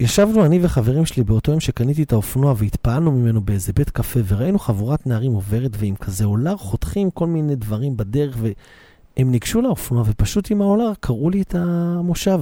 וישבנו 0.00 0.44
אני 0.44 0.58
וחברים 0.62 1.06
שלי 1.06 1.24
באותו 1.24 1.50
יום 1.50 1.60
שקניתי 1.60 2.02
את 2.02 2.12
האופנוע 2.12 2.54
והתפעלנו 2.56 3.12
ממנו 3.12 3.40
באיזה 3.40 3.72
בית 3.72 3.90
קפה, 3.90 4.20
וראינו 4.26 4.58
חבורת 4.58 5.06
נערים 5.06 5.32
עוברת 5.32 5.70
ועם 5.78 5.96
כזה 5.96 6.24
אולר 6.24 6.56
חותכים 6.56 7.10
כל 7.10 7.26
מיני 7.26 7.56
דברים 7.56 7.96
בדרך, 7.96 8.36
והם 8.40 9.30
ניגשו 9.30 9.62
לאופנוע 9.62 10.04
ופשוט 10.06 10.50
עם 10.50 10.62
האולר 10.62 10.92
קראו 11.00 11.30
לי 11.30 11.42
את 11.42 11.54
המושב. 11.54 12.40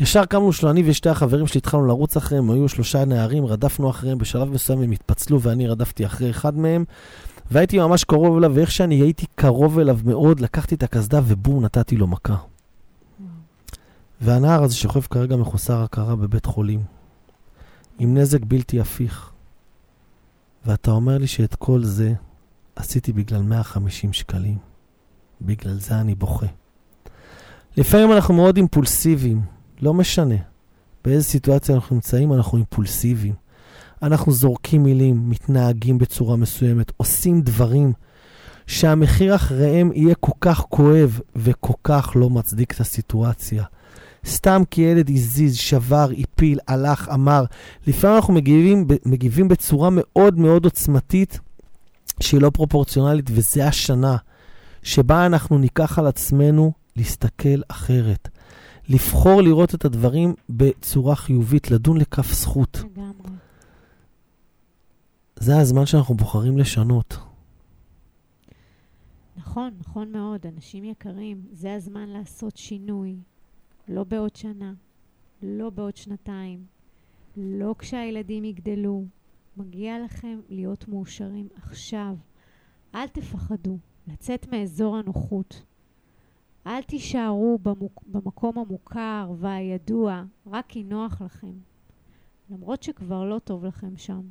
ישר 0.00 0.24
קמנו 0.24 0.52
שלו, 0.52 0.70
אני 0.70 0.82
ושתי 0.86 1.08
החברים 1.08 1.46
שלי 1.46 1.58
התחלנו 1.58 1.86
לרוץ 1.86 2.16
אחריהם, 2.16 2.50
היו 2.50 2.68
שלושה 2.68 3.04
נערים, 3.04 3.46
רדפנו 3.46 3.90
אחריהם, 3.90 4.18
בשלב 4.18 4.52
מסוים 4.52 4.82
הם 4.82 4.90
התפצלו 4.90 5.40
ואני 5.40 5.66
רדפתי 5.66 6.06
אחרי 6.06 6.30
אחד 6.30 6.58
מהם, 6.58 6.84
והייתי 7.50 7.78
ממש 7.78 8.04
קרוב 8.04 8.36
אליו, 8.36 8.52
ואיך 8.54 8.70
שאני 8.70 8.94
הייתי 8.94 9.26
קרוב 9.34 9.78
אליו 9.78 9.98
מאוד, 10.04 10.40
לקחתי 10.40 10.74
את 10.74 10.82
הקסדה 10.82 11.20
ובום, 11.24 11.64
נתתי 11.64 11.96
לו 11.96 12.06
מכה. 12.06 12.36
והנער 14.24 14.62
הזה 14.62 14.74
שוכב 14.74 15.00
כרגע 15.00 15.36
מחוסר 15.36 15.82
הכרה 15.82 16.16
בבית 16.16 16.46
חולים, 16.46 16.82
עם 17.98 18.16
נזק 18.16 18.40
בלתי 18.44 18.80
הפיך. 18.80 19.30
ואתה 20.66 20.90
אומר 20.90 21.18
לי 21.18 21.26
שאת 21.26 21.54
כל 21.54 21.82
זה 21.82 22.14
עשיתי 22.76 23.12
בגלל 23.12 23.42
150 23.42 24.12
שקלים. 24.12 24.58
בגלל 25.40 25.74
זה 25.74 26.00
אני 26.00 26.14
בוכה. 26.14 26.46
לפעמים 27.76 28.12
אנחנו 28.12 28.34
מאוד 28.34 28.56
אימפולסיביים, 28.56 29.42
לא 29.80 29.94
משנה. 29.94 30.36
באיזה 31.04 31.24
סיטואציה 31.24 31.74
אנחנו 31.74 31.94
נמצאים, 31.96 32.32
אנחנו 32.32 32.58
אימפולסיביים. 32.58 33.34
אנחנו 34.02 34.32
זורקים 34.32 34.82
מילים, 34.82 35.30
מתנהגים 35.30 35.98
בצורה 35.98 36.36
מסוימת, 36.36 36.92
עושים 36.96 37.42
דברים 37.42 37.92
שהמחיר 38.66 39.34
אחריהם 39.34 39.90
יהיה 39.94 40.14
כל 40.14 40.32
כך 40.40 40.60
כואב 40.60 41.20
וכל 41.36 41.72
כך 41.84 42.12
לא 42.14 42.30
מצדיק 42.30 42.72
את 42.72 42.80
הסיטואציה. 42.80 43.64
סתם 44.26 44.62
כי 44.70 44.80
ילד 44.80 45.10
הזיז, 45.10 45.56
שבר, 45.56 46.08
הפיל, 46.18 46.58
הלך, 46.68 47.08
אמר. 47.14 47.44
לפעמים 47.86 48.16
אנחנו 48.16 48.34
מגיבים, 48.34 48.86
מגיבים 49.06 49.48
בצורה 49.48 49.88
מאוד 49.92 50.38
מאוד 50.38 50.64
עוצמתית 50.64 51.40
שהיא 52.20 52.40
לא 52.40 52.50
פרופורציונלית, 52.50 53.26
וזה 53.30 53.66
השנה 53.66 54.16
שבה 54.82 55.26
אנחנו 55.26 55.58
ניקח 55.58 55.98
על 55.98 56.06
עצמנו 56.06 56.72
להסתכל 56.96 57.60
אחרת. 57.68 58.28
לבחור 58.88 59.42
לראות 59.42 59.74
את 59.74 59.84
הדברים 59.84 60.34
בצורה 60.50 61.16
חיובית, 61.16 61.70
לדון 61.70 61.96
לכף 61.96 62.32
זכות. 62.32 62.82
לגמרי. 62.84 63.36
זה 65.36 65.58
הזמן 65.58 65.86
שאנחנו 65.86 66.14
בוחרים 66.14 66.58
לשנות. 66.58 67.18
נכון, 69.36 69.70
נכון 69.80 70.12
מאוד. 70.12 70.46
אנשים 70.56 70.84
יקרים, 70.84 71.42
זה 71.52 71.74
הזמן 71.74 72.08
לעשות 72.08 72.56
שינוי. 72.56 73.16
לא 73.88 74.04
בעוד 74.04 74.36
שנה, 74.36 74.74
לא 75.42 75.70
בעוד 75.70 75.96
שנתיים, 75.96 76.66
לא 77.36 77.74
כשהילדים 77.78 78.44
יגדלו. 78.44 79.04
מגיע 79.56 79.98
לכם 80.04 80.40
להיות 80.48 80.88
מאושרים 80.88 81.48
עכשיו. 81.54 82.16
אל 82.94 83.06
תפחדו 83.06 83.78
לצאת 84.08 84.48
מאזור 84.52 84.96
הנוחות. 84.96 85.62
אל 86.66 86.82
תישארו 86.82 87.58
במוק, 87.62 88.02
במקום 88.06 88.58
המוכר 88.58 89.32
והידוע, 89.38 90.24
רק 90.46 90.66
כי 90.68 90.82
נוח 90.82 91.22
לכם. 91.22 91.52
למרות 92.50 92.82
שכבר 92.82 93.24
לא 93.24 93.38
טוב 93.38 93.64
לכם 93.64 93.96
שם. 93.96 94.22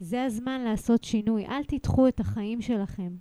זה 0.00 0.24
הזמן 0.24 0.60
לעשות 0.60 1.04
שינוי. 1.04 1.46
אל 1.46 1.64
תדחו 1.64 2.08
את 2.08 2.20
החיים 2.20 2.62
שלכם. 2.62 3.12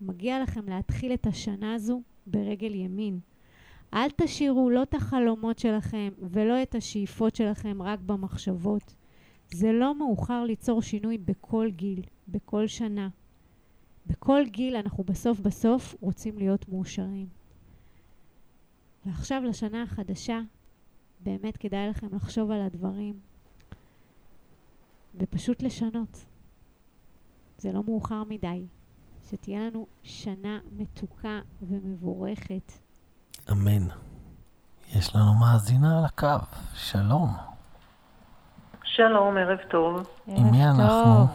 מגיע 0.00 0.42
לכם 0.42 0.68
להתחיל 0.68 1.12
את 1.14 1.26
השנה 1.26 1.74
הזו 1.74 2.02
ברגל 2.26 2.74
ימין. 2.74 3.20
אל 3.94 4.10
תשאירו 4.16 4.70
לא 4.70 4.82
את 4.82 4.94
החלומות 4.94 5.58
שלכם 5.58 6.08
ולא 6.18 6.62
את 6.62 6.74
השאיפות 6.74 7.36
שלכם 7.36 7.82
רק 7.82 7.98
במחשבות. 8.00 8.94
זה 9.54 9.72
לא 9.72 9.98
מאוחר 9.98 10.44
ליצור 10.44 10.82
שינוי 10.82 11.18
בכל 11.18 11.68
גיל, 11.70 12.02
בכל 12.28 12.66
שנה. 12.66 13.08
בכל 14.06 14.42
גיל 14.46 14.76
אנחנו 14.76 15.04
בסוף 15.04 15.40
בסוף 15.40 15.94
רוצים 16.00 16.38
להיות 16.38 16.68
מאושרים. 16.68 17.28
ועכשיו 19.06 19.42
לשנה 19.44 19.82
החדשה, 19.82 20.40
באמת 21.20 21.56
כדאי 21.56 21.88
לכם 21.88 22.14
לחשוב 22.14 22.50
על 22.50 22.62
הדברים 22.62 23.14
ופשוט 25.14 25.62
לשנות. 25.62 26.26
זה 27.58 27.72
לא 27.72 27.82
מאוחר 27.84 28.24
מדי. 28.24 28.66
שתהיה 29.30 29.60
לנו 29.60 29.86
שנה 30.02 30.60
מתוקה 30.76 31.40
ומבורכת. 31.62 32.72
אמן. 33.52 33.88
יש 34.94 35.16
לנו 35.16 35.34
מאזינה 35.34 35.98
על 35.98 36.04
הקו, 36.04 36.44
שלום. 36.74 37.36
שלום, 38.84 39.36
ערב 39.36 39.58
טוב. 39.70 40.08
עם 40.26 40.50
מי 40.50 40.64
אנחנו? 40.66 41.26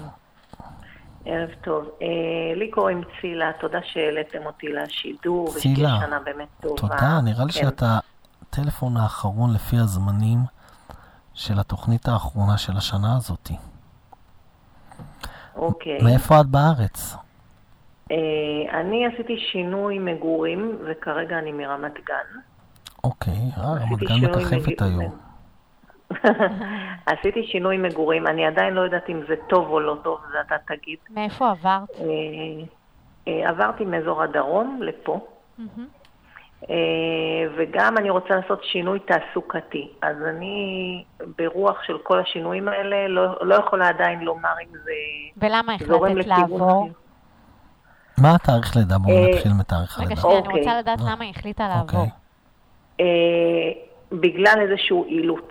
ערב 1.25 1.49
טוב. 1.63 1.85
אה, 2.01 2.07
לי 2.55 2.71
קוראים 2.71 3.01
צילה, 3.21 3.51
תודה 3.59 3.79
שהעליתם 3.83 4.45
אותי 4.45 4.67
לשידור. 4.67 5.53
צילה, 5.59 5.97
שנה 6.05 6.19
באמת 6.19 6.47
טובה. 6.61 6.81
תודה, 6.81 7.21
נראה 7.23 7.45
לי 7.45 7.51
כן. 7.51 7.59
שאתה 7.59 7.99
הטלפון 8.41 8.97
האחרון 8.97 9.53
לפי 9.53 9.77
הזמנים 9.77 10.39
של 11.33 11.59
התוכנית 11.59 12.07
האחרונה 12.07 12.57
של 12.57 12.77
השנה 12.77 13.17
הזאת. 13.17 13.51
אוקיי. 15.55 15.97
מאיפה 16.03 16.41
את 16.41 16.45
בארץ? 16.45 17.15
אה, 18.11 18.79
אני 18.79 19.05
עשיתי 19.05 19.37
שינוי 19.51 19.99
מגורים, 19.99 20.77
וכרגע 20.85 21.39
אני 21.39 21.51
מרמת 21.51 21.93
גן. 21.93 22.39
אוקיי, 23.03 23.33
אה, 23.57 23.63
רמת 23.63 23.99
גן 23.99 24.29
מככבת 24.29 24.81
היום. 24.81 25.17
עשיתי 27.11 27.47
שינוי 27.47 27.77
מגורים, 27.77 28.27
אני 28.27 28.45
עדיין 28.45 28.73
לא 28.73 28.81
יודעת 28.81 29.09
אם 29.09 29.21
זה 29.27 29.35
טוב 29.49 29.69
או 29.69 29.79
לא 29.79 29.97
טוב, 30.03 30.19
זה 30.31 30.37
אתה 30.41 30.55
תגיד. 30.67 30.97
מאיפה 31.09 31.51
עברת? 31.51 31.89
אה, 31.99 32.05
אה, 33.27 33.49
עברתי 33.49 33.85
מאזור 33.85 34.23
הדרום 34.23 34.79
לפה. 34.81 35.27
וגם 37.57 37.97
אני 37.97 38.09
רוצה 38.09 38.35
לעשות 38.35 38.63
שינוי 38.63 38.99
תעסוקתי. 38.99 39.89
אז 40.01 40.15
אני, 40.29 41.03
ברוח 41.37 41.83
של 41.83 41.97
כל 41.97 42.19
השינויים 42.19 42.67
האלה, 42.67 43.07
לא, 43.07 43.35
לא 43.41 43.55
יכולה 43.55 43.87
עדיין 43.87 44.19
לומר 44.19 44.53
אם 44.63 44.77
זה 44.83 44.91
ולמה 45.37 45.73
החלטת 45.73 45.89
לכיוון 45.91 46.17
לעבור? 46.17 46.83
חיובי. 46.83 47.04
מה 48.17 48.35
התאריך 48.35 48.75
לידה? 48.75 48.97
בואו 48.97 49.15
אה, 49.15 49.29
נתחיל 49.29 49.53
מתאריך 49.53 49.99
רגע, 49.99 50.05
הלידה. 50.07 50.21
שנייה, 50.21 50.37
אני 50.37 50.47
אוקיי. 50.47 50.59
רוצה 50.59 50.79
לדעת 50.79 50.99
למה 50.99 51.23
היא 51.23 51.33
החליטה 51.35 51.67
לעבור. 51.67 52.07
אה, 52.99 53.05
בגלל 54.11 54.55
איזשהו 54.61 55.05
אילוץ. 55.05 55.49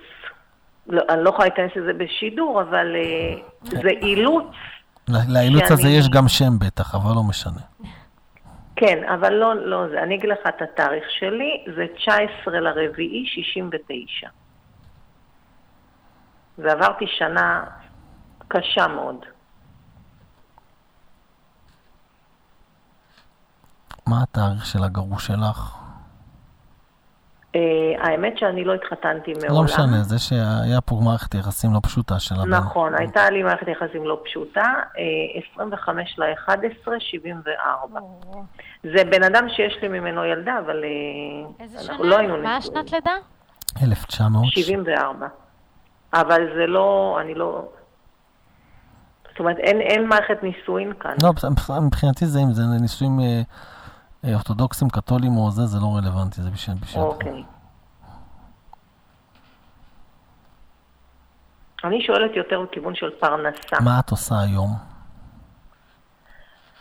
לא, 0.87 1.01
אני 1.09 1.23
לא 1.23 1.29
יכולה 1.29 1.47
להיכנס 1.47 1.71
לזה 1.75 1.93
בשידור, 1.93 2.61
אבל 2.61 2.95
אה, 2.95 3.35
זה 3.63 3.89
אילוץ. 4.01 4.47
לאילוץ 5.07 5.71
הזה 5.71 5.87
יש 5.87 6.09
גם 6.09 6.27
שם 6.27 6.59
בטח, 6.59 6.95
אבל 6.95 7.15
לא 7.15 7.23
משנה. 7.23 7.61
כן, 8.75 9.03
אבל 9.13 9.33
לא, 9.33 9.55
לא 9.55 9.89
זה. 9.89 10.03
אני 10.03 10.15
אגיד 10.15 10.29
לך 10.29 10.39
את 10.47 10.61
התאריך 10.61 11.03
שלי, 11.19 11.65
זה 11.75 11.85
19 11.95 12.59
לרביעי 12.59 13.25
69. 13.27 14.27
ועברתי 16.57 17.05
שנה 17.07 17.63
קשה 18.47 18.87
מאוד. 18.87 19.25
מה 24.07 24.23
התאריך 24.23 24.65
של 24.65 24.83
הגרוש 24.83 25.27
שלך? 25.27 25.75
אה, 27.55 27.61
האמת 27.99 28.37
שאני 28.37 28.63
לא 28.63 28.73
התחתנתי 28.73 29.33
מעולם. 29.33 29.55
לא 29.55 29.63
משנה, 29.63 30.03
זה 30.03 30.19
שהיה 30.19 30.81
פה 30.85 30.99
מערכת 31.03 31.35
יחסים 31.35 31.73
לא 31.73 31.79
פשוטה 31.83 32.19
של 32.19 32.35
הבן. 32.35 32.49
נכון, 32.49 32.95
הייתה 32.97 33.29
לי 33.29 33.43
מערכת 33.43 33.67
יחסים 33.67 34.03
לא 34.03 34.21
פשוטה, 34.25 34.73
אה, 34.97 35.41
25 35.53 36.19
ל-11, 36.19 36.91
74. 36.99 37.99
זה 38.83 39.03
בן 39.11 39.23
אדם 39.23 39.49
שיש 39.49 39.77
לי 39.81 39.87
ממנו 39.87 40.25
ילדה, 40.25 40.59
אבל 40.65 40.83
אה, 40.83 41.65
אנחנו? 41.89 42.03
לא 42.03 42.17
היינו 42.17 42.37
מה 42.37 42.57
נשואים. 42.57 42.77
השנת 42.77 42.91
לידה? 42.91 43.11
1900. 43.83 44.45
74. 44.53 45.27
אבל 46.13 46.41
זה 46.57 46.67
לא, 46.67 47.17
אני 47.21 47.33
לא... 47.33 47.65
זאת 49.29 49.39
אומרת, 49.39 49.57
אין, 49.57 50.07
מערכת 50.07 50.43
נישואין 50.43 50.93
כאן. 50.99 51.15
לא, 51.23 51.31
מבחינתי 51.81 52.25
זה 52.25 52.39
אם 52.39 52.53
זה 52.53 52.63
נישואים 52.81 53.19
אה, 53.19 53.41
אורתודוקסים, 54.33 54.89
קתולים 54.89 55.37
או 55.37 55.51
זה, 55.51 55.65
זה 55.65 55.77
לא 55.79 55.95
רלוונטי, 55.97 56.41
זה 56.41 56.49
בשביל... 56.49 56.75
אוקיי. 56.95 57.43
אני 61.83 62.01
שואלת 62.01 62.31
יותר 62.35 62.61
בכיוון 62.61 62.95
של 62.95 63.09
פרנסה. 63.19 63.75
מה 63.83 63.99
את 63.99 64.09
עושה 64.09 64.35
היום? 64.39 64.69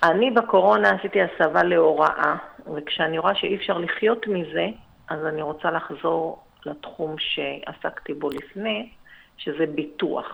אני 0.03 0.30
בקורונה 0.30 0.90
עשיתי 0.90 1.18
הסבה 1.22 1.62
להוראה, 1.62 2.34
וכשאני 2.76 3.18
רואה 3.18 3.34
שאי 3.34 3.57
אפשר 3.57 3.78
לחיות 3.78 4.26
מזה, 4.26 4.66
אז 5.09 5.18
אני 5.26 5.42
רוצה 5.42 5.70
לחזור 5.70 6.45
לתחום 6.66 7.16
שעסקתי 7.18 8.14
בו 8.14 8.30
לפני, 8.30 8.90
שזה 9.36 9.64
ביטוח. 9.74 10.26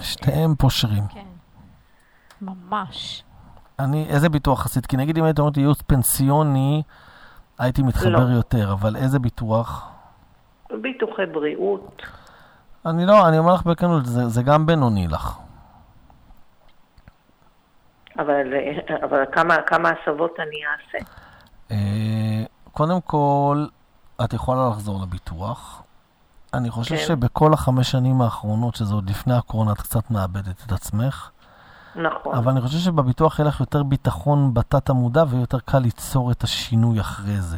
שתיהם 0.00 0.54
פושרים. 0.54 1.02
כן. 1.14 1.24
ממש. 2.42 3.22
אני, 3.80 4.06
איזה 4.08 4.28
ביטוח 4.28 4.66
עשית? 4.66 4.86
כי 4.86 4.96
נגיד 4.96 5.18
אם 5.18 5.24
היית 5.24 5.38
אומרת 5.38 5.56
ייעוץ 5.56 5.82
פנסיוני, 5.82 6.82
הייתי 7.58 7.82
מתחבר 7.82 8.26
לא. 8.26 8.34
יותר, 8.34 8.72
אבל 8.72 8.96
איזה 8.96 9.18
ביטוח? 9.18 9.90
ביטוחי 10.70 11.26
בריאות. 11.26 12.02
אני 12.86 13.06
לא, 13.06 13.28
אני 13.28 13.38
אומר 13.38 13.54
לך 13.54 13.62
בכנות, 13.62 14.06
זה, 14.06 14.28
זה 14.28 14.42
גם 14.42 14.66
בינוני 14.66 15.06
לך. 15.08 15.38
אבל, 18.18 18.54
אבל 19.02 19.24
כמה, 19.32 19.56
כמה 19.66 19.90
הסבות 19.90 20.34
אני 20.38 20.56
אעשה? 20.66 21.10
אה, 21.70 22.44
קודם 22.72 23.00
כל, 23.00 23.66
את 24.24 24.32
יכולה 24.32 24.68
לחזור 24.68 25.02
לביטוח. 25.02 25.82
אני 26.54 26.70
חושב 26.70 26.96
כן. 26.96 27.02
שבכל 27.06 27.52
החמש 27.52 27.90
שנים 27.90 28.20
האחרונות, 28.20 28.74
שזה 28.74 28.94
עוד 28.94 29.10
לפני 29.10 29.34
הקורונה, 29.34 29.72
את 29.72 29.80
קצת 29.80 30.10
מאבדת 30.10 30.62
את 30.66 30.72
עצמך. 30.72 31.30
נכון. 31.98 32.34
אבל 32.34 32.52
אני 32.52 32.60
חושב 32.60 32.78
שבביטוח 32.78 33.38
יהיה 33.38 33.48
לך 33.48 33.60
יותר 33.60 33.82
ביטחון 33.82 34.54
בתת 34.54 34.90
המודע 34.90 35.24
ויותר 35.28 35.58
קל 35.58 35.78
ליצור 35.78 36.30
את 36.30 36.44
השינוי 36.44 37.00
אחרי 37.00 37.40
זה. 37.40 37.56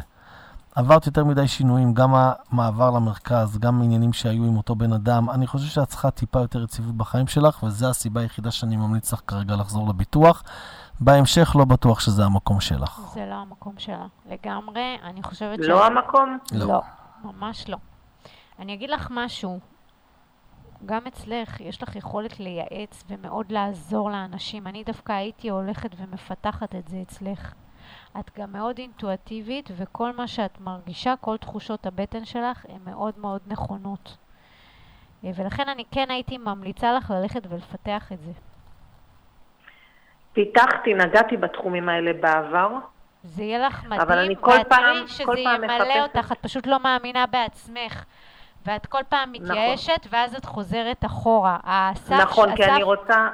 עברת 0.75 1.05
יותר 1.05 1.23
מדי 1.23 1.47
שינויים, 1.47 1.93
גם 1.93 2.13
המעבר 2.15 2.91
למרכז, 2.91 3.57
גם 3.57 3.81
עניינים 3.81 4.13
שהיו 4.13 4.43
עם 4.43 4.57
אותו 4.57 4.75
בן 4.75 4.93
אדם. 4.93 5.29
אני 5.29 5.47
חושב 5.47 5.67
שאת 5.67 5.87
צריכה 5.87 6.11
טיפה 6.11 6.39
יותר 6.39 6.63
יציבות 6.63 6.95
בחיים 6.95 7.27
שלך, 7.27 7.63
וזו 7.63 7.89
הסיבה 7.89 8.21
היחידה 8.21 8.51
שאני 8.51 8.75
ממליץ 8.75 9.13
לך 9.13 9.21
כרגע 9.27 9.55
לחזור 9.55 9.89
לביטוח. 9.89 10.43
בהמשך 10.99 11.55
לא 11.59 11.65
בטוח 11.65 11.99
שזה 11.99 12.25
המקום 12.25 12.59
שלך. 12.59 13.01
זה 13.13 13.25
לא 13.29 13.35
המקום 13.35 13.73
שלה. 13.77 14.05
לגמרי, 14.29 14.97
אני 15.03 15.23
חושבת 15.23 15.59
לא 15.59 15.85
המקום? 15.85 16.37
לא. 16.51 16.65
לא, 16.65 16.81
ממש 17.23 17.69
לא. 17.69 17.77
אני 18.59 18.73
אגיד 18.73 18.89
לך 18.89 19.07
משהו, 19.11 19.59
גם 20.85 21.07
אצלך 21.07 21.61
יש 21.61 21.83
לך 21.83 21.95
יכולת 21.95 22.39
לייעץ 22.39 23.03
ומאוד 23.07 23.51
לעזור 23.51 24.11
לאנשים. 24.11 24.67
אני 24.67 24.83
דווקא 24.83 25.11
הייתי 25.11 25.49
הולכת 25.49 25.89
ומפתחת 25.97 26.75
את 26.75 26.87
זה 26.87 26.97
אצלך. 27.01 27.53
את 28.19 28.39
גם 28.39 28.51
מאוד 28.51 28.77
אינטואטיבית, 28.77 29.69
וכל 29.77 30.15
מה 30.15 30.27
שאת 30.27 30.59
מרגישה, 30.59 31.13
כל 31.21 31.37
תחושות 31.37 31.85
הבטן 31.85 32.25
שלך, 32.25 32.65
הן 32.69 32.79
מאוד 32.85 33.13
מאוד 33.17 33.41
נכונות. 33.47 34.17
אה, 35.25 35.29
ולכן 35.35 35.69
אני 35.69 35.83
כן 35.91 36.11
הייתי 36.11 36.37
ממליצה 36.37 36.93
לך 36.93 37.11
ללכת 37.11 37.41
ולפתח 37.49 38.11
את 38.11 38.21
זה. 38.21 38.31
פיתחתי, 40.33 40.93
נגעתי 40.93 41.37
בתחומים 41.37 41.89
האלה 41.89 42.13
בעבר. 42.13 42.69
זה 43.23 43.43
יהיה 43.43 43.67
לך 43.67 43.83
מדהים, 43.85 44.01
אבל 44.01 44.19
אני 44.19 44.35
כל 44.41 44.51
ואת 44.51 44.67
תראי 44.69 45.07
שזה 45.07 45.23
ימלא 45.39 45.57
מחפשת- 45.77 45.99
אותך, 46.17 46.31
את 46.31 46.37
פשוט 46.39 46.67
לא 46.67 46.79
מאמינה 46.79 47.25
בעצמך. 47.25 48.05
ואת 48.65 48.85
כל 48.85 49.01
פעם 49.09 49.31
נכון. 49.31 49.45
מתייאשת, 49.45 50.07
ואז 50.09 50.35
את 50.35 50.45
חוזרת 50.45 51.05
אחורה. 51.05 51.57
הסף, 51.63 52.11
נכון, 52.11 52.55
כי 52.55 52.63
הסף, 52.63 52.73
אני 52.73 52.83
רוצה, 52.83 53.29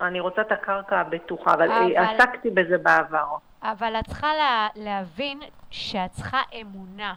אני 0.00 0.20
רוצה 0.20 0.40
את 0.42 0.52
הקרקע 0.52 1.00
הבטוחה, 1.00 1.54
אבל, 1.54 1.72
אבל- 1.72 1.96
אבל... 1.96 2.06
עסקתי 2.14 2.50
בזה 2.50 2.78
בעבר. 2.78 3.26
אבל 3.62 3.96
את 3.98 4.06
צריכה 4.06 4.34
לה, 4.34 4.68
להבין 4.76 5.40
שאת 5.70 6.10
צריכה 6.12 6.40
אמונה. 6.60 7.14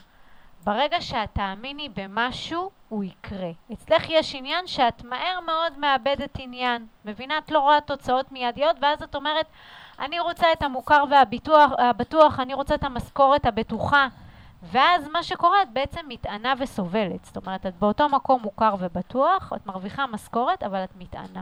ברגע 0.65 1.01
שאת 1.01 1.29
תאמיני 1.33 1.89
במשהו, 1.89 2.71
הוא 2.89 3.03
יקרה. 3.03 3.49
אצלך 3.73 4.09
יש 4.09 4.35
עניין 4.35 4.67
שאת 4.67 5.03
מהר 5.03 5.39
מאוד 5.45 5.79
מאבדת 5.79 6.37
עניין. 6.39 6.85
מבינה? 7.05 7.37
את 7.37 7.51
לא 7.51 7.59
רואה 7.59 7.81
תוצאות 7.81 8.31
מיידיות, 8.31 8.75
ואז 8.81 9.03
את 9.03 9.15
אומרת, 9.15 9.45
אני 9.99 10.19
רוצה 10.19 10.47
את 10.53 10.61
המוכר 10.63 11.03
והבטוח, 11.09 11.71
הבטוח, 11.77 12.39
אני 12.39 12.53
רוצה 12.53 12.75
את 12.75 12.83
המשכורת 12.83 13.45
הבטוחה. 13.45 14.07
ואז 14.71 15.07
מה 15.07 15.23
שקורה, 15.23 15.61
את 15.61 15.69
בעצם 15.73 16.01
מתענה 16.07 16.53
וסובלת. 16.59 17.25
זאת 17.25 17.37
אומרת, 17.37 17.65
את 17.65 17.73
באותו 17.79 18.09
מקום 18.09 18.41
מוכר 18.41 18.75
ובטוח, 18.79 19.53
את 19.55 19.65
מרוויחה 19.65 20.07
משכורת, 20.07 20.63
אבל 20.63 20.83
את 20.83 20.95
מתענה. 20.97 21.41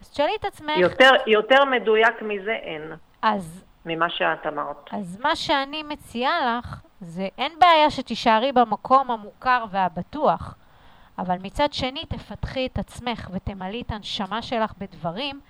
אז 0.00 0.10
תשאלי 0.10 0.32
את 0.40 0.44
עצמך... 0.44 0.76
יותר, 0.78 1.10
יותר 1.26 1.64
מדויק 1.64 2.22
מזה 2.22 2.52
אין, 2.52 2.92
אז 3.22 3.64
ממה 3.86 4.10
שאת 4.10 4.46
אמרת. 4.46 4.88
אז 4.90 5.20
מה 5.20 5.36
שאני 5.36 5.82
מציעה 5.82 6.58
לך, 6.58 6.80
זה 7.00 7.28
אין 7.38 7.52
בעיה 7.58 7.90
שתישארי 7.90 8.52
במקום 8.52 9.10
המוכר 9.10 9.64
והבטוח, 9.70 10.54
אבל 11.18 11.36
מצד 11.42 11.72
שני 11.72 12.04
תפתחי 12.08 12.66
את 12.66 12.78
עצמך 12.78 13.30
ותמלאי 13.32 13.80
את 13.80 13.90
הנשמה 13.90 14.42
שלך 14.42 14.72
בדברים, 14.78 15.40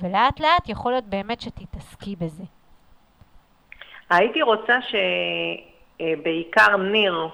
ולאט 0.00 0.40
לאט 0.40 0.68
יכול 0.68 0.92
להיות 0.92 1.04
באמת 1.04 1.40
שתתעסקי 1.40 2.16
בזה. 2.16 2.44
הייתי 4.10 4.42
רוצה 4.42 4.74
שבעיקר 6.02 6.76
ניר 6.76 7.28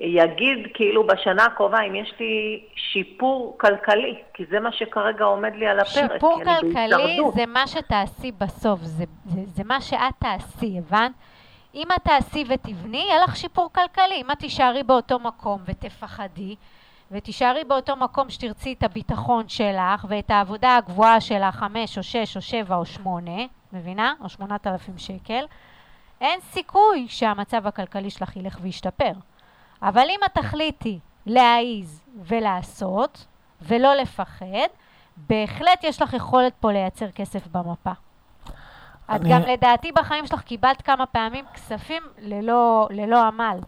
יגיד 0.00 0.58
כאילו 0.74 1.06
בשנה 1.06 1.44
הקרובה 1.44 1.80
אם 1.80 1.94
יש 1.94 2.14
לי 2.20 2.64
שיפור 2.76 3.56
כלכלי, 3.60 4.14
כי 4.34 4.44
זה 4.50 4.60
מה 4.60 4.72
שכרגע 4.72 5.24
עומד 5.24 5.54
לי 5.54 5.66
על 5.66 5.80
הפרק. 5.80 6.12
שיפור 6.12 6.40
כלכלי. 6.44 7.18
זה 7.34 7.46
מה 7.46 7.66
שתעשי 7.66 8.32
בסוף, 8.32 8.80
זה, 8.80 9.04
זה, 9.24 9.40
זה 9.46 9.64
מה 9.64 9.80
שאת 9.80 10.14
תעשי, 10.18 10.78
הבנת? 10.78 11.12
אם 11.74 11.86
את 11.96 12.04
תעשי 12.04 12.44
ותבני, 12.48 13.04
יהיה 13.08 13.24
לך 13.24 13.36
שיפור 13.36 13.70
כלכלי. 13.72 14.14
אם 14.14 14.30
את 14.30 14.38
תישארי 14.38 14.82
באותו 14.82 15.18
מקום 15.18 15.60
ותפחדי, 15.66 16.56
ותישארי 17.10 17.64
באותו 17.64 17.96
מקום 17.96 18.30
שתרצי 18.30 18.72
את 18.72 18.82
הביטחון 18.82 19.48
שלך 19.48 20.04
ואת 20.08 20.30
העבודה 20.30 20.76
הגבוהה 20.76 21.20
של 21.20 21.42
החמש 21.42 21.98
או 21.98 22.02
שש 22.02 22.36
או 22.36 22.42
שבע 22.42 22.76
או 22.76 22.86
שמונה, 22.86 23.42
מבינה? 23.72 24.14
או 24.20 24.28
שמונת 24.28 24.66
אלפים 24.66 24.98
שקל, 24.98 25.44
אין 26.22 26.40
סיכוי 26.40 27.06
שהמצב 27.08 27.66
הכלכלי 27.66 28.10
שלך 28.10 28.36
ילך 28.36 28.58
וישתפר. 28.60 29.12
אבל 29.82 30.06
אם 30.10 30.20
את 30.26 30.34
תחליטי 30.34 30.98
להעיז 31.26 32.02
ולעשות, 32.16 33.26
ולא 33.62 33.94
לפחד, 33.94 34.68
בהחלט 35.16 35.84
יש 35.84 36.02
לך 36.02 36.12
יכולת 36.12 36.52
פה 36.60 36.72
לייצר 36.72 37.10
כסף 37.10 37.46
במפה. 37.46 37.90
את 38.50 38.50
אני- 39.08 39.30
גם 39.32 39.40
לדעתי 39.40 39.92
בחיים 39.92 40.26
שלך 40.26 40.40
קיבלת 40.42 40.82
כמה 40.82 41.06
פעמים 41.06 41.44
כספים 41.54 42.02
ללא, 42.18 42.88
ללא 42.90 43.22
עמל. 43.26 43.58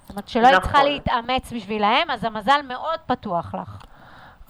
זאת 0.00 0.10
אומרת 0.10 0.28
שלא 0.28 0.46
היית 0.46 0.62
צריכה 0.62 0.78
נכון. 0.78 0.90
להתאמץ 0.90 1.52
בשבילהם, 1.52 2.10
אז 2.10 2.24
המזל 2.24 2.60
מאוד 2.68 3.00
פתוח 3.06 3.54
לך. 3.54 3.82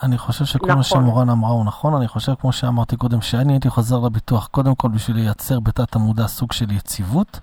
אני 0.02 0.18
חושב 0.18 0.44
שכל 0.44 0.66
מה 0.66 0.72
נכון. 0.74 0.82
שמורן 0.84 1.30
אמרה 1.30 1.50
הוא 1.50 1.64
נכון, 1.64 1.94
אני 1.94 2.08
חושב, 2.08 2.34
כמו 2.34 2.52
שאמרתי 2.52 2.96
קודם, 2.96 3.20
שאני 3.20 3.52
הייתי 3.52 3.70
חוזר 3.70 3.98
לביטוח 3.98 4.46
קודם 4.46 4.74
כל 4.74 4.88
בשביל 4.88 5.16
לייצר 5.16 5.60
בתת 5.60 5.96
המודע 5.96 6.26
סוג 6.26 6.52
של 6.52 6.70
יציבות, 6.70 7.40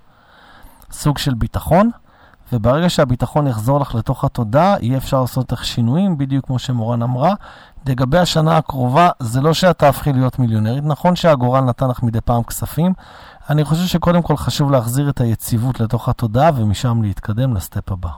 סוג 0.92 1.18
של 1.18 1.34
ביטחון, 1.34 1.90
וברגע 2.54 2.90
שהביטחון 2.90 3.48
יחזור 3.48 3.80
לך 3.80 3.96
לתוך 3.96 4.24
התודעה, 4.24 4.76
יהיה 4.82 4.98
אפשר 4.98 5.22
לעשות 5.22 5.52
לך 5.52 5.66
שינויים, 5.66 6.18
בדיוק 6.18 6.46
כמו 6.46 6.60
שמורן 6.60 7.02
אמרה. 7.02 7.34
לגבי 7.88 8.18
השנה 8.18 8.58
הקרובה, 8.58 9.10
זה 9.20 9.42
לא 9.42 9.54
שאת 9.54 9.80
תהפכי 9.80 10.14
להיות 10.14 10.40
מיליונרית, 10.40 10.84
נכון 10.84 11.16
שהגורל 11.16 11.62
נתן 11.62 11.88
לך 11.88 12.04
מדי 12.04 12.22
פעם 12.22 12.44
כספים, 12.44 12.94
אני 13.50 13.64
חושב 13.64 13.88
שקודם 13.88 14.22
כל 14.22 14.38
חשוב 14.38 14.72
להחזיר 14.72 15.10
את 15.10 15.22
היציבות 15.22 15.80
לתוך 15.80 16.10
התודעה, 16.10 16.50
ומשם 16.56 17.02
להתקדם 17.02 17.54
לסטפ 17.54 17.92
הבא. 17.92 18.10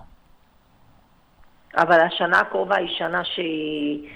אבל 1.78 2.00
השנה 2.00 2.40
הקרובה 2.40 2.76
היא 2.76 2.88
שנה 2.98 3.22
שהיא 3.24 4.08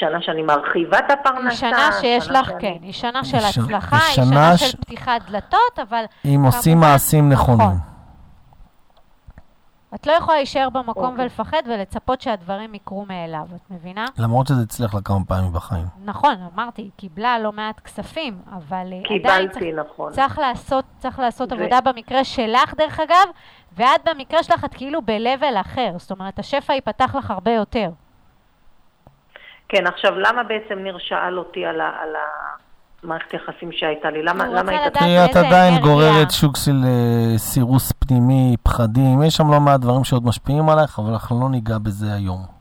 שנה 0.00 0.22
שאני 0.22 0.42
מרחיבה 0.42 0.98
את 0.98 1.10
הפרנסה. 1.10 1.48
היא 1.48 1.72
שנה 1.74 1.88
שיש 2.00 2.30
לך, 2.30 2.46
שאני- 2.48 2.60
כן, 2.60 2.76
היא 2.82 2.92
שנה 2.92 3.24
של 3.24 3.36
היא 3.36 3.46
ש- 3.46 3.58
הצלחה, 3.58 3.96
היא 3.96 4.04
היא 4.06 4.14
שנה 4.14 4.24
שנה 4.26 4.56
של 4.58 4.66
ש- 4.66 4.74
פתיחת 4.74 5.20
דלתות, 5.30 5.78
אבל 5.82 6.04
אם 6.24 6.42
עושים 6.46 6.72
כמובן- 6.72 6.90
מעשים 6.92 7.28
נכונים. 7.28 7.60
נכון. 7.66 7.78
את 9.94 10.06
לא 10.06 10.12
יכולה 10.12 10.36
להישאר 10.36 10.68
במקום 10.70 11.04
אוקיי. 11.04 11.24
ולפחד 11.24 11.62
ולצפות 11.66 12.20
שהדברים 12.20 12.74
יקרו 12.74 13.04
מאליו, 13.08 13.44
את 13.56 13.70
מבינה? 13.70 14.04
למרות 14.18 14.46
שזה 14.46 14.62
הצליח 14.62 14.94
לה 14.94 15.00
כמה 15.00 15.24
פעמים 15.28 15.52
בחיים. 15.52 15.86
נכון, 16.04 16.34
אמרתי, 16.54 16.82
היא 16.82 16.90
קיבלה 16.96 17.38
לא 17.38 17.52
מעט 17.52 17.80
כספים, 17.80 18.38
אבל 18.52 18.72
אה, 18.72 18.82
עדיין 18.82 19.02
קיבלתי, 19.04 19.58
צריך, 19.58 19.74
נכון. 19.92 20.12
צריך 20.12 20.38
לעשות, 20.38 20.84
צריך 20.98 21.18
לעשות 21.18 21.52
ו- 21.52 21.54
עבודה 21.56 21.80
במקרה 21.80 22.24
שלך, 22.24 22.74
דרך 22.74 23.00
אגב, 23.00 23.28
ואת 23.76 24.00
במקרה 24.08 24.42
שלך 24.42 24.64
את 24.64 24.74
כאילו 24.74 25.02
ב-level 25.02 25.60
אחר, 25.60 25.90
זאת 25.98 26.10
אומרת, 26.10 26.38
השפע 26.38 26.72
ייפתח 26.74 27.14
לך 27.14 27.30
הרבה 27.30 27.50
יותר. 27.50 27.90
כן, 29.68 29.86
עכשיו, 29.86 30.18
למה 30.18 30.42
בעצם 30.42 30.78
ניר 30.78 30.98
שאל 30.98 31.38
אותי 31.38 31.66
על, 31.66 31.80
ה, 31.80 31.90
על 32.02 32.08
המערכת 33.02 33.34
יחסים 33.34 33.72
שהייתה 33.72 34.10
לי? 34.10 34.22
למה, 34.22 34.46
למה 34.46 34.60
רצה 34.60 34.70
היית... 34.70 34.96
לדעת 34.96 35.02
כי 35.02 35.30
את 35.30 35.36
עדיין 35.36 35.74
אנרגיה. 35.74 35.92
גוררת 35.92 36.30
שוק 36.30 36.56
של 36.56 36.76
אה, 36.84 37.38
סירוס 37.38 37.92
פנימי, 37.92 38.56
פחדים, 38.62 39.22
יש 39.22 39.36
שם 39.36 39.50
לא 39.50 39.60
מעט 39.60 39.80
דברים 39.80 40.04
שעוד 40.04 40.26
משפיעים 40.26 40.68
עלייך, 40.68 40.98
אבל 40.98 41.12
אנחנו 41.12 41.40
לא 41.40 41.48
ניגע 41.48 41.78
בזה 41.78 42.12
היום. 42.12 42.56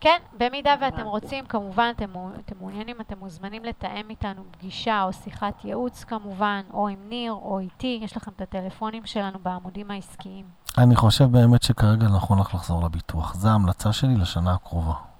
כן, 0.00 0.18
במידה 0.38 0.74
ואתם 0.80 1.02
רוצים, 1.02 1.44
כמובן, 1.46 1.92
אתם, 1.96 2.10
אתם 2.44 2.54
מעוניינים, 2.60 2.96
אתם 3.00 3.14
מוזמנים 3.18 3.64
לתאם 3.64 4.10
איתנו 4.10 4.42
פגישה 4.50 5.02
או 5.02 5.12
שיחת 5.12 5.64
ייעוץ 5.64 6.04
כמובן, 6.04 6.60
או 6.72 6.88
עם 6.88 6.98
ניר 7.08 7.32
או 7.32 7.58
איתי, 7.58 8.00
יש 8.02 8.16
לכם 8.16 8.30
את 8.36 8.40
הטלפונים 8.40 9.06
שלנו 9.06 9.38
בעמודים 9.42 9.90
העסקיים. 9.90 10.44
אני 10.78 10.96
חושב 10.96 11.24
באמת 11.24 11.62
שכרגע 11.62 12.06
נכון 12.16 12.38
לך 12.38 12.54
לחזור 12.54 12.84
לביטוח. 12.84 13.34
זו 13.34 13.48
ההמלצה 13.48 13.92
שלי 13.92 14.14
לשנה 14.14 14.54
הקרובה. 14.54 15.11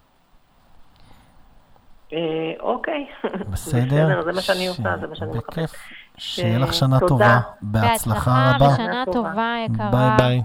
אה, 2.13 2.19
אוקיי. 2.61 3.07
בסדר? 3.51 4.23
זה 4.25 4.33
מה 4.33 4.41
שאני 4.41 4.69
עושה, 4.69 4.95
זה 5.01 5.07
מה 5.07 5.17
שאני 5.17 5.31
מחפשת. 5.31 5.49
בכיף. 5.49 5.73
שיהיה 6.19 6.59
לך 6.59 6.75
שנה 6.75 7.01
תודה. 7.01 7.09
טובה. 7.09 7.41
בהצלחה 7.63 8.53
רבה. 8.55 8.69
ושנה 8.69 9.05
טובה, 9.13 9.55
יקרה. 9.67 9.91
ביי 9.91 10.11
ביי. 10.19 10.43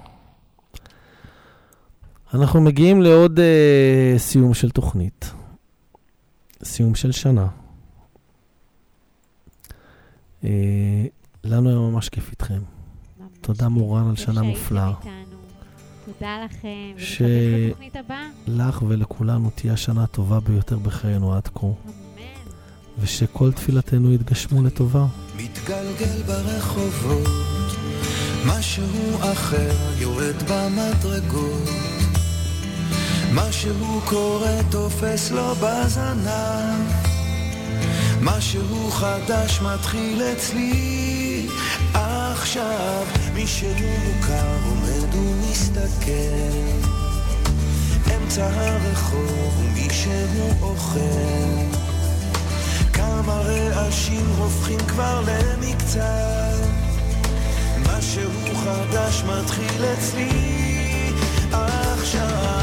אנחנו 2.34 2.62
מגיעים 2.62 3.02
לעוד 3.02 3.40
אה, 3.40 4.14
סיום 4.18 4.54
של 4.54 4.70
תוכנית. 4.70 5.34
סיום 6.64 6.96
של 6.96 7.12
שנה. 7.12 7.48
אה, 10.44 10.50
לנו 11.44 11.70
היה 11.70 11.80
ממש 11.80 12.10
כיף 12.10 12.32
איתכם. 12.32 12.60
תודה 13.42 13.70
מורן 13.70 14.10
על 14.10 14.16
שנה 14.16 14.42
מופלאה. 14.42 14.92
תודה 16.14 16.38
לכם, 16.46 16.94
ש- 16.98 17.22
הבאה. 17.96 18.28
לך 18.48 18.82
ולכולנו 18.88 19.50
תהיה 19.56 19.74
השנה 19.74 20.04
הטובה 20.04 20.40
ביותר 20.40 20.78
בחיינו 20.78 21.34
עד 21.34 21.48
כה. 21.56 21.68
ושכל 23.02 23.52
תפילתנו 23.52 24.14
יתגשמו 24.14 24.64
לטובה. 24.64 25.06
מתגלגל 25.38 26.22
ברחובות, 26.28 27.28
משהו 28.48 28.84
אחר 29.32 29.72
יורד 30.00 30.36
במדרגות, 30.52 31.70
משהו 33.34 34.02
קורה 34.06 34.58
תופס 34.72 35.32
לו 35.32 35.56
בזנב, 35.56 36.92
משהו 38.22 38.92
חדש 38.92 39.62
מתחיל 39.62 40.22
אצלי 40.22 41.48
עכשיו, 41.94 43.06
מישהו 43.34 43.70
מוכר 44.06 44.58
עומד 44.66 45.16
ומסתכל, 45.58 46.12
אמצע 48.16 48.46
הרחוב 48.46 49.60
ומישהו 49.60 50.62
אוכל. 50.62 51.00
כמה 52.94 53.34
רעשים 53.34 54.26
הופכים 54.38 54.80
כבר 54.80 55.22
למקצת. 55.28 56.68
משהו 57.86 58.32
חדש 58.64 59.24
מתחיל 59.24 59.86
אצלי. 59.86 60.30
עכשיו 61.52 62.57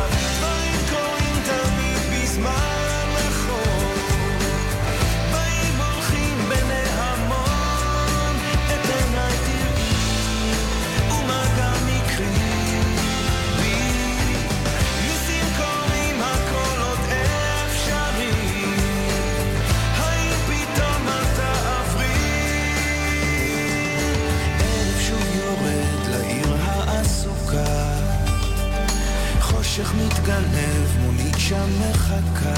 מתגנב, 30.24 31.00
מונית 31.00 31.34
שם 31.38 31.68
מחכה. 31.80 32.54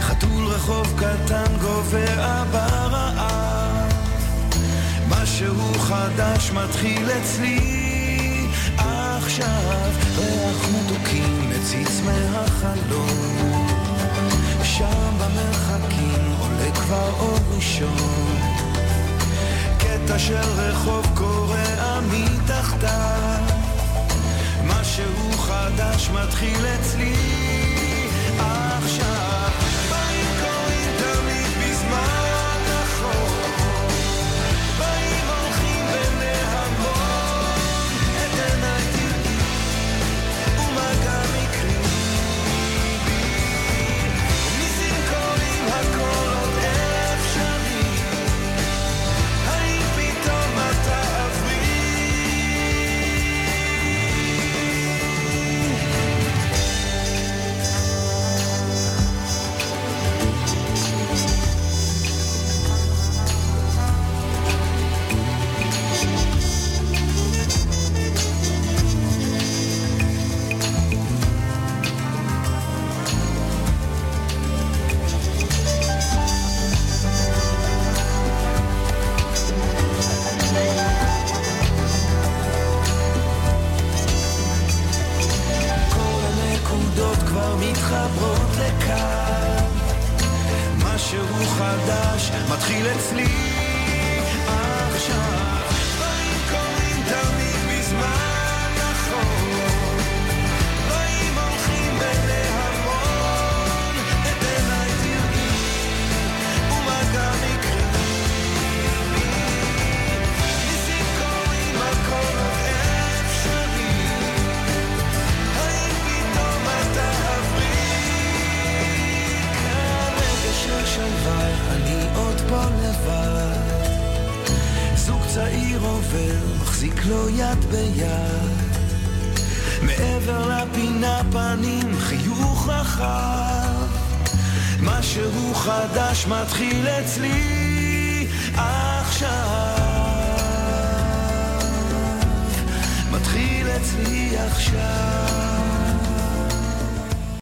חתול 0.00 0.46
רחוב 0.46 0.86
קטן 0.96 1.56
גובע 1.60 2.44
ברעב 2.52 3.92
משהו 5.08 5.74
חדש 5.78 6.50
מתחיל 6.50 7.10
אצלי. 7.10 8.46
עכשיו 8.76 9.90
ריח 10.16 10.68
מתוקים 10.68 11.50
מציץ 11.50 12.00
מהחלון. 12.04 13.66
שם 14.62 15.10
במרחקים 15.18 16.34
עולה 16.38 16.72
כבר 16.74 17.10
אור 17.18 17.38
ראשון. 17.56 18.38
קטע 19.78 20.18
של 20.18 20.48
רחוב 20.56 21.06
קורע 21.14 22.00
מתחתיו 22.00 23.57
משהו 24.98 25.32
חדש 25.32 26.10
מתחיל 26.10 26.66
אצלי. 26.66 27.14
עכשיו 28.38 29.17